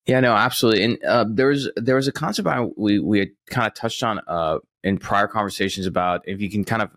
Yeah. 0.06 0.20
No, 0.20 0.34
absolutely. 0.34 0.84
And 0.84 1.04
uh, 1.04 1.24
there 1.28 1.48
was 1.48 1.70
there 1.76 1.96
was 1.96 2.08
a 2.08 2.12
concept 2.12 2.48
I, 2.48 2.66
we 2.76 2.98
we 2.98 3.18
had 3.18 3.28
kind 3.48 3.66
of 3.66 3.74
touched 3.74 4.02
on 4.02 4.20
uh, 4.26 4.58
in 4.82 4.98
prior 4.98 5.28
conversations 5.28 5.86
about 5.86 6.22
if 6.26 6.40
you 6.40 6.50
can 6.50 6.64
kind 6.64 6.82
of 6.82 6.90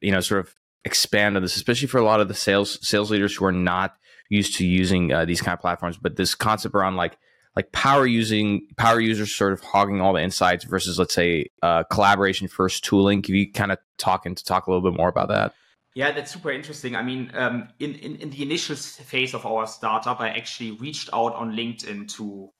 you 0.00 0.12
know 0.12 0.20
sort 0.20 0.40
of 0.40 0.54
expand 0.84 1.36
on 1.36 1.42
this, 1.42 1.56
especially 1.56 1.88
for 1.88 1.98
a 1.98 2.04
lot 2.04 2.20
of 2.20 2.28
the 2.28 2.34
sales 2.34 2.78
sales 2.86 3.10
leaders 3.10 3.34
who 3.34 3.44
are 3.44 3.52
not 3.52 3.96
used 4.28 4.56
to 4.56 4.66
using 4.66 5.12
uh, 5.12 5.24
these 5.24 5.40
kind 5.40 5.54
of 5.54 5.60
platforms. 5.60 5.96
But 5.96 6.16
this 6.16 6.34
concept 6.34 6.74
around 6.74 6.96
like 6.96 7.16
like 7.56 7.72
power 7.72 8.06
using 8.06 8.66
power 8.76 9.00
users 9.00 9.34
sort 9.34 9.52
of 9.52 9.60
hogging 9.60 10.00
all 10.00 10.12
the 10.12 10.22
insights 10.22 10.64
versus 10.64 10.98
let's 10.98 11.14
say 11.14 11.46
uh, 11.62 11.84
collaboration 11.84 12.48
first 12.48 12.84
tooling. 12.84 13.22
Can 13.22 13.34
you 13.34 13.52
kind 13.52 13.72
of 13.72 13.78
talk 13.98 14.26
and 14.26 14.36
talk 14.44 14.66
a 14.66 14.70
little 14.70 14.88
bit 14.88 14.96
more 14.96 15.08
about 15.08 15.28
that? 15.28 15.54
Yeah, 15.94 16.10
that's 16.10 16.32
super 16.32 16.50
interesting. 16.50 16.96
I 16.96 17.02
mean, 17.02 17.30
um, 17.34 17.68
in, 17.78 17.94
in, 17.94 18.16
in 18.16 18.30
the 18.30 18.42
initial 18.42 18.74
phase 18.74 19.32
of 19.32 19.46
our 19.46 19.66
startup, 19.66 20.20
I 20.20 20.30
actually 20.30 20.72
reached 20.72 21.08
out 21.12 21.34
on 21.36 21.52
LinkedIn 21.52 22.08
to 22.16 22.50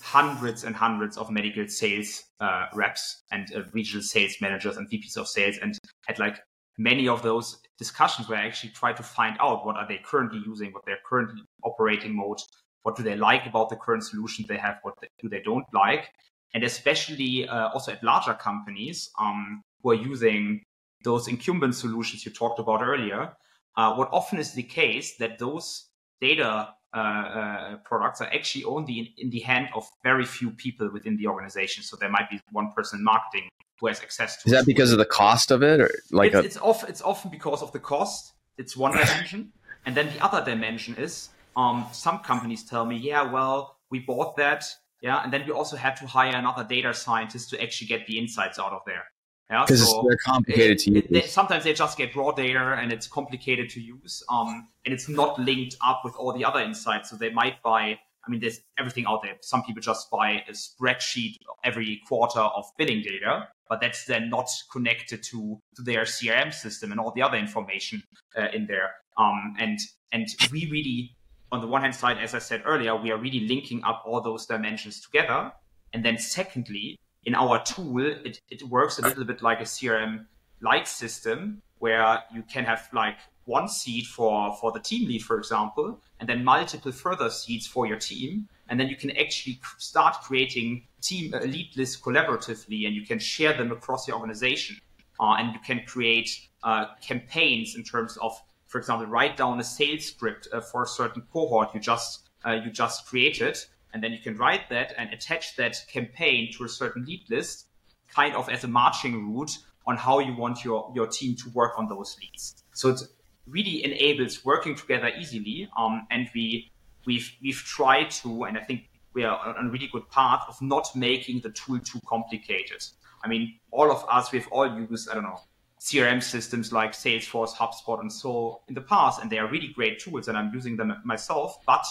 hundreds 0.00 0.62
and 0.62 0.74
hundreds 0.74 1.16
of 1.16 1.28
medical 1.28 1.66
sales 1.66 2.22
uh, 2.40 2.66
reps 2.74 3.24
and 3.32 3.52
uh, 3.54 3.62
regional 3.72 4.02
sales 4.02 4.36
managers 4.40 4.76
and 4.76 4.88
VPs 4.88 5.16
of 5.16 5.26
sales, 5.26 5.56
and 5.60 5.76
had 6.06 6.20
like 6.20 6.38
many 6.78 7.08
of 7.08 7.22
those 7.22 7.58
discussions 7.76 8.28
where 8.28 8.38
I 8.38 8.46
actually 8.46 8.70
try 8.70 8.92
to 8.92 9.02
find 9.02 9.36
out 9.40 9.66
what 9.66 9.76
are 9.76 9.88
they 9.88 10.00
currently 10.04 10.40
using, 10.46 10.72
what 10.72 10.86
their 10.86 10.98
current 11.08 11.30
operating 11.64 12.14
mode, 12.14 12.38
what 12.84 12.94
do 12.94 13.02
they 13.02 13.16
like 13.16 13.46
about 13.46 13.68
the 13.68 13.76
current 13.76 14.04
solution 14.04 14.44
they 14.48 14.58
have, 14.58 14.78
what 14.82 14.94
do 15.20 15.28
they 15.28 15.40
don't 15.40 15.66
like, 15.72 16.08
and 16.54 16.62
especially 16.62 17.48
uh, 17.48 17.70
also 17.70 17.90
at 17.90 18.04
larger 18.04 18.34
companies 18.34 19.10
um, 19.18 19.62
who 19.82 19.90
are 19.90 19.94
using 19.94 20.62
those 21.04 21.28
incumbent 21.28 21.74
solutions 21.74 22.24
you 22.24 22.32
talked 22.32 22.58
about 22.58 22.82
earlier. 22.82 23.32
Uh, 23.76 23.94
what 23.94 24.08
often 24.12 24.38
is 24.38 24.52
the 24.52 24.62
case 24.62 25.16
that 25.18 25.38
those 25.38 25.88
data 26.20 26.68
uh, 26.94 26.98
uh, 26.98 27.76
products 27.84 28.20
are 28.22 28.32
actually 28.32 28.64
only 28.64 28.98
in, 29.00 29.06
in, 29.18 29.30
the 29.30 29.40
hand 29.40 29.68
of 29.74 29.86
very 30.02 30.24
few 30.24 30.50
people 30.50 30.90
within 30.90 31.16
the 31.18 31.26
organization. 31.26 31.82
So 31.82 31.96
there 31.96 32.08
might 32.08 32.30
be 32.30 32.40
one 32.52 32.72
person 32.72 33.00
in 33.00 33.04
marketing 33.04 33.50
who 33.78 33.88
has 33.88 34.00
access 34.00 34.42
to. 34.42 34.48
Is 34.48 34.52
that 34.52 34.64
because 34.64 34.92
of 34.92 34.98
the 34.98 35.04
cost 35.04 35.50
of 35.50 35.62
it, 35.62 35.80
or 35.80 35.90
like 36.10 36.32
it's, 36.32 36.42
a... 36.42 36.44
it's, 36.44 36.56
off, 36.56 36.88
it's 36.88 37.02
often 37.02 37.30
because 37.30 37.60
of 37.60 37.70
the 37.72 37.80
cost. 37.80 38.32
It's 38.56 38.76
one 38.76 38.92
dimension, 38.96 39.52
and 39.84 39.94
then 39.94 40.06
the 40.06 40.24
other 40.24 40.42
dimension 40.42 40.94
is 40.96 41.28
um, 41.56 41.86
some 41.92 42.20
companies 42.20 42.64
tell 42.64 42.86
me, 42.86 42.96
yeah, 42.96 43.30
well, 43.30 43.76
we 43.90 43.98
bought 43.98 44.36
that, 44.36 44.64
yeah, 45.02 45.22
and 45.22 45.32
then 45.32 45.44
we 45.46 45.52
also 45.52 45.76
had 45.76 45.96
to 45.96 46.06
hire 46.06 46.34
another 46.34 46.64
data 46.64 46.94
scientist 46.94 47.50
to 47.50 47.62
actually 47.62 47.88
get 47.88 48.06
the 48.06 48.18
insights 48.18 48.58
out 48.58 48.72
of 48.72 48.80
there. 48.86 49.04
Yeah, 49.50 49.64
because 49.64 49.88
so 49.88 50.04
they're 50.06 50.16
complicated 50.16 50.72
it, 50.72 50.78
to 50.80 50.90
use. 50.90 51.04
It, 51.04 51.12
they, 51.12 51.20
sometimes 51.22 51.64
they 51.64 51.72
just 51.72 51.96
get 51.96 52.16
raw 52.16 52.32
data 52.32 52.76
and 52.80 52.92
it's 52.92 53.06
complicated 53.06 53.70
to 53.70 53.80
use, 53.80 54.22
um, 54.28 54.68
and 54.84 54.92
it's 54.92 55.08
not 55.08 55.38
linked 55.38 55.76
up 55.84 56.02
with 56.04 56.14
all 56.16 56.32
the 56.32 56.44
other 56.44 56.60
insights. 56.60 57.10
So 57.10 57.16
they 57.16 57.30
might 57.30 57.62
buy. 57.62 57.98
I 58.26 58.30
mean, 58.30 58.40
there's 58.40 58.60
everything 58.76 59.06
out 59.06 59.22
there. 59.22 59.34
Some 59.42 59.62
people 59.62 59.80
just 59.80 60.10
buy 60.10 60.42
a 60.48 60.52
spreadsheet 60.52 61.36
every 61.62 62.02
quarter 62.08 62.40
of 62.40 62.64
billing 62.76 63.02
data, 63.02 63.46
but 63.68 63.80
that's 63.80 64.04
then 64.04 64.30
not 64.30 64.48
connected 64.72 65.22
to, 65.24 65.60
to 65.76 65.82
their 65.82 66.02
CRM 66.02 66.52
system 66.52 66.90
and 66.90 66.98
all 66.98 67.12
the 67.12 67.22
other 67.22 67.36
information 67.36 68.02
uh, 68.36 68.48
in 68.52 68.66
there. 68.66 68.90
Um, 69.16 69.54
and 69.60 69.78
and 70.10 70.26
we 70.50 70.68
really, 70.72 71.16
on 71.52 71.60
the 71.60 71.68
one 71.68 71.82
hand 71.82 71.94
side, 71.94 72.18
as 72.18 72.34
I 72.34 72.40
said 72.40 72.62
earlier, 72.64 72.96
we 72.96 73.12
are 73.12 73.18
really 73.18 73.46
linking 73.46 73.84
up 73.84 74.02
all 74.04 74.20
those 74.20 74.44
dimensions 74.46 75.00
together. 75.00 75.52
And 75.92 76.04
then 76.04 76.18
secondly, 76.18 76.98
in 77.26 77.34
our 77.34 77.62
tool, 77.62 78.06
it, 78.24 78.40
it 78.48 78.62
works 78.62 78.98
a 78.98 79.02
little 79.02 79.24
bit 79.24 79.42
like 79.42 79.60
a 79.60 79.64
CRM 79.64 80.26
like 80.62 80.86
system 80.86 81.60
where 81.78 82.22
you 82.32 82.42
can 82.44 82.64
have 82.64 82.88
like 82.92 83.18
one 83.44 83.68
seat 83.68 84.06
for, 84.06 84.56
for 84.56 84.72
the 84.72 84.80
team 84.80 85.06
lead, 85.08 85.22
for 85.22 85.36
example, 85.36 86.00
and 86.20 86.28
then 86.28 86.42
multiple 86.44 86.92
further 86.92 87.28
seats 87.28 87.66
for 87.66 87.86
your 87.86 87.98
team. 87.98 88.48
And 88.68 88.78
then 88.80 88.88
you 88.88 88.96
can 88.96 89.10
actually 89.16 89.60
start 89.78 90.16
creating 90.22 90.84
team 91.02 91.34
uh, 91.34 91.40
lead 91.40 91.70
lists 91.76 92.00
collaboratively 92.00 92.86
and 92.86 92.94
you 92.94 93.04
can 93.04 93.18
share 93.18 93.52
them 93.52 93.70
across 93.70 94.06
the 94.06 94.12
organization. 94.12 94.78
Uh, 95.20 95.36
and 95.38 95.52
you 95.52 95.60
can 95.60 95.82
create 95.86 96.48
uh, 96.62 96.86
campaigns 97.00 97.74
in 97.76 97.82
terms 97.82 98.16
of, 98.18 98.40
for 98.66 98.78
example, 98.78 99.06
write 99.06 99.36
down 99.36 99.58
a 99.60 99.64
sales 99.64 100.04
script 100.04 100.48
uh, 100.52 100.60
for 100.60 100.82
a 100.82 100.86
certain 100.86 101.22
cohort 101.32 101.74
you 101.74 101.80
just 101.80 102.28
uh, 102.46 102.52
you 102.52 102.70
just 102.70 103.06
created, 103.06 103.58
and 103.96 104.04
then 104.04 104.12
you 104.12 104.18
can 104.18 104.36
write 104.36 104.68
that 104.68 104.92
and 104.98 105.10
attach 105.10 105.56
that 105.56 105.82
campaign 105.90 106.52
to 106.52 106.64
a 106.64 106.68
certain 106.68 107.06
lead 107.06 107.22
list, 107.30 107.68
kind 108.14 108.36
of 108.36 108.50
as 108.50 108.62
a 108.62 108.68
marching 108.68 109.34
route 109.34 109.56
on 109.86 109.96
how 109.96 110.18
you 110.18 110.36
want 110.36 110.62
your, 110.62 110.92
your 110.94 111.06
team 111.06 111.34
to 111.34 111.48
work 111.54 111.72
on 111.78 111.88
those 111.88 112.14
leads. 112.20 112.62
So 112.74 112.90
it 112.90 113.00
really 113.46 113.82
enables 113.86 114.44
working 114.44 114.74
together 114.74 115.10
easily. 115.18 115.66
Um, 115.78 116.06
and 116.10 116.28
we, 116.34 116.70
we've, 117.06 117.26
we've 117.42 117.56
tried 117.56 118.10
to, 118.10 118.44
and 118.44 118.58
I 118.58 118.64
think 118.64 118.90
we 119.14 119.24
are 119.24 119.56
on 119.56 119.68
a 119.68 119.70
really 119.70 119.88
good 119.90 120.10
path 120.10 120.44
of 120.46 120.60
not 120.60 120.94
making 120.94 121.40
the 121.40 121.48
tool 121.48 121.78
too 121.78 122.00
complicated. 122.06 122.84
I 123.24 123.28
mean, 123.28 123.58
all 123.70 123.90
of 123.90 124.04
us, 124.10 124.30
we've 124.30 124.48
all 124.48 124.78
used, 124.78 125.08
I 125.08 125.14
don't 125.14 125.22
know, 125.22 125.40
CRM 125.80 126.22
systems 126.22 126.70
like 126.70 126.92
Salesforce, 126.92 127.54
HubSpot, 127.54 127.98
and 128.00 128.12
so 128.12 128.60
in 128.68 128.74
the 128.74 128.82
past, 128.82 129.22
and 129.22 129.30
they 129.30 129.38
are 129.38 129.50
really 129.50 129.68
great 129.68 130.00
tools, 130.00 130.28
and 130.28 130.36
I'm 130.36 130.52
using 130.52 130.76
them 130.76 130.94
myself. 131.02 131.64
But 131.64 131.86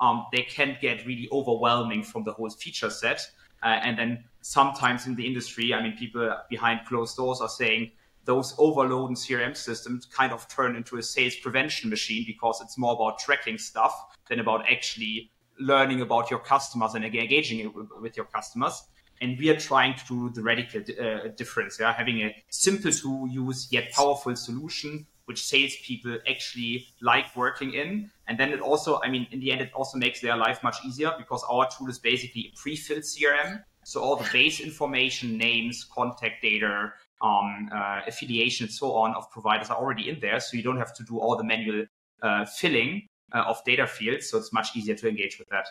um, 0.00 0.26
they 0.32 0.42
can 0.42 0.76
get 0.80 1.06
really 1.06 1.28
overwhelming 1.30 2.02
from 2.02 2.24
the 2.24 2.32
whole 2.32 2.50
feature 2.50 2.90
set. 2.90 3.20
Uh, 3.62 3.78
and 3.82 3.98
then 3.98 4.24
sometimes 4.40 5.06
in 5.06 5.14
the 5.14 5.26
industry, 5.26 5.74
I 5.74 5.82
mean, 5.82 5.96
people 5.96 6.34
behind 6.48 6.86
closed 6.86 7.16
doors 7.16 7.40
are 7.40 7.48
saying 7.48 7.92
those 8.24 8.54
overloaded 8.58 9.16
CRM 9.16 9.56
systems 9.56 10.06
kind 10.06 10.32
of 10.32 10.48
turn 10.48 10.76
into 10.76 10.96
a 10.96 11.02
sales 11.02 11.36
prevention 11.36 11.90
machine 11.90 12.24
because 12.26 12.60
it's 12.60 12.78
more 12.78 12.94
about 12.94 13.18
tracking 13.18 13.58
stuff 13.58 14.18
than 14.28 14.40
about 14.40 14.64
actually 14.70 15.30
learning 15.58 16.00
about 16.00 16.30
your 16.30 16.40
customers 16.40 16.94
and 16.94 17.04
engaging 17.04 17.72
with 18.00 18.16
your 18.16 18.26
customers. 18.26 18.82
And 19.20 19.38
we 19.38 19.50
are 19.50 19.56
trying 19.56 19.94
to 19.94 20.04
do 20.08 20.30
the 20.30 20.42
radical 20.42 20.80
uh, 20.80 21.28
difference, 21.36 21.78
yeah? 21.78 21.92
having 21.92 22.22
a 22.22 22.34
simple 22.48 22.90
to 22.90 23.28
use 23.30 23.68
yet 23.70 23.92
powerful 23.92 24.34
solution 24.34 25.06
which 25.30 25.44
salespeople 25.44 26.18
actually 26.28 26.88
like 27.00 27.26
working 27.36 27.72
in. 27.72 28.10
And 28.26 28.36
then 28.36 28.52
it 28.52 28.60
also, 28.60 29.00
I 29.04 29.08
mean, 29.08 29.28
in 29.30 29.38
the 29.38 29.52
end, 29.52 29.60
it 29.60 29.70
also 29.72 29.96
makes 29.96 30.20
their 30.20 30.36
life 30.36 30.60
much 30.64 30.78
easier 30.84 31.12
because 31.16 31.44
our 31.48 31.68
tool 31.70 31.88
is 31.88 32.00
basically 32.00 32.52
a 32.52 32.60
pre-filled 32.60 33.04
CRM. 33.04 33.62
So 33.84 34.02
all 34.02 34.16
the 34.16 34.28
base 34.32 34.58
information, 34.58 35.38
names, 35.38 35.86
contact 35.94 36.42
data, 36.42 36.92
um, 37.22 37.68
uh, 37.72 38.00
affiliation, 38.08 38.64
and 38.64 38.72
so 38.72 38.92
on 38.94 39.14
of 39.14 39.30
providers 39.30 39.70
are 39.70 39.76
already 39.76 40.08
in 40.08 40.18
there. 40.18 40.40
So 40.40 40.56
you 40.56 40.64
don't 40.64 40.78
have 40.78 40.92
to 40.94 41.04
do 41.04 41.20
all 41.20 41.36
the 41.36 41.44
manual 41.44 41.86
uh, 42.22 42.44
filling 42.44 43.06
uh, 43.32 43.44
of 43.46 43.62
data 43.64 43.86
fields. 43.86 44.28
So 44.28 44.38
it's 44.38 44.52
much 44.52 44.74
easier 44.74 44.96
to 44.96 45.08
engage 45.08 45.38
with 45.38 45.48
that. 45.50 45.66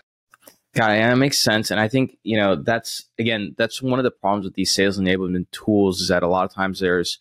Got 0.74 0.91
it. 0.91 0.99
And 1.01 1.12
it 1.12 1.18
makes 1.18 1.38
sense. 1.38 1.70
And 1.70 1.82
I 1.82 1.89
think, 1.89 2.18
you 2.24 2.38
know, 2.38 2.55
that's 2.55 3.03
again, 3.18 3.55
that's 3.57 3.82
one 3.82 3.99
of 3.99 4.05
the 4.05 4.12
problems 4.12 4.45
with 4.45 4.53
these 4.53 4.72
sales 4.72 4.97
enablement 4.97 5.47
tools 5.51 5.99
is 5.99 6.07
that 6.07 6.24
a 6.24 6.30
lot 6.30 6.45
of 6.45 6.53
times 6.53 6.80
there's 6.80 7.20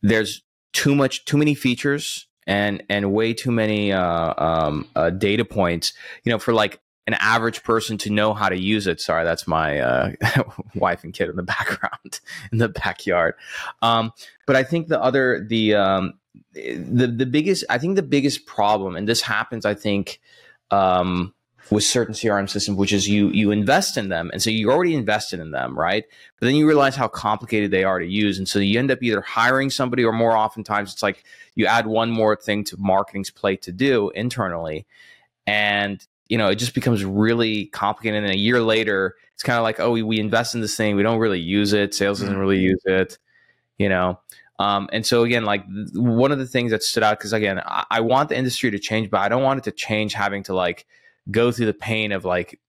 there's 0.00 0.42
too 0.74 0.94
much 0.94 1.24
too 1.24 1.38
many 1.38 1.54
features 1.54 2.26
and 2.46 2.82
and 2.90 3.12
way 3.12 3.32
too 3.32 3.50
many 3.50 3.92
uh, 3.92 4.34
um, 4.36 4.86
uh, 4.94 5.08
data 5.08 5.44
points, 5.44 5.94
you 6.24 6.30
know, 6.30 6.38
for 6.38 6.52
like 6.52 6.80
an 7.06 7.14
average 7.14 7.62
person 7.62 7.96
to 7.98 8.10
know 8.10 8.34
how 8.34 8.48
to 8.48 8.58
use 8.58 8.86
it. 8.86 9.00
Sorry, 9.00 9.24
that's 9.24 9.46
my 9.46 9.78
uh, 9.78 10.12
wife 10.74 11.04
and 11.04 11.14
kid 11.14 11.30
in 11.30 11.36
the 11.36 11.42
background 11.42 12.20
in 12.52 12.58
the 12.58 12.68
backyard. 12.68 13.34
Um, 13.80 14.12
but 14.46 14.56
I 14.56 14.64
think 14.64 14.88
the 14.88 15.00
other 15.00 15.42
the 15.48 15.74
um, 15.74 16.14
the 16.52 17.06
the 17.06 17.26
biggest 17.26 17.64
I 17.70 17.78
think 17.78 17.96
the 17.96 18.02
biggest 18.02 18.44
problem, 18.44 18.96
and 18.96 19.08
this 19.08 19.22
happens, 19.22 19.64
I 19.64 19.74
think. 19.74 20.20
Um, 20.70 21.34
with 21.70 21.84
certain 21.84 22.14
CRM 22.14 22.48
systems, 22.48 22.76
which 22.76 22.92
is 22.92 23.08
you 23.08 23.28
you 23.30 23.50
invest 23.50 23.96
in 23.96 24.08
them, 24.08 24.30
and 24.32 24.42
so 24.42 24.50
you 24.50 24.70
already 24.70 24.94
invested 24.94 25.40
in 25.40 25.50
them, 25.50 25.78
right? 25.78 26.04
But 26.38 26.46
then 26.46 26.54
you 26.56 26.66
realize 26.66 26.96
how 26.96 27.08
complicated 27.08 27.70
they 27.70 27.84
are 27.84 27.98
to 27.98 28.06
use, 28.06 28.38
and 28.38 28.48
so 28.48 28.58
you 28.58 28.78
end 28.78 28.90
up 28.90 29.02
either 29.02 29.20
hiring 29.20 29.70
somebody, 29.70 30.04
or 30.04 30.12
more 30.12 30.36
oftentimes 30.36 30.92
it's 30.92 31.02
like 31.02 31.24
you 31.54 31.66
add 31.66 31.86
one 31.86 32.10
more 32.10 32.36
thing 32.36 32.64
to 32.64 32.76
marketing's 32.76 33.30
plate 33.30 33.62
to 33.62 33.72
do 33.72 34.10
internally, 34.10 34.86
and 35.46 36.06
you 36.28 36.38
know 36.38 36.48
it 36.48 36.56
just 36.56 36.74
becomes 36.74 37.04
really 37.04 37.66
complicated. 37.66 38.22
And 38.22 38.32
a 38.32 38.38
year 38.38 38.60
later, 38.60 39.16
it's 39.32 39.42
kind 39.42 39.58
of 39.58 39.62
like, 39.62 39.80
oh, 39.80 39.90
we, 39.90 40.02
we 40.02 40.20
invest 40.20 40.54
in 40.54 40.60
this 40.60 40.76
thing, 40.76 40.96
we 40.96 41.02
don't 41.02 41.18
really 41.18 41.40
use 41.40 41.72
it, 41.72 41.94
sales 41.94 42.20
doesn't 42.20 42.36
really 42.36 42.58
use 42.58 42.80
it, 42.84 43.18
you 43.78 43.88
know. 43.88 44.20
Um, 44.58 44.88
and 44.92 45.04
so 45.04 45.24
again, 45.24 45.44
like 45.44 45.64
one 45.94 46.30
of 46.30 46.38
the 46.38 46.46
things 46.46 46.70
that 46.70 46.82
stood 46.82 47.02
out 47.02 47.18
because 47.18 47.32
again, 47.32 47.60
I, 47.64 47.84
I 47.90 48.00
want 48.00 48.28
the 48.28 48.36
industry 48.36 48.70
to 48.70 48.78
change, 48.78 49.10
but 49.10 49.20
I 49.20 49.28
don't 49.28 49.42
want 49.42 49.58
it 49.58 49.64
to 49.64 49.72
change 49.72 50.14
having 50.14 50.44
to 50.44 50.54
like 50.54 50.86
go 51.30 51.50
through 51.50 51.66
the 51.66 51.74
pain 51.74 52.12
of 52.12 52.24
like 52.24 52.60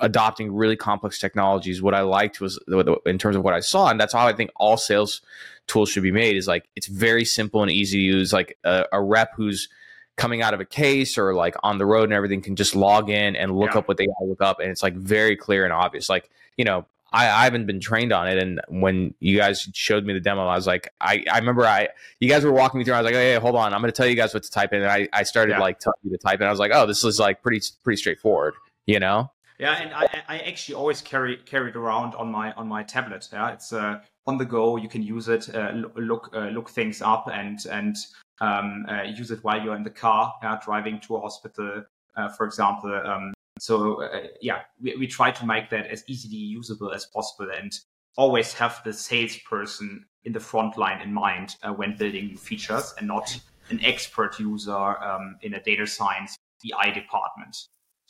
adopting 0.00 0.52
really 0.52 0.76
complex 0.76 1.18
technologies. 1.18 1.82
What 1.82 1.94
I 1.94 2.00
liked 2.00 2.40
was 2.40 2.58
in 3.06 3.18
terms 3.18 3.36
of 3.36 3.42
what 3.42 3.54
I 3.54 3.60
saw, 3.60 3.88
and 3.88 4.00
that's 4.00 4.12
how 4.12 4.26
I 4.26 4.32
think 4.32 4.50
all 4.56 4.76
sales 4.76 5.20
tools 5.66 5.88
should 5.88 6.02
be 6.02 6.12
made. 6.12 6.36
Is 6.36 6.48
like 6.48 6.68
it's 6.76 6.86
very 6.86 7.24
simple 7.24 7.62
and 7.62 7.70
easy 7.70 7.98
to 7.98 8.04
use. 8.04 8.32
Like 8.32 8.58
a, 8.64 8.86
a 8.92 9.00
rep 9.00 9.32
who's 9.34 9.68
coming 10.16 10.42
out 10.42 10.52
of 10.52 10.60
a 10.60 10.64
case 10.64 11.16
or 11.16 11.34
like 11.34 11.54
on 11.62 11.78
the 11.78 11.86
road 11.86 12.04
and 12.04 12.12
everything 12.12 12.42
can 12.42 12.56
just 12.56 12.74
log 12.74 13.08
in 13.08 13.36
and 13.36 13.56
look 13.56 13.72
yeah. 13.72 13.78
up 13.78 13.88
what 13.88 13.96
they 13.96 14.06
to 14.06 14.12
look 14.22 14.42
up, 14.42 14.60
and 14.60 14.70
it's 14.70 14.82
like 14.82 14.94
very 14.94 15.36
clear 15.36 15.64
and 15.64 15.72
obvious. 15.72 16.08
Like 16.08 16.30
you 16.56 16.64
know, 16.64 16.86
I, 17.12 17.28
I, 17.28 17.44
haven't 17.44 17.66
been 17.66 17.80
trained 17.80 18.12
on 18.12 18.28
it. 18.28 18.38
And 18.38 18.60
when 18.68 19.14
you 19.20 19.36
guys 19.36 19.68
showed 19.74 20.04
me 20.04 20.12
the 20.12 20.20
demo, 20.20 20.46
I 20.46 20.54
was 20.54 20.66
like, 20.66 20.92
I, 21.00 21.24
I 21.30 21.38
remember 21.38 21.64
I, 21.64 21.88
you 22.20 22.28
guys 22.28 22.44
were 22.44 22.52
walking 22.52 22.78
me 22.78 22.84
through. 22.84 22.94
I 22.94 23.02
was 23.02 23.04
like, 23.06 23.14
hey, 23.14 23.34
hold 23.34 23.56
on, 23.56 23.74
I'm 23.74 23.80
going 23.80 23.92
to 23.92 23.96
tell 23.96 24.06
you 24.06 24.14
guys 24.14 24.32
what 24.32 24.42
to 24.42 24.50
type 24.50 24.72
in. 24.72 24.82
And 24.82 24.90
I, 24.90 25.08
I 25.12 25.22
started 25.24 25.52
yeah. 25.52 25.60
like 25.60 25.80
telling 25.80 25.98
you 26.04 26.10
to 26.10 26.18
type 26.18 26.40
in. 26.40 26.46
I 26.46 26.50
was 26.50 26.60
like, 26.60 26.72
oh, 26.72 26.86
this 26.86 27.04
is 27.04 27.18
like 27.18 27.42
pretty, 27.42 27.60
pretty 27.82 27.96
straightforward, 27.96 28.54
you 28.86 29.00
know? 29.00 29.30
Yeah, 29.60 29.74
and 29.74 29.92
I, 29.92 30.22
I 30.26 30.38
actually 30.38 30.76
always 30.76 31.02
carry 31.02 31.36
carry 31.36 31.68
it 31.68 31.76
around 31.76 32.14
on 32.14 32.32
my 32.32 32.52
on 32.52 32.66
my 32.66 32.82
tablet. 32.82 33.28
Yeah, 33.30 33.50
it's 33.50 33.74
uh, 33.74 34.00
on 34.26 34.38
the 34.38 34.46
go. 34.46 34.76
You 34.76 34.88
can 34.88 35.02
use 35.02 35.28
it, 35.28 35.54
uh, 35.54 35.72
look 35.96 36.30
uh, 36.34 36.48
look 36.48 36.70
things 36.70 37.02
up, 37.02 37.28
and 37.30 37.58
and 37.70 37.94
um, 38.40 38.86
uh, 38.88 39.02
use 39.02 39.30
it 39.30 39.40
while 39.42 39.62
you're 39.62 39.76
in 39.76 39.82
the 39.82 39.90
car, 39.90 40.32
yeah, 40.42 40.58
driving 40.64 40.98
to 41.00 41.16
a 41.16 41.20
hospital, 41.20 41.84
uh, 42.16 42.28
for 42.30 42.46
example. 42.46 42.90
Um, 43.04 43.34
so 43.60 44.02
uh, 44.02 44.26
yeah, 44.40 44.60
we, 44.80 44.96
we 44.96 45.06
try 45.06 45.30
to 45.30 45.46
make 45.46 45.70
that 45.70 45.86
as 45.86 46.04
easily 46.06 46.36
usable 46.36 46.92
as 46.92 47.06
possible 47.06 47.50
and 47.54 47.72
always 48.16 48.52
have 48.54 48.80
the 48.84 48.92
salesperson 48.92 50.04
in 50.24 50.32
the 50.32 50.40
front 50.40 50.76
line 50.76 51.00
in 51.00 51.12
mind 51.12 51.56
uh, 51.62 51.72
when 51.72 51.96
building 51.96 52.26
new 52.26 52.36
features 52.36 52.94
and 52.98 53.06
not 53.06 53.38
an 53.70 53.80
expert 53.84 54.38
user 54.38 54.72
um, 55.02 55.36
in 55.42 55.54
a 55.54 55.62
data 55.62 55.86
science 55.86 56.36
BI 56.62 56.90
department. 56.90 57.56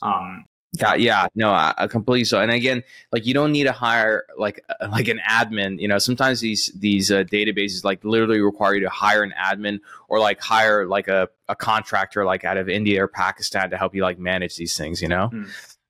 Um, 0.03 0.47
yeah, 0.73 0.95
yeah, 0.95 1.27
no, 1.35 1.51
I, 1.51 1.89
completely 1.89 2.25
so. 2.25 2.41
And 2.41 2.51
again, 2.51 2.85
like 3.13 3.27
you 3.27 3.35
don't 3.35 3.51
need 3.51 3.65
to 3.65 3.73
hire 3.73 4.25
like 4.39 4.65
uh, 4.69 4.89
like 4.91 5.09
an 5.09 5.21
admin. 5.29 5.81
You 5.81 5.89
know, 5.89 5.99
sometimes 5.99 6.41
these 6.41 6.71
these 6.77 7.11
uh, 7.11 7.25
databases 7.25 7.85
like 7.85 8.05
literally 8.05 8.41
require 8.41 8.75
you 8.75 8.81
to 8.83 8.89
hire 8.89 9.25
an 9.25 9.35
admin 9.37 9.81
or 10.09 10.21
like 10.21 10.41
hire 10.41 10.87
like 10.87 11.09
a, 11.09 11.29
a 11.49 11.57
contractor 11.57 12.25
like 12.25 12.45
out 12.45 12.57
of 12.57 12.69
India 12.69 13.03
or 13.03 13.09
Pakistan 13.09 13.71
to 13.71 13.77
help 13.77 13.97
you 13.97 14.03
like 14.03 14.19
manage 14.19 14.57
these 14.57 14.77
things. 14.77 15.03
You 15.03 15.09
know. 15.09 15.29
Hmm. 15.29 15.45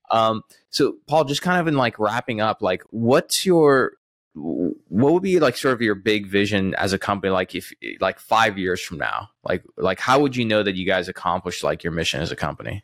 Um, 0.09 0.41
so 0.71 0.95
Paul, 1.07 1.25
just 1.25 1.43
kind 1.43 1.61
of 1.61 1.67
in 1.67 1.75
like 1.75 1.99
wrapping 1.99 2.41
up, 2.41 2.63
like 2.63 2.81
what's 2.89 3.45
your 3.45 3.93
what 4.33 5.13
would 5.13 5.23
be 5.23 5.39
like 5.39 5.57
sort 5.57 5.73
of 5.73 5.81
your 5.81 5.95
big 5.95 6.25
vision 6.25 6.73
as 6.75 6.93
a 6.93 6.97
company 6.97 7.29
like 7.31 7.53
if 7.53 7.73
like 7.99 8.17
five 8.17 8.57
years 8.57 8.79
from 8.81 8.97
now 8.97 9.29
like 9.43 9.61
like 9.75 9.99
how 9.99 10.21
would 10.21 10.37
you 10.37 10.45
know 10.45 10.63
that 10.63 10.75
you 10.75 10.85
guys 10.85 11.09
accomplished 11.09 11.65
like 11.65 11.83
your 11.83 11.91
mission 11.91 12.21
as 12.21 12.31
a 12.31 12.35
company 12.35 12.81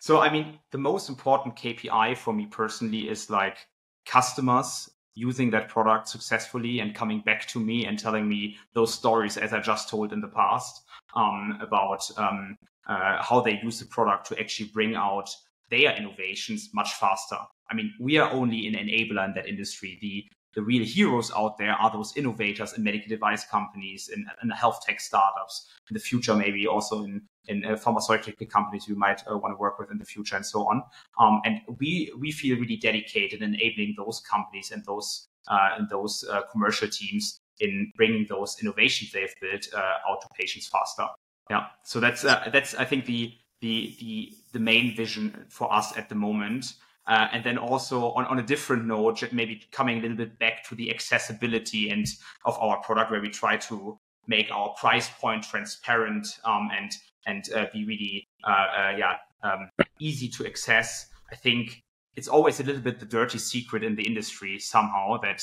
so, 0.00 0.20
I 0.20 0.32
mean, 0.32 0.58
the 0.72 0.78
most 0.78 1.08
important 1.10 1.56
KPI 1.56 2.16
for 2.16 2.32
me 2.32 2.46
personally 2.46 3.08
is 3.08 3.28
like 3.28 3.58
customers 4.06 4.90
using 5.14 5.50
that 5.50 5.68
product 5.68 6.08
successfully 6.08 6.80
and 6.80 6.94
coming 6.94 7.20
back 7.20 7.46
to 7.48 7.60
me 7.60 7.84
and 7.84 7.98
telling 7.98 8.26
me 8.26 8.56
those 8.74 8.94
stories 8.94 9.36
as 9.36 9.52
I 9.52 9.60
just 9.60 9.90
told 9.90 10.14
in 10.14 10.22
the 10.22 10.28
past 10.28 10.82
um, 11.14 11.58
about 11.60 12.02
um, 12.16 12.56
uh, 12.88 13.22
how 13.22 13.42
they 13.42 13.60
use 13.62 13.78
the 13.78 13.86
product 13.86 14.26
to 14.28 14.40
actually 14.40 14.70
bring 14.72 14.94
out 14.94 15.28
their 15.70 15.94
innovations 15.94 16.70
much 16.72 16.94
faster. 16.94 17.36
I 17.70 17.74
mean, 17.74 17.92
we 18.00 18.16
are 18.16 18.30
only 18.32 18.66
an 18.68 18.74
enabler 18.74 19.26
in 19.26 19.34
that 19.34 19.46
industry. 19.46 19.98
The 20.00 20.24
the 20.54 20.62
real 20.62 20.84
heroes 20.84 21.30
out 21.36 21.58
there 21.58 21.72
are 21.72 21.92
those 21.92 22.16
innovators 22.16 22.72
in 22.72 22.82
medical 22.82 23.08
device 23.08 23.44
companies, 23.44 24.10
in, 24.12 24.26
in 24.42 24.50
health 24.50 24.80
tech 24.84 24.98
startups, 24.98 25.68
in 25.88 25.94
the 25.94 26.00
future, 26.00 26.34
maybe 26.34 26.66
also 26.66 27.04
in, 27.04 27.22
in 27.48 27.64
uh, 27.64 27.76
pharmaceutical 27.76 28.46
companies 28.46 28.86
you 28.86 28.94
might 28.94 29.22
uh, 29.30 29.36
want 29.36 29.52
to 29.54 29.58
work 29.58 29.78
with 29.78 29.90
in 29.90 29.98
the 29.98 30.04
future 30.04 30.36
and 30.36 30.46
so 30.46 30.68
on. 30.68 30.82
Um, 31.18 31.40
and 31.44 31.60
we, 31.78 32.12
we 32.18 32.30
feel 32.32 32.58
really 32.58 32.76
dedicated 32.76 33.42
in 33.42 33.54
enabling 33.54 33.94
those 33.96 34.20
companies 34.20 34.70
and 34.70 34.84
those, 34.84 35.28
uh, 35.48 35.70
and 35.78 35.88
those 35.88 36.24
uh, 36.30 36.42
commercial 36.52 36.88
teams 36.88 37.40
in 37.58 37.92
bringing 37.96 38.26
those 38.28 38.56
innovations 38.62 39.12
they've 39.12 39.34
built 39.40 39.68
uh, 39.74 40.10
out 40.10 40.20
to 40.22 40.28
patients 40.38 40.68
faster. 40.68 41.06
Yeah. 41.48 41.66
So 41.84 42.00
that's, 42.00 42.24
uh, 42.24 42.48
that's, 42.52 42.74
I 42.74 42.84
think 42.84 43.06
the, 43.06 43.32
the, 43.60 43.96
the, 44.00 44.32
the 44.52 44.60
main 44.60 44.94
vision 44.94 45.46
for 45.48 45.72
us 45.72 45.96
at 45.96 46.08
the 46.08 46.14
moment. 46.14 46.74
Uh, 47.06 47.26
and 47.32 47.42
then 47.42 47.58
also 47.58 48.12
on, 48.12 48.24
on 48.26 48.38
a 48.38 48.42
different 48.42 48.84
note, 48.84 49.24
maybe 49.32 49.62
coming 49.72 49.98
a 49.98 50.00
little 50.02 50.16
bit 50.16 50.38
back 50.38 50.62
to 50.68 50.74
the 50.74 50.90
accessibility 50.90 51.90
and 51.90 52.06
of 52.44 52.56
our 52.60 52.76
product, 52.82 53.10
where 53.10 53.20
we 53.20 53.28
try 53.28 53.56
to 53.56 53.98
make 54.28 54.48
our 54.52 54.68
price 54.78 55.10
point 55.20 55.42
transparent 55.42 56.38
um, 56.44 56.70
and 56.72 56.92
and 57.26 57.44
uh, 57.54 57.66
be 57.72 57.84
really 57.84 58.28
uh, 58.44 58.50
uh, 58.50 58.96
yeah 58.96 59.16
um, 59.42 59.70
easy 59.98 60.28
to 60.28 60.46
access. 60.46 61.06
I 61.32 61.36
think 61.36 61.82
it's 62.16 62.28
always 62.28 62.60
a 62.60 62.64
little 62.64 62.82
bit 62.82 62.98
the 63.00 63.06
dirty 63.06 63.38
secret 63.38 63.84
in 63.84 63.94
the 63.94 64.02
industry 64.02 64.58
somehow 64.58 65.18
that 65.22 65.42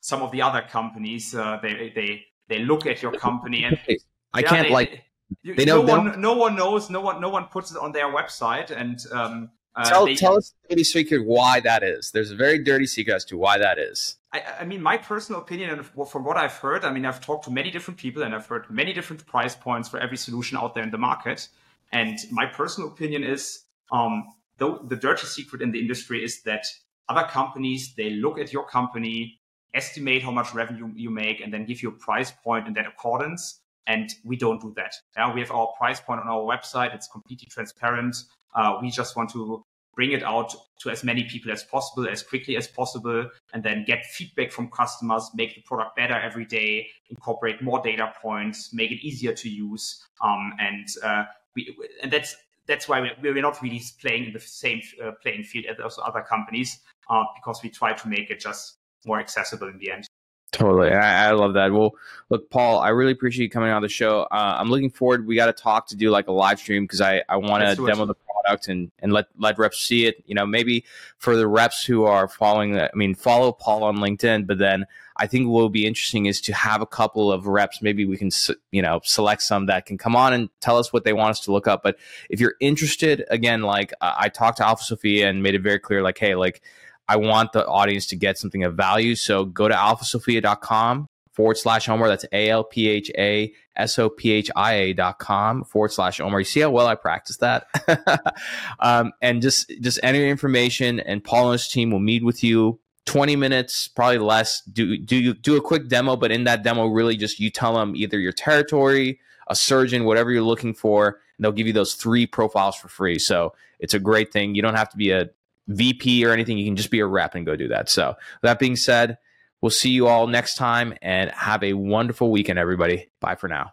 some 0.00 0.22
of 0.22 0.30
the 0.32 0.42
other 0.42 0.62
companies 0.62 1.34
uh, 1.34 1.58
they 1.62 1.92
they 1.94 2.22
they 2.48 2.58
look 2.60 2.86
at 2.86 3.02
your 3.02 3.12
company 3.12 3.64
and 3.64 3.78
I 4.34 4.40
yeah, 4.40 4.48
can't 4.48 4.68
they, 4.68 4.72
like. 4.72 5.04
They, 5.44 5.66
know 5.66 5.82
no 5.82 5.98
one, 5.98 6.20
no 6.20 6.32
one 6.32 6.56
knows. 6.56 6.88
No 6.88 7.00
one, 7.02 7.20
no 7.20 7.28
one 7.28 7.44
puts 7.46 7.70
it 7.70 7.76
on 7.76 7.92
their 7.92 8.06
website, 8.06 8.70
and 8.70 8.98
um, 9.12 9.50
uh, 9.76 9.88
tell 9.88 10.06
they, 10.06 10.14
tell 10.14 10.36
us 10.36 10.54
dirty 10.68 10.84
secret 10.84 11.24
why 11.24 11.60
that 11.60 11.82
is. 11.82 12.10
There's 12.12 12.30
a 12.30 12.36
very 12.36 12.58
dirty 12.58 12.86
secret 12.86 13.14
as 13.14 13.24
to 13.26 13.36
why 13.36 13.58
that 13.58 13.78
is. 13.78 14.16
I, 14.32 14.42
I, 14.60 14.64
mean, 14.64 14.82
my 14.82 14.98
personal 14.98 15.40
opinion, 15.40 15.70
and 15.70 16.08
from 16.08 16.24
what 16.24 16.36
I've 16.36 16.52
heard, 16.52 16.84
I 16.84 16.92
mean, 16.92 17.06
I've 17.06 17.20
talked 17.20 17.44
to 17.46 17.50
many 17.50 17.70
different 17.70 17.98
people, 17.98 18.22
and 18.22 18.34
I've 18.34 18.46
heard 18.46 18.70
many 18.70 18.92
different 18.92 19.24
price 19.26 19.54
points 19.54 19.88
for 19.88 19.98
every 19.98 20.18
solution 20.18 20.58
out 20.58 20.74
there 20.74 20.84
in 20.84 20.90
the 20.90 20.98
market. 20.98 21.48
And 21.92 22.18
my 22.30 22.44
personal 22.44 22.90
opinion 22.90 23.24
is, 23.24 23.64
um, 23.90 24.24
though 24.58 24.84
the 24.86 24.96
dirty 24.96 25.26
secret 25.26 25.62
in 25.62 25.72
the 25.72 25.80
industry 25.80 26.22
is 26.22 26.42
that 26.42 26.66
other 27.08 27.26
companies 27.26 27.94
they 27.96 28.10
look 28.10 28.38
at 28.38 28.52
your 28.52 28.66
company, 28.66 29.40
estimate 29.72 30.22
how 30.22 30.30
much 30.30 30.52
revenue 30.52 30.90
you 30.94 31.08
make, 31.08 31.40
and 31.40 31.52
then 31.52 31.64
give 31.64 31.82
you 31.82 31.88
a 31.88 31.92
price 31.92 32.30
point 32.30 32.66
in 32.66 32.74
that 32.74 32.86
accordance. 32.86 33.60
And 33.86 34.10
we 34.24 34.36
don't 34.36 34.60
do 34.60 34.74
that. 34.76 34.92
Yeah, 35.16 35.32
we 35.32 35.40
have 35.40 35.50
our 35.50 35.68
price 35.78 36.00
point 36.00 36.20
on 36.20 36.28
our 36.28 36.42
website. 36.42 36.94
It's 36.94 37.08
completely 37.08 37.48
transparent. 37.50 38.14
Uh, 38.54 38.78
we 38.82 38.90
just 38.90 39.16
want 39.16 39.30
to 39.30 39.64
bring 39.98 40.12
it 40.12 40.22
out 40.22 40.54
to 40.78 40.90
as 40.90 41.02
many 41.02 41.24
people 41.24 41.50
as 41.50 41.64
possible, 41.64 42.08
as 42.08 42.22
quickly 42.22 42.56
as 42.56 42.68
possible, 42.68 43.28
and 43.52 43.64
then 43.64 43.84
get 43.84 44.06
feedback 44.06 44.52
from 44.52 44.70
customers, 44.70 45.28
make 45.34 45.56
the 45.56 45.60
product 45.62 45.96
better 45.96 46.14
every 46.14 46.44
day, 46.44 46.86
incorporate 47.10 47.60
more 47.60 47.82
data 47.82 48.12
points, 48.22 48.72
make 48.72 48.92
it 48.92 49.04
easier 49.04 49.32
to 49.32 49.48
use, 49.48 50.00
um, 50.22 50.52
and 50.60 50.86
uh, 51.02 51.24
we, 51.56 51.76
and 52.00 52.12
that's 52.12 52.36
that's 52.68 52.88
why 52.88 53.00
we're, 53.00 53.34
we're 53.34 53.42
not 53.42 53.60
really 53.60 53.82
playing 54.00 54.26
in 54.26 54.32
the 54.32 54.38
same 54.38 54.80
uh, 55.04 55.10
playing 55.20 55.42
field 55.42 55.66
as 55.84 55.98
other 56.04 56.22
companies 56.22 56.78
uh, 57.10 57.24
because 57.34 57.60
we 57.64 57.68
try 57.68 57.92
to 57.92 58.08
make 58.08 58.30
it 58.30 58.38
just 58.38 58.76
more 59.04 59.18
accessible 59.18 59.66
in 59.66 59.78
the 59.78 59.90
end. 59.90 60.06
Totally. 60.52 60.90
I, 60.90 61.28
I, 61.28 61.32
love 61.32 61.54
that. 61.54 61.72
Well, 61.72 61.92
look, 62.30 62.48
Paul, 62.50 62.78
I 62.78 62.88
really 62.88 63.12
appreciate 63.12 63.44
you 63.44 63.50
coming 63.50 63.70
on 63.70 63.82
the 63.82 63.88
show. 63.88 64.22
Uh, 64.30 64.56
I'm 64.58 64.70
looking 64.70 64.90
forward. 64.90 65.26
We 65.26 65.36
got 65.36 65.46
to 65.46 65.52
talk 65.52 65.88
to 65.88 65.96
do 65.96 66.10
like 66.10 66.26
a 66.28 66.32
live 66.32 66.58
stream 66.58 66.84
because 66.84 67.00
I, 67.00 67.22
I 67.28 67.36
want 67.36 67.64
to 67.64 67.86
demo 67.86 68.06
the 68.06 68.14
product 68.48 68.68
and, 68.68 68.90
and 69.00 69.12
let, 69.12 69.26
let 69.38 69.58
reps 69.58 69.78
see 69.78 70.06
it. 70.06 70.22
You 70.26 70.34
know, 70.34 70.46
maybe 70.46 70.84
for 71.18 71.36
the 71.36 71.46
reps 71.46 71.84
who 71.84 72.04
are 72.04 72.28
following, 72.28 72.78
I 72.78 72.90
mean, 72.94 73.14
follow 73.14 73.52
Paul 73.52 73.84
on 73.84 73.98
LinkedIn, 73.98 74.46
but 74.46 74.58
then 74.58 74.86
I 75.16 75.26
think 75.26 75.48
what 75.48 75.60
will 75.60 75.68
be 75.68 75.86
interesting 75.86 76.26
is 76.26 76.40
to 76.42 76.54
have 76.54 76.80
a 76.80 76.86
couple 76.86 77.32
of 77.32 77.46
reps. 77.46 77.82
Maybe 77.82 78.06
we 78.06 78.16
can, 78.16 78.30
you 78.70 78.82
know, 78.82 79.00
select 79.04 79.42
some 79.42 79.66
that 79.66 79.86
can 79.86 79.98
come 79.98 80.16
on 80.16 80.32
and 80.32 80.48
tell 80.60 80.78
us 80.78 80.92
what 80.92 81.04
they 81.04 81.12
want 81.12 81.30
us 81.30 81.40
to 81.40 81.52
look 81.52 81.66
up. 81.66 81.82
But 81.82 81.98
if 82.30 82.40
you're 82.40 82.54
interested, 82.60 83.24
again, 83.30 83.62
like 83.62 83.92
uh, 84.00 84.14
I 84.16 84.28
talked 84.28 84.58
to 84.58 84.66
Alpha 84.66 84.84
Sophia 84.84 85.28
and 85.28 85.42
made 85.42 85.54
it 85.54 85.62
very 85.62 85.78
clear, 85.78 86.02
like, 86.02 86.18
hey, 86.18 86.34
like 86.34 86.62
I 87.08 87.16
want 87.16 87.52
the 87.52 87.66
audience 87.66 88.06
to 88.08 88.16
get 88.16 88.38
something 88.38 88.64
of 88.64 88.74
value. 88.74 89.14
So 89.14 89.44
go 89.44 89.68
to 89.68 89.74
alphasophia.com 89.74 91.08
forward 91.38 91.56
slash 91.56 91.88
Omar. 91.88 92.08
That's 92.08 92.24
A 92.32 92.50
L 92.50 92.64
P 92.64 92.88
H 92.88 93.12
A 93.16 93.52
S 93.76 93.96
O 93.96 94.10
P 94.10 94.32
H 94.32 94.50
I 94.56 94.74
A 94.74 94.92
dot 94.92 95.20
com 95.20 95.62
forward 95.62 95.92
slash 95.92 96.18
Omar. 96.18 96.40
You 96.40 96.44
see 96.44 96.58
how 96.58 96.70
well 96.70 96.88
I 96.88 96.96
practice 96.96 97.36
that? 97.36 97.68
um, 98.80 99.12
and 99.22 99.40
just, 99.40 99.70
just 99.80 100.00
enter 100.02 100.18
your 100.18 100.30
information 100.30 100.98
and 100.98 101.22
Paul 101.22 101.44
and 101.44 101.52
his 101.52 101.68
team 101.68 101.92
will 101.92 102.00
meet 102.00 102.24
with 102.24 102.42
you 102.42 102.80
20 103.04 103.36
minutes, 103.36 103.86
probably 103.86 104.18
less. 104.18 104.62
Do 104.62 104.98
do 104.98 105.32
do 105.32 105.56
a 105.56 105.60
quick 105.60 105.86
demo, 105.86 106.16
but 106.16 106.32
in 106.32 106.42
that 106.44 106.64
demo, 106.64 106.86
really 106.86 107.16
just 107.16 107.38
you 107.38 107.50
tell 107.50 107.74
them 107.74 107.94
either 107.94 108.18
your 108.18 108.32
territory, 108.32 109.20
a 109.46 109.54
surgeon, 109.54 110.04
whatever 110.04 110.32
you're 110.32 110.42
looking 110.42 110.74
for, 110.74 111.20
and 111.36 111.44
they'll 111.44 111.52
give 111.52 111.68
you 111.68 111.72
those 111.72 111.94
three 111.94 112.26
profiles 112.26 112.74
for 112.74 112.88
free. 112.88 113.18
So 113.18 113.54
it's 113.78 113.94
a 113.94 114.00
great 114.00 114.32
thing. 114.32 114.56
You 114.56 114.62
don't 114.62 114.74
have 114.74 114.90
to 114.90 114.96
be 114.96 115.12
a 115.12 115.30
VP 115.68 116.26
or 116.26 116.32
anything. 116.32 116.58
You 116.58 116.64
can 116.64 116.74
just 116.74 116.90
be 116.90 116.98
a 116.98 117.06
rep 117.06 117.36
and 117.36 117.46
go 117.46 117.54
do 117.54 117.68
that. 117.68 117.88
So 117.88 118.16
that 118.42 118.58
being 118.58 118.74
said, 118.74 119.18
we'll 119.60 119.70
see 119.70 119.90
you 119.90 120.08
all 120.08 120.26
next 120.26 120.56
time 120.56 120.94
and 121.02 121.30
have 121.30 121.62
a 121.62 121.72
wonderful 121.72 122.30
weekend, 122.30 122.58
everybody. 122.58 123.10
Bye 123.20 123.36
for 123.36 123.48
now. 123.48 123.72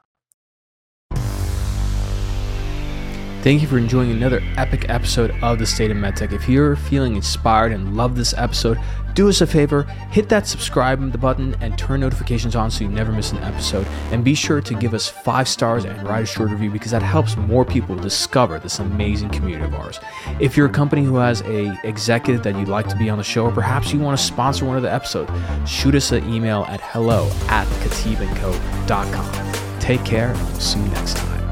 Thank 3.46 3.62
you 3.62 3.68
for 3.68 3.78
enjoying 3.78 4.10
another 4.10 4.42
epic 4.58 4.90
episode 4.90 5.30
of 5.44 5.60
the 5.60 5.68
State 5.68 5.92
of 5.92 5.98
MedTech. 5.98 6.34
If 6.34 6.50
you're 6.50 6.76
feeling 6.76 7.16
inspired 7.16 7.74
and 7.74 7.96
love 7.96 8.16
this 8.16 8.34
episode, 8.34 8.80
do 9.14 9.30
us 9.30 9.40
a 9.40 9.46
favor, 9.46 9.84
hit 10.10 10.30
that 10.30 10.48
subscribe 10.48 11.22
button 11.22 11.56
and 11.62 11.78
turn 11.78 12.00
notifications 12.00 12.56
on 12.56 12.72
so 12.72 12.86
you 12.86 12.90
never 12.90 13.12
miss 13.12 13.34
an 13.34 13.44
episode. 13.44 13.86
And 14.12 14.24
be 14.24 14.34
sure 14.34 14.62
to 14.62 14.74
give 14.74 14.96
us 14.96 15.08
five 15.08 15.48
stars 15.48 15.86
and 15.86 16.08
write 16.08 16.24
a 16.24 16.26
short 16.26 16.50
review 16.50 16.72
because 16.72 16.90
that 16.90 17.04
helps 17.04 17.38
more 17.38 17.64
people 17.64 17.96
discover 17.96 18.58
this 18.58 18.80
amazing 18.80 19.30
community 19.30 19.64
of 19.64 19.76
ours. 19.76 20.00
If 20.40 20.58
you're 20.58 20.66
a 20.66 20.72
company 20.72 21.04
who 21.04 21.18
has 21.18 21.42
a 21.42 21.80
executive 21.84 22.42
that 22.42 22.58
you'd 22.58 22.68
like 22.68 22.88
to 22.88 22.96
be 22.96 23.12
on 23.12 23.20
the 23.20 23.24
show, 23.24 23.46
or 23.46 23.52
perhaps 23.52 23.94
you 23.94 24.00
want 24.00 24.18
to 24.18 24.26
sponsor 24.26 24.66
one 24.66 24.76
of 24.76 24.82
the 24.82 24.92
episodes, 24.92 25.32
shoot 25.70 25.94
us 25.94 26.12
an 26.12 26.28
email 26.34 26.66
at 26.68 26.82
hello 26.82 27.30
at 27.50 27.68
khateebandco.com. 27.68 29.80
Take 29.80 30.04
care 30.04 30.30
and 30.30 30.40
we'll 30.40 30.60
see 30.60 30.80
you 30.80 30.88
next 30.88 31.18
time. 31.18 31.45